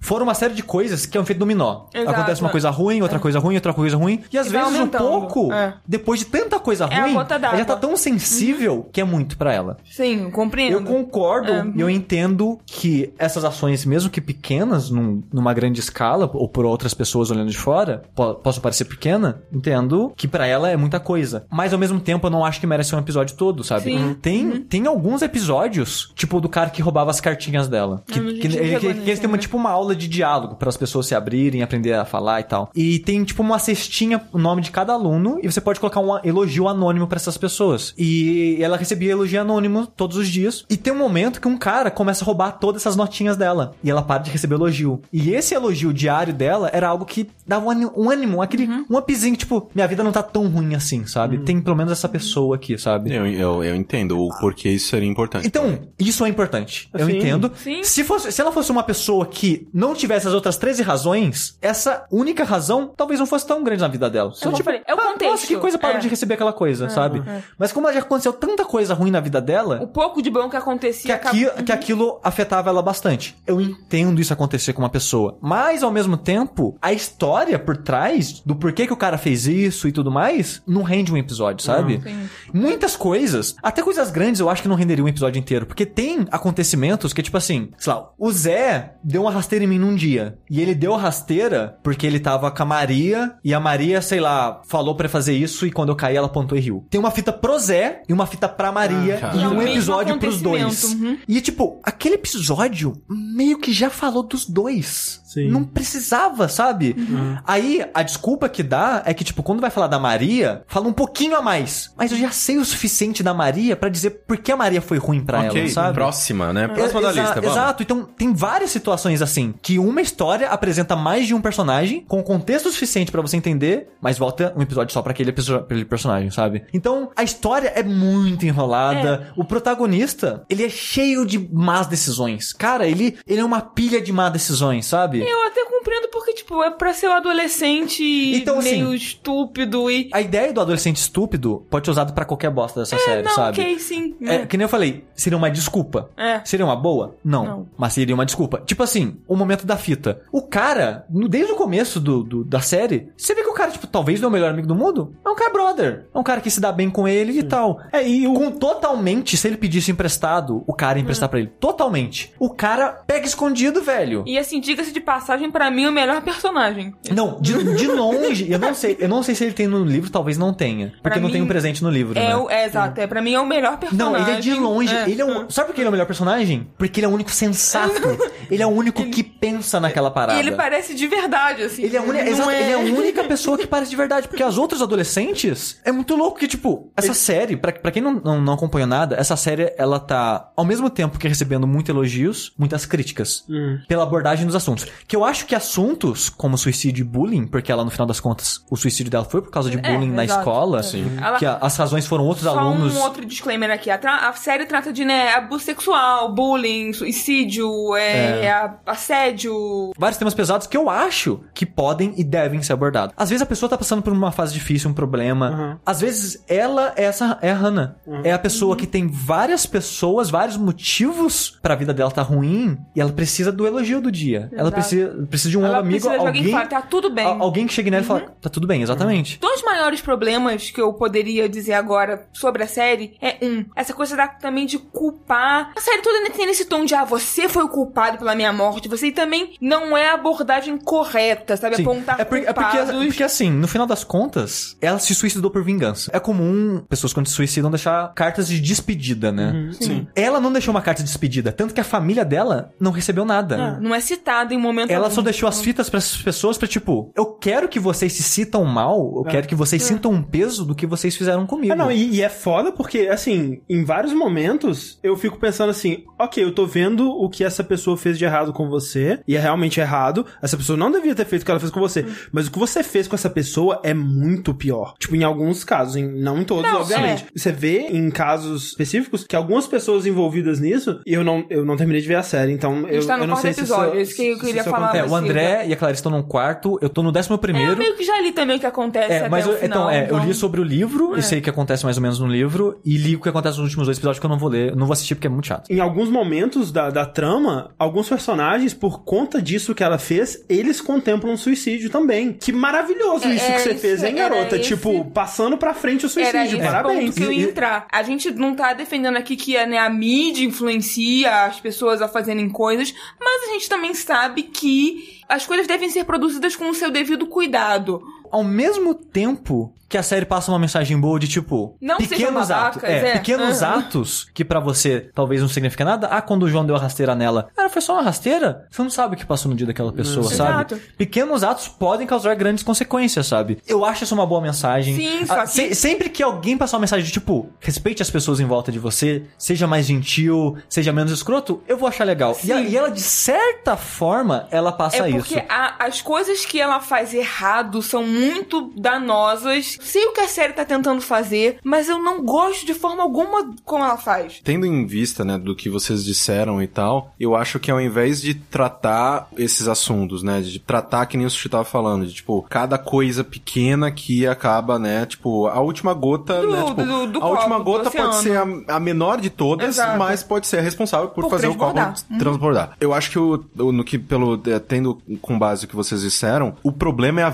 [0.00, 1.86] Foram uma série de coisas que é um efeito dominó.
[1.94, 2.10] Exato.
[2.10, 4.22] Acontece uma coisa ruim, outra coisa ruim, outra coisa ruim.
[4.32, 5.74] E às E vezes um pouco, É.
[5.86, 9.52] depois de tanta coisa É ruim, ela já tá tão sensível que é muito pra
[9.52, 9.76] ela.
[9.90, 10.72] sim, eu compreendo.
[10.78, 11.64] Eu concordo É.
[11.74, 16.64] e eu entendo que essas ações, mesmo que pequenas, num- numa grande escala, ou por
[16.64, 20.98] outras pessoas olhando de fora, po possam parecer pequena, entendo que pra ela é muita
[21.00, 21.46] coisa.
[21.50, 23.84] Mas ao mesmo tempo eu não acho que merece um episódio todo, sabe?
[23.84, 24.16] Sim.
[24.20, 28.02] Tem, tem alguns episódios, tipo do cara que roubava as cartinhas dela.
[28.06, 29.42] Que, Ah, a gente que, ele- chegou que- que eles têm uma, né?
[29.42, 32.70] tipo uma aula de diálogo para as pessoas se abrirem, aprender a falar e tal.
[32.74, 36.18] E tem tipo uma cestinha, o nome de cada aluno, e você pode colocar um
[36.24, 37.94] elogio anônimo pra essas pessoas.
[37.96, 40.64] E ela recebia elogio anônimo todos os dias.
[40.68, 43.74] E tem um momento que um cara começa a roubar todas essas notinhas dela.
[43.82, 45.00] E ela para de receber elogio.
[45.12, 48.96] E esse elogio diário dela era algo que dava um ânimo, um, ânimo, aquele um
[48.96, 51.38] upzinho, tipo, minha vida não tá tão ruim assim, sabe?
[51.38, 53.14] Tem pelo menos essa pessoa aqui, sabe?
[53.14, 55.46] Eu, eu, eu entendo o porquê isso seria importante.
[55.46, 56.88] Então, isso é importante.
[56.94, 57.52] Eu Sim, entendo.
[57.56, 57.82] sim.
[57.84, 62.04] Se, fosse, se ela fosse uma pessoa que não tivesse as outras 13 razões, essa
[62.10, 64.32] única razão talvez não fosse tão grande na vida dela.
[64.34, 65.30] Só, como eu falei, é o contexto.
[65.30, 66.00] Nossa, que coisa parou É.
[66.00, 67.22] de receber aquela coisa, sabe?
[67.58, 70.56] Mas como já aconteceu tanta coisa ruim na vida dela, O pouco de bom que
[70.56, 73.36] acontecia que, aqui, que aquilo afetava ela bastante.
[73.46, 75.36] Eu entendo isso acontecer com uma pessoa.
[75.40, 79.86] Mas, ao mesmo tempo, a história por trás do porquê que o cara fez isso
[79.88, 82.00] e tudo mais, não rende um episódio, sabe?
[82.02, 82.28] Sim.
[82.52, 85.66] Muitas coisas coisas, até coisas grandes eu acho que não renderia um episódio inteiro.
[85.66, 89.78] Porque tem acontecimentos que, tipo assim, sei lá, o Zé deu uma rasteira em mim
[89.78, 90.38] num dia.
[90.50, 94.20] E ele deu a rasteira porque ele tava com a Maria e a Maria, sei
[94.20, 96.84] lá, falou pra fazer isso e quando eu caí ela apontou e riu.
[96.90, 99.36] Tem uma fita pro Zé e uma fita pra Maria cara.
[99.36, 100.84] e é um episódio pros dois.
[100.84, 101.18] uhum.
[101.28, 105.20] E tipo, aquele episódio meio que já falou dos dois.
[105.36, 105.50] Sim.
[105.50, 106.94] Não precisava, sabe?
[106.96, 107.36] Uhum.
[107.46, 110.94] Aí a desculpa que dá é que, tipo, quando vai falar da Maria, fala um
[110.94, 111.92] pouquinho a mais.
[111.94, 114.98] Mas eu já sei o suficiente da Maria pra dizer por que a Maria foi
[114.98, 115.94] ruim pra ok, ela, sabe?
[115.94, 116.66] próxima, né?
[116.68, 117.56] Próxima da Exa- lista, vamos.
[117.56, 122.22] Exato, então tem várias situações assim, que uma história apresenta mais de um personagem, com
[122.22, 126.64] contexto suficiente pra você entender, mas volta um episódio só pra aquele, aquele personagem, sabe?
[126.72, 132.52] Então, a história é muito enrolada, o protagonista, ele é cheio de más decisões.
[132.52, 135.20] Cara, ele, ele é uma pilha de más decisões, sabe?
[135.20, 138.02] Eu até compreendo porque, tipo, é pra ser um adolescente
[138.34, 140.10] Então, assim, meio estúpido e.
[140.12, 143.60] A ideia do adolescente estúpido pode ser usada pra qualquer bosta dessa série, não, sabe?
[143.60, 144.14] ok, sim.
[144.22, 146.10] É, que nem eu falei, seria uma desculpa.
[146.16, 146.40] É.
[146.44, 147.16] Seria uma boa?
[147.24, 147.44] Não.
[147.44, 147.68] Não.
[147.76, 148.60] Mas seria uma desculpa.
[148.66, 150.20] Tipo assim, o momento da fita.
[150.32, 154.20] O cara, desde o começo do, do- da série, você vê o cara, tipo, talvez
[154.20, 155.14] não é o melhor amigo do mundo.
[155.24, 156.06] É um cara brother.
[156.14, 157.80] É um cara que se dá bem com ele e tal.
[157.92, 161.48] É, e com totalmente, se ele pedisse emprestado, o cara ia emprestar pra ele.
[161.58, 162.32] Totalmente.
[162.38, 164.22] O cara pega escondido, velho.
[164.26, 166.94] E assim, diga-se de passagem, pra mim, o melhor personagem.
[167.10, 170.10] Não, de, de longe, eu não sei, eu não sei se ele tem no livro,
[170.10, 170.88] talvez não tenha.
[170.88, 172.36] Porque Pra não mim, tem um presente no livro, É, né?
[172.36, 174.12] o, é exato, é, pra mim é o melhor personagem.
[174.12, 174.94] Não, ele é de longe.
[174.94, 176.68] É, ele é um, Sabe por que ele é o melhor personagem?
[176.76, 178.02] Porque ele é o único sensato.
[178.50, 180.38] ele é o único que pensa naquela parada.
[180.38, 181.82] E ele parece de verdade, assim.
[181.84, 184.28] Ele é, a exato, ele é a única pessoa que parece de verdade.
[184.28, 188.14] Porque as outras adolescentes é muito louco que, tipo, essa série, pra, pra quem não,
[188.14, 192.52] não, não acompanhou nada, essa série, ela tá, ao mesmo tempo que recebendo muitos elogios,
[192.58, 193.44] muitas críticas.
[193.86, 194.86] Pela abordagem dos assuntos.
[195.06, 198.64] Que eu acho que assuntos como suicídio e bullying, porque ela, no final das contas,
[198.70, 200.40] o suicídio dela foi por causa de É, bullying na exato.
[200.40, 200.80] escola.
[201.22, 202.94] Ela- Que a- as razões foram outros Só alunos.
[202.96, 203.90] um outro disclaimer aqui.
[203.90, 209.92] A, tra- a série trata de, né, abuso sexual, bullying, suicídio, é, a- assédio.
[209.98, 213.14] vários temas pesados que eu acho que podem e devem ser abordados.
[213.16, 215.50] Às vezes a pessoa tá passando por uma fase difícil, um problema.
[215.50, 215.76] Uhum.
[215.84, 217.96] Às vezes ela é essa é a Hannah.
[218.24, 218.76] É a pessoa Uhum.
[218.76, 223.66] que tem várias pessoas, vários motivos pra vida dela tá ruim e ela precisa do
[223.66, 224.50] elogio do dia.
[224.56, 227.10] Ela precisa, precisa de um Ela amigo, precisa de alguém alguém que fale, tá tudo
[227.10, 227.26] bem.
[227.26, 229.38] alguém que chegue nela e fala, tá tudo bem, exatamente.
[229.40, 234.16] Dois maiores problemas que eu poderia dizer agora sobre a série é um, essa coisa
[234.16, 235.72] da, também de culpar.
[235.76, 238.88] A série toda tem esse tom de ah, você foi o culpado pela minha morte,
[238.88, 241.76] você e também não é a abordagem correta, sabe?
[241.76, 241.82] Sim.
[241.82, 243.06] Apontar É, por- é porque, culpados.
[243.06, 246.10] porque assim, no final das contas, ela se suicidou por vingança.
[246.12, 249.70] É comum pessoas quando se suicidam deixar cartas de despedida, né?
[249.72, 250.06] Sim.
[250.14, 253.56] Ela não deixou uma carta de despedida, tanto que a família dela não recebeu nada.
[253.56, 255.14] Ah, não é citado em momento Ela algum.
[255.14, 258.64] só deixou as fitas para essas pessoas pra tipo, eu quero que vocês se sintam
[258.64, 261.72] mal, eu quero que vocês sintam um peso do que vocês fizeram comigo.
[261.72, 266.04] Ah, não, e, e é foda porque, assim, em vários momentos eu fico pensando assim:
[266.18, 269.40] ok, eu tô vendo o que essa pessoa fez de errado com você, e é
[269.40, 270.26] realmente errado.
[270.42, 272.06] Essa pessoa não devia ter feito o que ela fez com você.
[272.32, 274.94] Mas o que você fez com essa pessoa é muito pior.
[274.98, 277.26] Tipo, em alguns casos, em, não em todos, Não, obviamente.
[277.34, 281.76] Você vê em casos específicos que algumas pessoas envolvidas nisso, e eu não, eu não
[281.76, 283.98] terminei de ver a série, então eu, tá no eu não sei se episódio, isso-
[283.98, 284.94] é isso que eu se queria falar.
[284.94, 285.18] É, o Silva.
[285.18, 287.72] André e a Clarice estão num quarto, eu tô no décimo É, primeiro.
[287.72, 289.78] eu meio que já li também o que acontece É, até mas o eu, final.
[289.78, 291.18] então, é, eu li então- sobre o livro É.
[291.18, 293.56] e sei o que acontece mais ou menos no livro, e li o que acontece
[293.58, 295.46] nos últimos dois episódios que eu não vou ler, não vou assistir porque é muito
[295.46, 295.70] chato.
[295.70, 300.80] em alguns momentos da, da trama, alguns personagens, por conta disso que ela fez, eles
[300.80, 302.32] contemplam um suicídio também.
[302.32, 304.56] Que maravilhoso É, isso que era você isso, fez, hein, garota?
[304.56, 306.58] esse- Tipo, passando pra frente o suicídio.
[306.60, 307.04] Parabéns.
[307.06, 307.86] ponto que eu ia entrar.
[307.90, 312.48] A gente não tá defendendo aqui que né, a mídia influencia as pessoas a fazerem
[312.48, 316.90] coisas, mas a gente também sabe que as coisas devem ser produzidas com o seu
[316.90, 318.02] devido cuidado.
[318.32, 322.82] Ao mesmo tempo que a série passa uma mensagem boa de tipo, Não pequenos atos,
[322.82, 323.12] babacas, é, é.
[323.12, 323.78] pequenos Aham.
[323.78, 326.08] atos que pra você talvez não significa nada.
[326.08, 328.66] Ah, quando o João deu a rasteira nela, ela foi só uma rasteira?
[328.68, 330.74] Você não sabe o que passou no dia daquela pessoa, sabe?
[330.74, 330.80] Exato.
[330.98, 333.58] Pequenos atos podem causar grandes consequências, sabe?
[333.64, 334.96] Eu acho isso uma boa mensagem.
[334.96, 338.10] Sim, Ah, só que- se- sempre que alguém passar uma mensagem de tipo, respeite as
[338.10, 342.36] pessoas em volta de você, seja mais gentil, seja menos escroto, eu vou achar legal.
[342.42, 345.44] E, a- e ela, de certa forma, ela passa É porque isso.
[345.78, 349.78] as coisas que ela faz errado são muito danosas.
[349.80, 353.54] Sei o que a série tá tentando fazer, mas eu não gosto de forma alguma
[353.64, 354.40] como ela faz.
[354.42, 358.20] Tendo em vista, né, do que vocês disseram e tal, eu acho que ao invés
[358.20, 362.42] de tratar esses assuntos, né, de tratar que nem o Sushi tava falando, de tipo,
[362.48, 367.22] cada coisa pequena que acaba, né, tipo, a última gota, Do- né, tipo, do- do
[367.22, 369.98] a última gota pode ser a, a menor de todas, Exato.
[369.98, 371.74] mas pode ser a responsável por, Por fazer o copo
[372.18, 372.72] transbordar.
[372.80, 376.56] Eu acho que o, no que pelo é, tendo com base o que vocês disseram,
[376.62, 377.30] o problema é a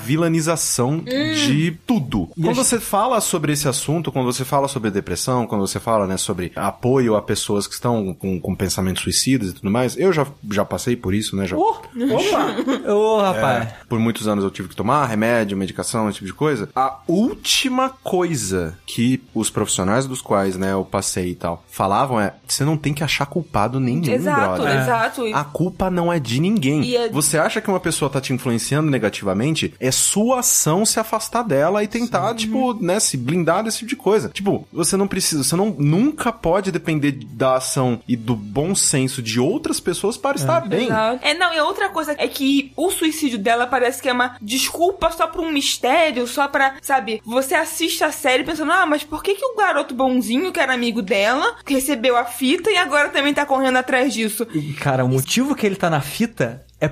[0.72, 2.28] exposição de tudo.
[2.40, 6.16] Quando você fala sobre esse assunto, quando você fala sobre depressão, quando você fala, né,
[6.16, 10.26] sobre apoio a pessoas que estão com, com pensamentos suicidas e tudo mais, eu já,
[10.50, 11.46] já passei por isso, né?
[11.46, 11.88] Já, Opa!
[12.92, 13.64] Ô, rapaz.
[13.68, 16.68] é, por muitos anos eu tive que tomar remédio, medicação, esse tipo de coisa.
[16.74, 22.34] A última coisa que os profissionais dos quais, né, eu passei e tal, falavam é:
[22.46, 24.80] você não tem que achar culpado nenhum, Exato, brother.
[24.80, 25.26] exato.
[25.28, 26.82] E- A culpa não é de ninguém.
[26.84, 29.74] E é- Você acha que uma pessoa tá te influenciando negativamente?
[29.78, 33.96] É sua ação se afastar dela e tentar, tipo, né, se blindar desse tipo de
[33.96, 34.28] coisa.
[34.28, 39.22] Tipo, você não precisa, você não nunca pode depender da ação e do bom senso
[39.22, 40.86] de outras pessoas para estar bem.
[40.86, 41.20] Exato.
[41.22, 45.10] É, não, e outra coisa é que o suicídio dela parece que é uma desculpa
[45.10, 49.22] só pra um mistério, só pra, sabe, você assiste a série pensando, ah, mas por
[49.22, 53.34] que que o garoto bonzinho, que era amigo dela, recebeu a fita e agora também
[53.34, 54.46] tá correndo atrás disso?
[54.54, 56.90] E, cara, o motivo que ele tá na fita é.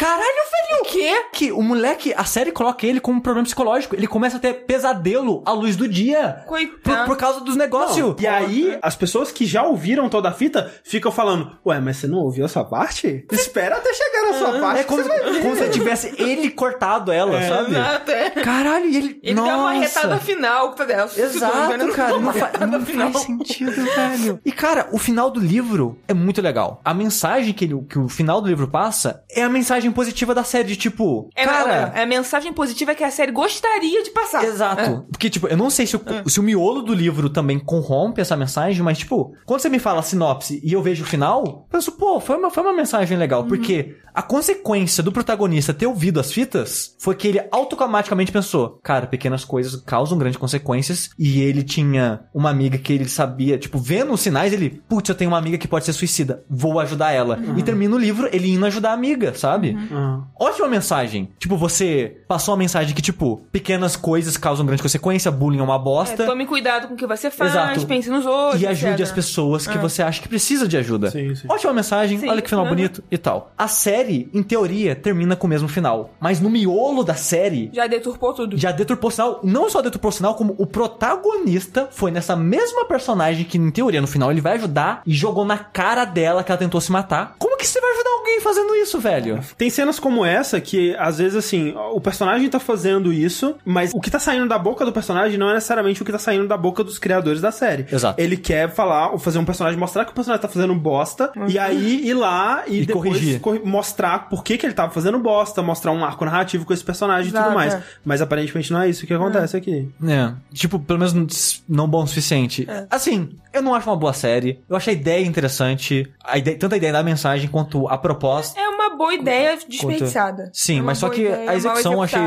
[0.00, 0.80] Caralho, velho!
[0.80, 1.24] O quê?
[1.30, 3.94] Que o moleque, a série coloca ele com um problema psicológico.
[3.94, 6.42] Ele começa a ter pesadelo à luz do dia.
[6.46, 7.06] Por, Coitado.
[7.06, 8.16] por causa dos negócios.
[8.18, 12.06] E aí, as pessoas que já ouviram toda a fita ficam falando: Ué, mas você
[12.06, 13.26] não ouviu essa parte?
[13.30, 14.80] Espera até chegar na sua parte.
[14.80, 17.72] É como, que você vai ver." como se tivesse ele cortado ela, sabe?
[17.72, 18.30] Exato, é.
[18.30, 19.20] Caralho, e ele.
[19.22, 19.50] Ele Nossa.
[19.50, 21.10] deu uma retada final, tá dela.
[21.14, 22.18] Exato, cara.
[22.18, 23.12] Não, fa retada não final.
[23.12, 24.40] faz sentido, velho.
[24.46, 26.80] E, cara, o final do livro é muito legal.
[26.82, 30.44] A mensagem que, ele, que o final do livro passa é a mensagem positiva da
[30.44, 31.92] série, de tipo, É, cara...
[31.94, 34.44] é, a mensagem positiva que a série gostaria de passar.
[34.44, 35.06] Exato.
[35.10, 36.28] Porque, tipo, eu não sei se o, É.
[36.28, 40.02] se o miolo do livro também corrompe essa mensagem, mas, tipo, quando você me fala
[40.02, 43.20] sinopse e eu vejo o final, eu penso, pô, foi uma, foi uma mensagem Uhum.
[43.20, 43.44] legal.
[43.44, 49.06] Porque a consequência do protagonista ter ouvido as fitas foi que ele automaticamente pensou, cara,
[49.06, 51.10] pequenas coisas causam grandes consequências.
[51.18, 55.14] E ele tinha uma amiga que ele sabia, tipo, vendo os sinais, ele, putz, eu
[55.14, 57.38] tenho uma amiga que pode ser suicida, vou ajudar ela.
[57.38, 57.58] Uhum.
[57.58, 59.76] E termina o livro ele indo ajudar a amiga, sabe?
[59.92, 60.20] Ah.
[60.38, 61.28] Ótima mensagem.
[61.38, 65.76] Tipo, você passou uma mensagem que, tipo, pequenas coisas causam grande consequência, bullying é uma
[65.76, 66.26] É, bosta.
[66.26, 67.86] tome cuidado com o que você faz, Exato.
[67.86, 68.60] pense nos outros.
[68.62, 69.02] e ajude etc.
[69.06, 71.10] as pessoas que você acha que precisa de ajuda.
[71.10, 71.46] Sim, sim.
[71.48, 72.70] Ótima mensagem, Sim, olha que final uhum.
[72.70, 73.52] bonito e tal.
[73.56, 76.10] A série, em teoria, termina com o mesmo final.
[76.20, 78.56] Mas no miolo da série, Já deturpou tudo.
[78.58, 79.40] já deturpou o sinal.
[79.42, 80.66] Não só deturpou o sinal, como o
[81.10, 85.44] protagonista foi nessa mesma personagem que, em teoria, no final ele vai ajudar e jogou
[85.44, 87.34] na cara dela que ela tentou se matar.
[87.38, 89.40] Como que você vai ajudar alguém fazendo isso, velho?
[89.60, 94.00] Tem cenas como essa que, às vezes, assim, o personagem tá fazendo isso, mas o
[94.00, 96.56] que tá saindo da boca do personagem não é necessariamente o que tá saindo da
[96.56, 97.84] boca dos criadores da série.
[97.92, 98.18] Exato.
[98.18, 101.58] Ele quer falar, ou fazer um personagem, mostrar que o personagem tá fazendo bosta, e
[101.58, 103.38] aí ir lá e, E depois corrigir.
[103.40, 106.82] corri- mostrar por que, que ele tava fazendo bosta, mostrar um arco narrativo com esse
[106.82, 107.74] personagem e tudo Exato, mais.
[107.74, 107.82] é.
[108.02, 109.86] Mas aparentemente não é isso que acontece aqui.
[110.08, 112.66] É, tipo, pelo menos não bom o suficiente.
[112.90, 114.58] Assim, eu não acho uma boa série.
[114.70, 116.10] Eu acho a ideia interessante.
[116.24, 118.58] A ideia, tanto a ideia da mensagem quanto a proposta.
[118.58, 120.50] É uma boa ideia desperdiçada.
[120.52, 122.20] Sim, É mas só que a mal execução eu achei.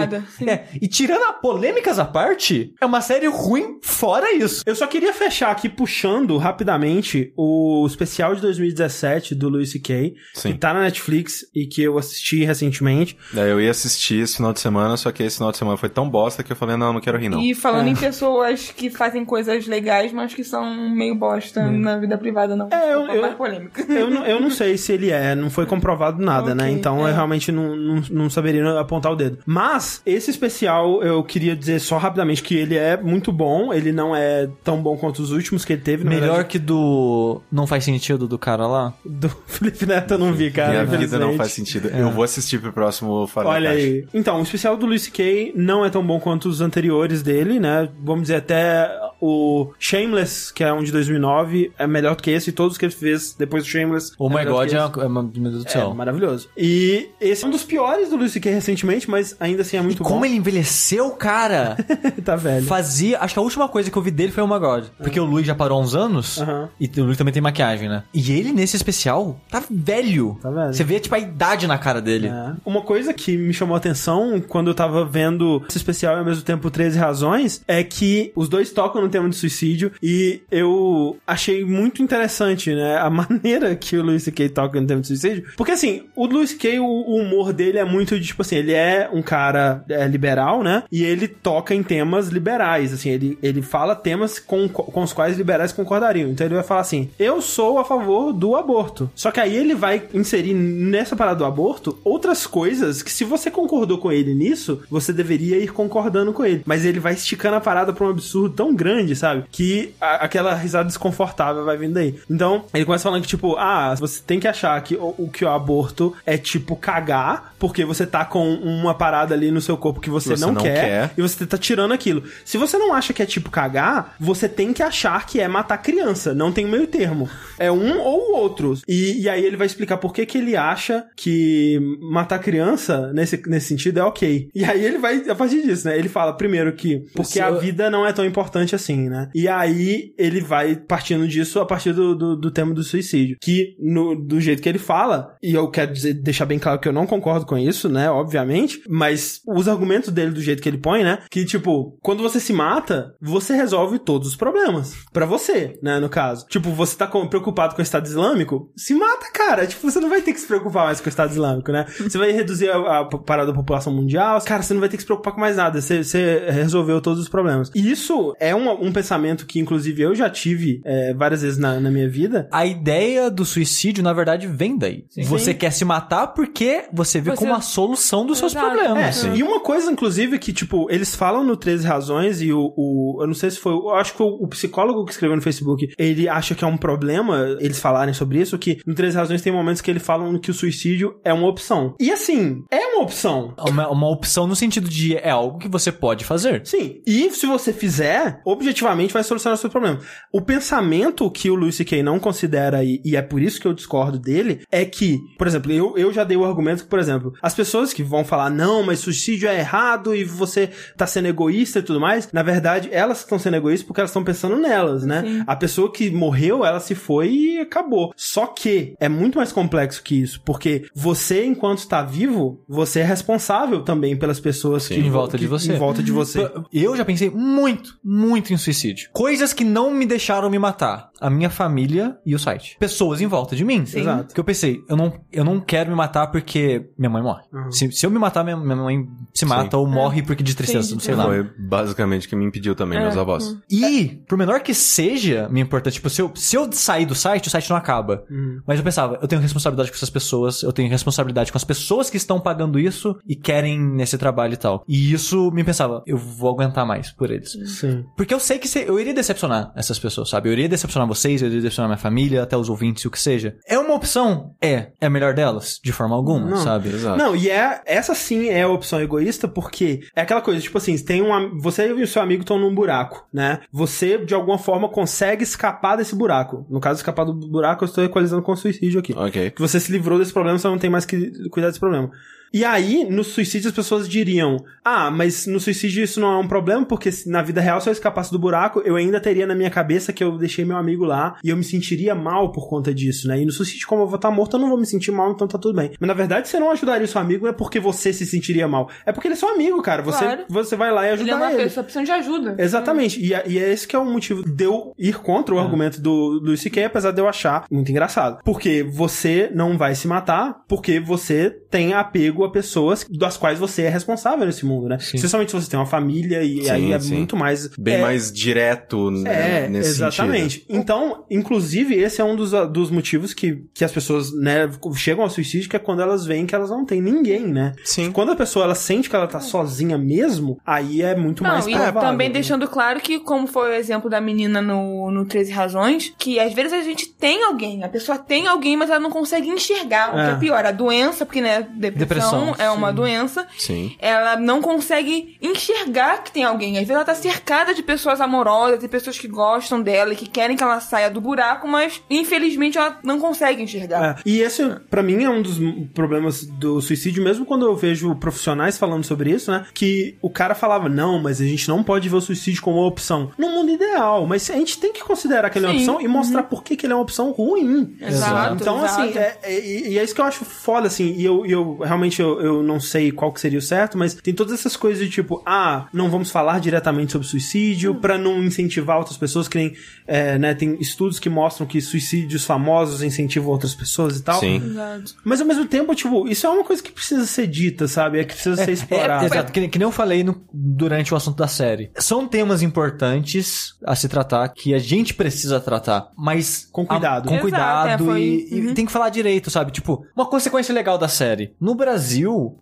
[0.48, 4.64] É, e tirando a polêmicas à parte, é uma série ruim fora isso.
[4.66, 10.54] Eu só queria fechar aqui puxando rapidamente o especial de 2017 do Louis C.K., que
[10.56, 13.16] tá na Netflix e que eu assisti recentemente.
[13.34, 15.90] Daí eu ia assistir esse final de semana, só que esse final de semana foi
[15.90, 17.40] tão bosta que eu falei, não, não quero rir não.
[17.40, 17.92] E falando É.
[17.92, 22.68] em pessoas que fazem coisas legais, mas que são meio bosta na vida privada, não.
[22.72, 23.82] É, eu- eu- polêmica.
[23.92, 26.63] Eu não, eu não sei se ele é, não foi comprovado nada, né?
[26.64, 27.12] Ok, Então é.
[27.12, 29.40] eu realmente não, não, não saberia apontar o dedo.
[29.46, 34.16] Mas, esse especial, eu queria dizer só rapidamente que ele é muito bom, ele não
[34.16, 36.04] é tão bom quanto os últimos que ele teve.
[36.04, 36.48] Melhor verdade.
[36.50, 37.42] que do.
[37.52, 38.94] Não faz sentido do cara lá?
[39.06, 40.84] Do Felipe Neto eu não vi, cara.
[40.84, 41.88] Minha vida não faz sentido.
[41.90, 44.06] Eu vou assistir pro próximo Fora da Olha aí.
[44.14, 45.54] Então, o especial do Luis C.K.
[45.56, 47.90] não é tão bom quanto os anteriores dele, né?
[48.02, 48.90] Vamos dizer, até
[49.26, 52.50] o Shameless, que é um de 2009, é melhor do que esse.
[52.50, 54.12] E todos que ele fez depois do Shameless.
[54.20, 55.94] Oh é my god, é, é meu Deus do É céu.
[55.94, 56.50] maravilhoso.
[56.58, 58.52] E esse é um dos piores do Luis C.K.
[58.52, 60.26] recentemente, mas ainda assim é E muito como bom.
[60.26, 61.78] ele envelheceu, cara?
[62.24, 62.66] tá velho.
[62.66, 63.20] Fazia.
[63.20, 64.86] Acho que a última coisa que eu vi dele foi o My God.
[64.98, 66.42] Porque o Luiz já parou há uns anos.
[66.42, 66.70] Aham.
[66.80, 68.04] E o Luiz também tem maquiagem, né?
[68.14, 70.38] E ele, nesse especial, tá velho.
[70.42, 70.74] Tá velho.
[70.74, 72.28] Você vê, tipo, a idade na cara dele.
[72.28, 72.54] É.
[72.66, 76.26] Uma coisa que me chamou a atenção quando eu tava vendo esse especial e ao
[76.26, 81.18] mesmo tempo 13 Razões é que os dois tocam no tema de suicídio e eu
[81.26, 82.98] achei muito interessante, né?
[82.98, 84.50] A maneira que o Louis C.K.
[84.50, 85.46] toca no tema de suicídio.
[85.56, 88.74] Porque assim, o Louis C.K., o, o humor dele é muito de tipo assim, ele
[88.74, 90.84] é um cara é, liberal, né?
[90.92, 95.38] E ele toca em temas liberais, assim, ele, ele fala temas com, com os quais
[95.38, 96.30] liberais concordariam.
[96.30, 99.10] Então ele vai falar assim: eu sou a favor do aborto.
[99.16, 103.52] Só que aí ele vai inserir nessa parada do aborto outras coisas que, se você
[103.52, 106.64] concordou com ele nisso, você deveria ir concordando com ele.
[106.66, 109.44] Mas ele vai esticando a parada pra um absurdo tão grande grande, sabe?
[109.52, 112.20] Que a- aquela risada desconfortável vai vindo daí.
[112.30, 115.44] Então, ele começa falando que, tipo, ah, você tem que achar que o, o que
[115.44, 120.02] o aborto é tipo cagar, porque você tá com uma parada ali no seu corpo
[120.02, 121.12] que você, Você não, não quer, quer.
[121.18, 122.22] e você tá tirando aquilo.
[122.44, 125.78] Se você não acha que é tipo cagar, você tem que achar que é matar
[125.78, 126.34] criança.
[126.34, 127.30] Não tem meio termo.
[127.58, 128.74] É um ou o outro.
[128.86, 133.42] E, e aí ele vai explicar por que, que ele acha que matar criança, nesse,
[133.48, 134.50] nesse sentido, é ok.
[134.54, 135.98] E aí ele vai, a partir disso, né?
[135.98, 139.30] Ele fala, primeiro, que porque a eu- vida não é tão importante assim, né?
[139.34, 143.38] E aí ele vai partindo disso a partir do, do, do tema do suicídio.
[143.42, 146.90] Que, no, do jeito que ele fala, e eu quero dizer, deixar bem claro que
[146.90, 148.10] eu não concordo com isso, né?
[148.10, 151.20] Obviamente, mas os argumentos dele do jeito que ele põe, né?
[151.30, 154.94] Que, tipo, quando você se mata, você resolve todos os problemas.
[155.12, 156.00] Pra você, né?
[156.00, 156.46] No caso.
[156.48, 159.66] Tipo, você tá com- preocupado com o Estado Islâmico, se mata, cara.
[159.68, 161.86] Tipo, você não vai ter que se preocupar mais com o Estado Islâmico, né?
[162.00, 164.40] Você vai reduzir a, a parada da população mundial.
[164.42, 165.80] Cara, você não vai ter que se preocupar com mais nada.
[165.82, 167.72] Você, você resolveu todos os problemas.
[167.74, 171.80] E isso é um, um pensamento que, inclusive, eu já tive é, várias vezes na,
[171.80, 172.48] na minha vida.
[172.52, 175.06] A ideia do suicídio, na verdade, vem daí.
[175.26, 179.26] Você quer se matar porque você vê Você- como a solução dos seus problemas.
[179.26, 183.18] É, e uma coisa, inclusive, que, tipo, eles falam no 13 Razões e o, o-
[183.22, 185.94] eu não sei se foi, eu acho que foi o psicólogo que escreveu no Facebook,
[185.98, 189.52] ele acha que é um problema eles falarem sobre isso, que no 13 Razões tem
[189.54, 191.96] momentos que eles falam que o suicídio é uma opção.
[192.00, 193.54] E assim, é opção.
[193.60, 196.66] Uma, uma opção no sentido de é algo que você pode fazer.
[196.66, 200.00] Sim, e se você fizer, objetivamente vai solucionar o seu problema.
[200.32, 203.74] O pensamento que o Lucy Kay não considera, e, e é por isso que eu
[203.74, 207.34] discordo dele, é que, por exemplo, eu, eu já dei o argumento que, por exemplo,
[207.42, 211.80] as pessoas que vão falar, não, mas suicídio é errado e você tá sendo egoísta
[211.80, 215.44] e tudo mais, na verdade, elas estão sendo egoístas porque elas estão pensando nelas, né?
[215.48, 218.14] A pessoa que morreu, ela se foi e acabou.
[218.16, 223.04] Só que é muito mais complexo que isso, porque você, enquanto está vivo, você é
[223.04, 225.74] responsável também pelas pessoas que Em volta que- de você.
[225.74, 226.52] Em volta de você.
[226.72, 229.10] Eu já pensei muito, muito em suicídio.
[229.14, 231.12] Coisas que não me deixaram me matar.
[231.22, 232.76] A minha família e o site.
[232.78, 233.86] Pessoas em volta de mim.
[233.94, 234.34] Exato.
[234.34, 237.44] Que eu pensei, eu não, eu não quero me matar porque minha mãe morre.
[237.54, 237.72] Uhum.
[237.72, 240.90] Se, se eu me matar, minha, minha mãe se mata ou morre porque de tristeza,
[240.90, 241.24] Sim, não sei lá.
[241.24, 243.58] Foi basicamente que me impediu também, meus avós.
[243.72, 247.48] E, por menor que seja minha importância, tipo, se eu, se eu sair do site,
[247.48, 248.26] o site não acaba.
[248.68, 252.10] Mas eu pensava, eu tenho responsabilidade com essas pessoas, eu tenho responsabilidade com as pessoas
[252.10, 252.83] que estão pagando isso
[253.28, 254.84] e querem nesse trabalho e tal.
[254.88, 257.52] E isso me pensava, eu vou aguentar mais por eles.
[257.80, 258.06] Sim.
[258.18, 260.50] Porque eu sei que se- eu iria decepcionar essas pessoas, sabe?
[260.50, 263.56] Eu iria decepcionar vocês, eu iria decepcionar minha família, até os ouvintes, o que seja.
[263.68, 264.56] É uma opção?
[264.62, 264.92] É.
[265.00, 265.80] É a melhor delas?
[265.84, 266.58] De forma alguma, Não.
[266.58, 266.90] sabe?
[266.90, 267.18] Exato.
[267.18, 270.98] Não, e é essa sim é a opção egoísta, porque é aquela coisa, tipo assim,
[270.98, 273.60] tem um, você e o seu amigo estão num buraco, né?
[273.72, 276.66] Você, de alguma forma, consegue escapar desse buraco.
[276.70, 279.14] No caso, escapar do buraco, eu estou equalizando com suicídio aqui.
[279.16, 279.52] Ok.
[279.52, 282.10] Que você se livrou desse problema, você não tem mais que cuidar desse problema.
[282.54, 286.48] E aí, no suicídio, as pessoas diriam: Ah, mas no suicídio isso não é um
[286.48, 289.70] problema, porque na vida real, se eu escapasse do buraco, eu ainda teria na minha
[289.70, 293.28] cabeça que eu deixei meu amigo lá e eu me sentiria mal por conta disso,
[293.28, 293.42] né?
[293.42, 295.48] E no suicídio, como eu vou estar morto, eu não vou me sentir mal, então
[295.48, 295.92] tá tudo bem.
[296.00, 298.68] Mas na verdade, você não ajudaria o seu amigo, não é porque você se sentiria
[298.68, 298.90] mal.
[299.06, 300.02] É porque ele é seu amigo, cara.
[300.04, 300.44] Você, Claro.
[300.48, 301.64] você vai lá e Ele ajuda é uma ele.
[301.64, 302.56] pessoa precisando de ajuda.
[302.60, 303.20] Exatamente.
[303.20, 306.00] E, é- e é esse que é o motivo de eu ir contra o argumento
[306.00, 308.40] do Luis C.K., apesar de eu achar muito engraçado.
[308.44, 313.84] Porque você não vai se matar porque você tem apego a pessoas das quais você
[313.84, 314.98] é responsável nesse mundo, né?
[315.00, 317.16] Especialmente se você tem uma família e Sim, aí é sim.
[317.16, 317.68] muito mais...
[317.78, 320.60] Bem é, mais direto né, é, nesse exatamente.
[320.60, 320.66] sentido.
[320.70, 325.30] Então, inclusive, esse é um dos, dos motivos que, que as pessoas, né, chegam ao
[325.30, 327.74] suicídio, que é quando elas veem que elas não têm ninguém, né?
[327.84, 328.12] Sim.
[328.12, 331.72] Quando a pessoa ela sente que ela tá sozinha mesmo, aí é muito mais Não,
[331.72, 332.02] e provável.
[332.02, 332.34] também né?
[332.34, 336.54] deixando claro que, como foi o exemplo da menina no, no 13 Razões, que às
[336.54, 340.10] vezes a gente tem alguém, a pessoa tem alguém, mas ela não consegue enxergar.
[340.10, 340.32] O que É.
[340.32, 343.96] é pior, a doença, porque, né, depressão, Depressão, é uma doença, Sim.
[344.00, 346.74] ela não consegue enxergar que tem alguém.
[346.74, 350.28] Às vezes ela tá cercada de pessoas amorosas, de pessoas que gostam dela e que
[350.28, 354.18] querem que ela saia do buraco, mas infelizmente ela não consegue enxergar.
[354.20, 355.58] É, E esse, pra mim, é um dos
[355.94, 359.66] problemas do suicídio, mesmo quando eu vejo profissionais falando sobre isso, né?
[359.74, 362.88] Que o cara falava, não, mas a gente não pode ver o suicídio como uma
[362.88, 363.32] opção.
[363.38, 366.02] No mundo ideal, mas a gente tem que considerar que ele é uma Sim, opção
[366.02, 367.96] e mostrar por que, que ele é uma opção ruim.
[368.02, 369.02] Exato, Então, exato.
[369.02, 371.52] assim, é, é- e, e é isso que eu acho foda, assim, e eu, e
[371.52, 374.76] eu realmente eu, eu não sei qual que seria o certo, mas tem todas essas
[374.76, 379.48] coisas de tipo, ah, não vamos falar diretamente sobre suicídio pra não incentivar outras pessoas,
[379.48, 379.74] que nem,
[380.08, 384.40] é, né, tem estudos que mostram que suicídios famosos incentivam outras pessoas e tal.
[384.40, 384.56] Sim.
[384.58, 385.16] Exato.
[385.24, 388.20] Mas ao mesmo tempo, tipo, isso é uma coisa que precisa ser dita, sabe?
[388.20, 389.24] É que precisa ser explorada.
[389.24, 391.92] É, exato, que, nem- que nem eu falei no- durante o assunto da série.
[391.98, 396.68] São temas importantes a se tratar, que a gente precisa tratar, mas...
[396.72, 397.28] Com cuidado.
[397.28, 399.72] a- com Exato, cuidado é, foi- e, e tem que falar direito, sabe?
[399.72, 401.54] Tipo, uma consequência legal da série.
[401.60, 401.94] No Brasil,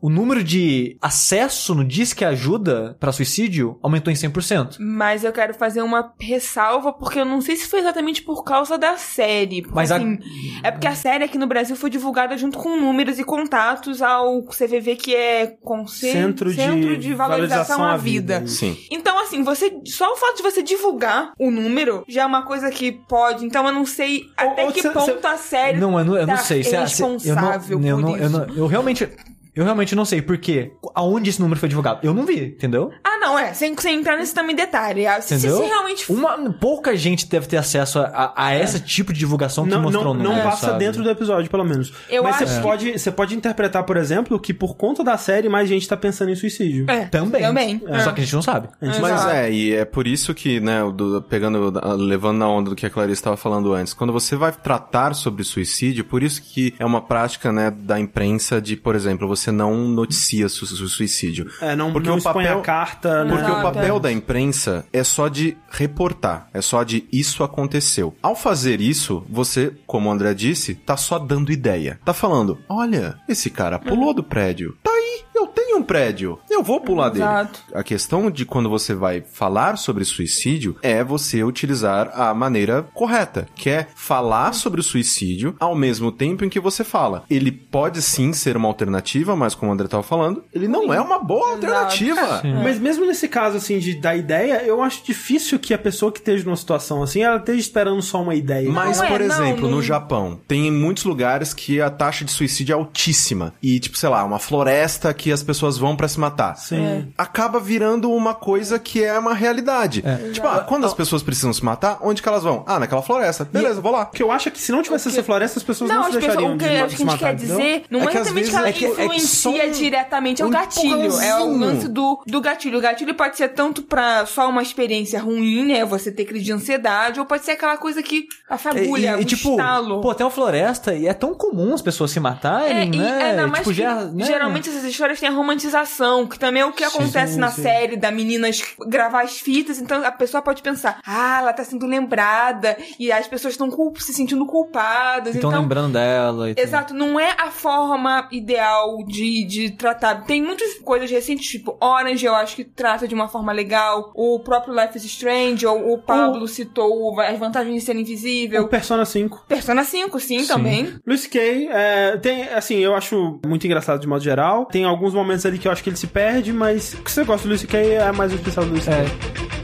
[0.01, 4.77] o número de acesso no Disque Ajuda pra suicídio aumentou em 100%.
[4.79, 8.77] Mas eu quero fazer uma ressalva, porque eu não sei se foi exatamente por causa
[8.77, 9.61] da série.
[9.61, 10.19] Porque, Mas a- assim,
[10.63, 14.43] É porque a série aqui no Brasil foi divulgada junto com números e contatos ao
[14.43, 18.39] CVV, que é Conce- Centro de Valorização à Vida.
[18.39, 18.47] Vida.
[18.47, 18.77] Sim.
[18.91, 19.71] Então, assim, você.
[19.85, 23.45] Só o fato de você divulgar o número já é uma coisa que pode.
[23.45, 25.79] Então, eu não sei até ou que cê- ponto cê- a série.
[25.79, 26.63] Não, eu não, eu não tá sei.
[26.63, 28.37] Cê- responsável eu não, eu por não, eu isso.
[28.47, 29.09] não- eu realmente.
[29.55, 31.99] Eu realmente não sei porque aonde esse número foi divulgado.
[32.03, 32.91] Eu não vi, entendeu?
[33.03, 33.53] Ah, não, é.
[33.53, 35.05] Sem, sem entrar nesse também detalhe.
[35.05, 35.57] Ah, Se, se, Entendeu?
[35.63, 36.11] se realmente.
[36.11, 38.03] Uma, pouca gente deve ter acesso a,
[38.35, 40.79] a, a esse tipo de divulgação que Não, mostrou não, o não passa sabe?
[40.79, 41.91] dentro do episódio, pelo menos.
[42.09, 45.17] Eu Mas acho você que- pode, você pode interpretar, por exemplo, que por conta da
[45.17, 46.85] série, mais gente tá pensando em suicídio.
[46.89, 47.41] É, Também.
[47.41, 47.81] Também.
[47.87, 47.99] É.
[47.99, 48.69] Só que a gente não sabe.
[48.81, 49.29] Mas Exato.
[49.31, 52.89] é, e é por isso que, né, do- pegando, levando na onda do que a
[52.89, 57.01] Clarice estava falando antes, quando você vai tratar sobre suicídio, por isso que é uma
[57.01, 61.49] prática, né, da imprensa de, por exemplo, você não noticia su su- suicídio.
[61.61, 63.23] É, não, Porque não o papel- a carta.
[63.23, 63.29] né?
[63.31, 63.99] Porque o Exato, papel é.
[64.01, 68.13] da imprensa é só de reportar, é só de isso aconteceu.
[68.21, 71.99] Ao fazer isso, você, como o André disse, tá só dando ideia.
[72.03, 74.75] Tá falando, olha, esse cara pulou do prédio.
[74.83, 77.23] Tá aí, eu tenho um prédio, eu vou pular dele.
[77.23, 77.61] Exato.
[77.73, 83.47] A questão de quando você vai falar sobre suicídio é você utilizar a maneira correta,
[83.55, 87.23] que é falar sobre o suicídio ao mesmo tempo em que você fala.
[87.29, 90.99] Ele pode sim ser uma alternativa, mas como o André tava falando, ele não é
[91.01, 92.41] uma boa alternativa.
[92.63, 96.19] Mas mesmo nesse caso, assim, de dar ideia, eu acho difícil que a pessoa que
[96.19, 98.69] esteja numa situação assim, ela esteja esperando só uma ideia.
[98.69, 102.23] Mas, Não é, por não, exemplo, não- no Japão, tem muitos lugares que a taxa
[102.25, 103.53] de suicídio é altíssima.
[103.61, 106.55] E, tipo, sei lá, uma floresta que as pessoas vão pra se matar.
[106.57, 107.11] Sim.
[107.17, 110.03] Acaba virando uma coisa que é uma realidade.
[110.33, 112.63] Tipo, ah, quando as pessoas precisam se matar, onde que elas vão?
[112.67, 113.45] Ah, naquela floresta.
[113.45, 114.03] Beleza, vou lá.
[114.03, 116.03] O que eu acho é que se não tivesse essa floresta, as pessoas não, Não,
[116.05, 117.83] se pessoas, deixariam o que de, acho de que se a gente matar, quer dizer
[117.89, 119.67] não É é, que às exatamente vezes que ela é que- é que influencia só
[119.67, 121.19] um- diretamente, é o um gatilho.
[121.21, 122.77] É o lance do, do gatilho.
[122.77, 125.83] O gatilho pode ser tanto pra só uma experiência ruim, né?
[125.85, 129.21] Você ter crise de ansiedade, ou pode ser aquela coisa que a fagulha, E, e,
[129.21, 130.01] o tipo, estalo.
[130.01, 133.23] pô, tem uma floresta e é tão comum as pessoas se É, matarem, e né?
[133.23, 134.25] ainda mais tipo, que, já, né?
[134.25, 137.61] geralmente essas histórias têm a romantização, que também é o que acontece sim, na sim.
[137.63, 138.49] série, da menina
[138.87, 143.27] gravar as fitas, então a pessoa pode pensar, ah, ela tá sendo lembrada, e as
[143.27, 145.61] pessoas estão se sentindo culpadas, Estão então...
[145.61, 146.55] lembrando dela e.
[146.57, 150.23] Exato, não é a forma ideal de, de tratar.
[150.23, 154.11] Tem muitas coisas recentes, tipo Orange, eu acho que trata de uma forma legal.
[154.15, 158.63] O próprio Life is Strange, ou o Pablo citou as vantagens de ser invisível.
[158.63, 159.45] O Persona 5.
[159.47, 160.95] Persona 5, sim, também.
[161.05, 164.65] Luis Kay, é, tem, assim, eu acho muito engraçado de modo geral.
[164.65, 167.23] Tem alguns momentos ali que eu acho que ele se perde, mas o que você
[167.23, 168.93] gosta do Luis Kay é mais um especial do Luis Kay.
[168.95, 169.51] É.
[169.51, 169.60] If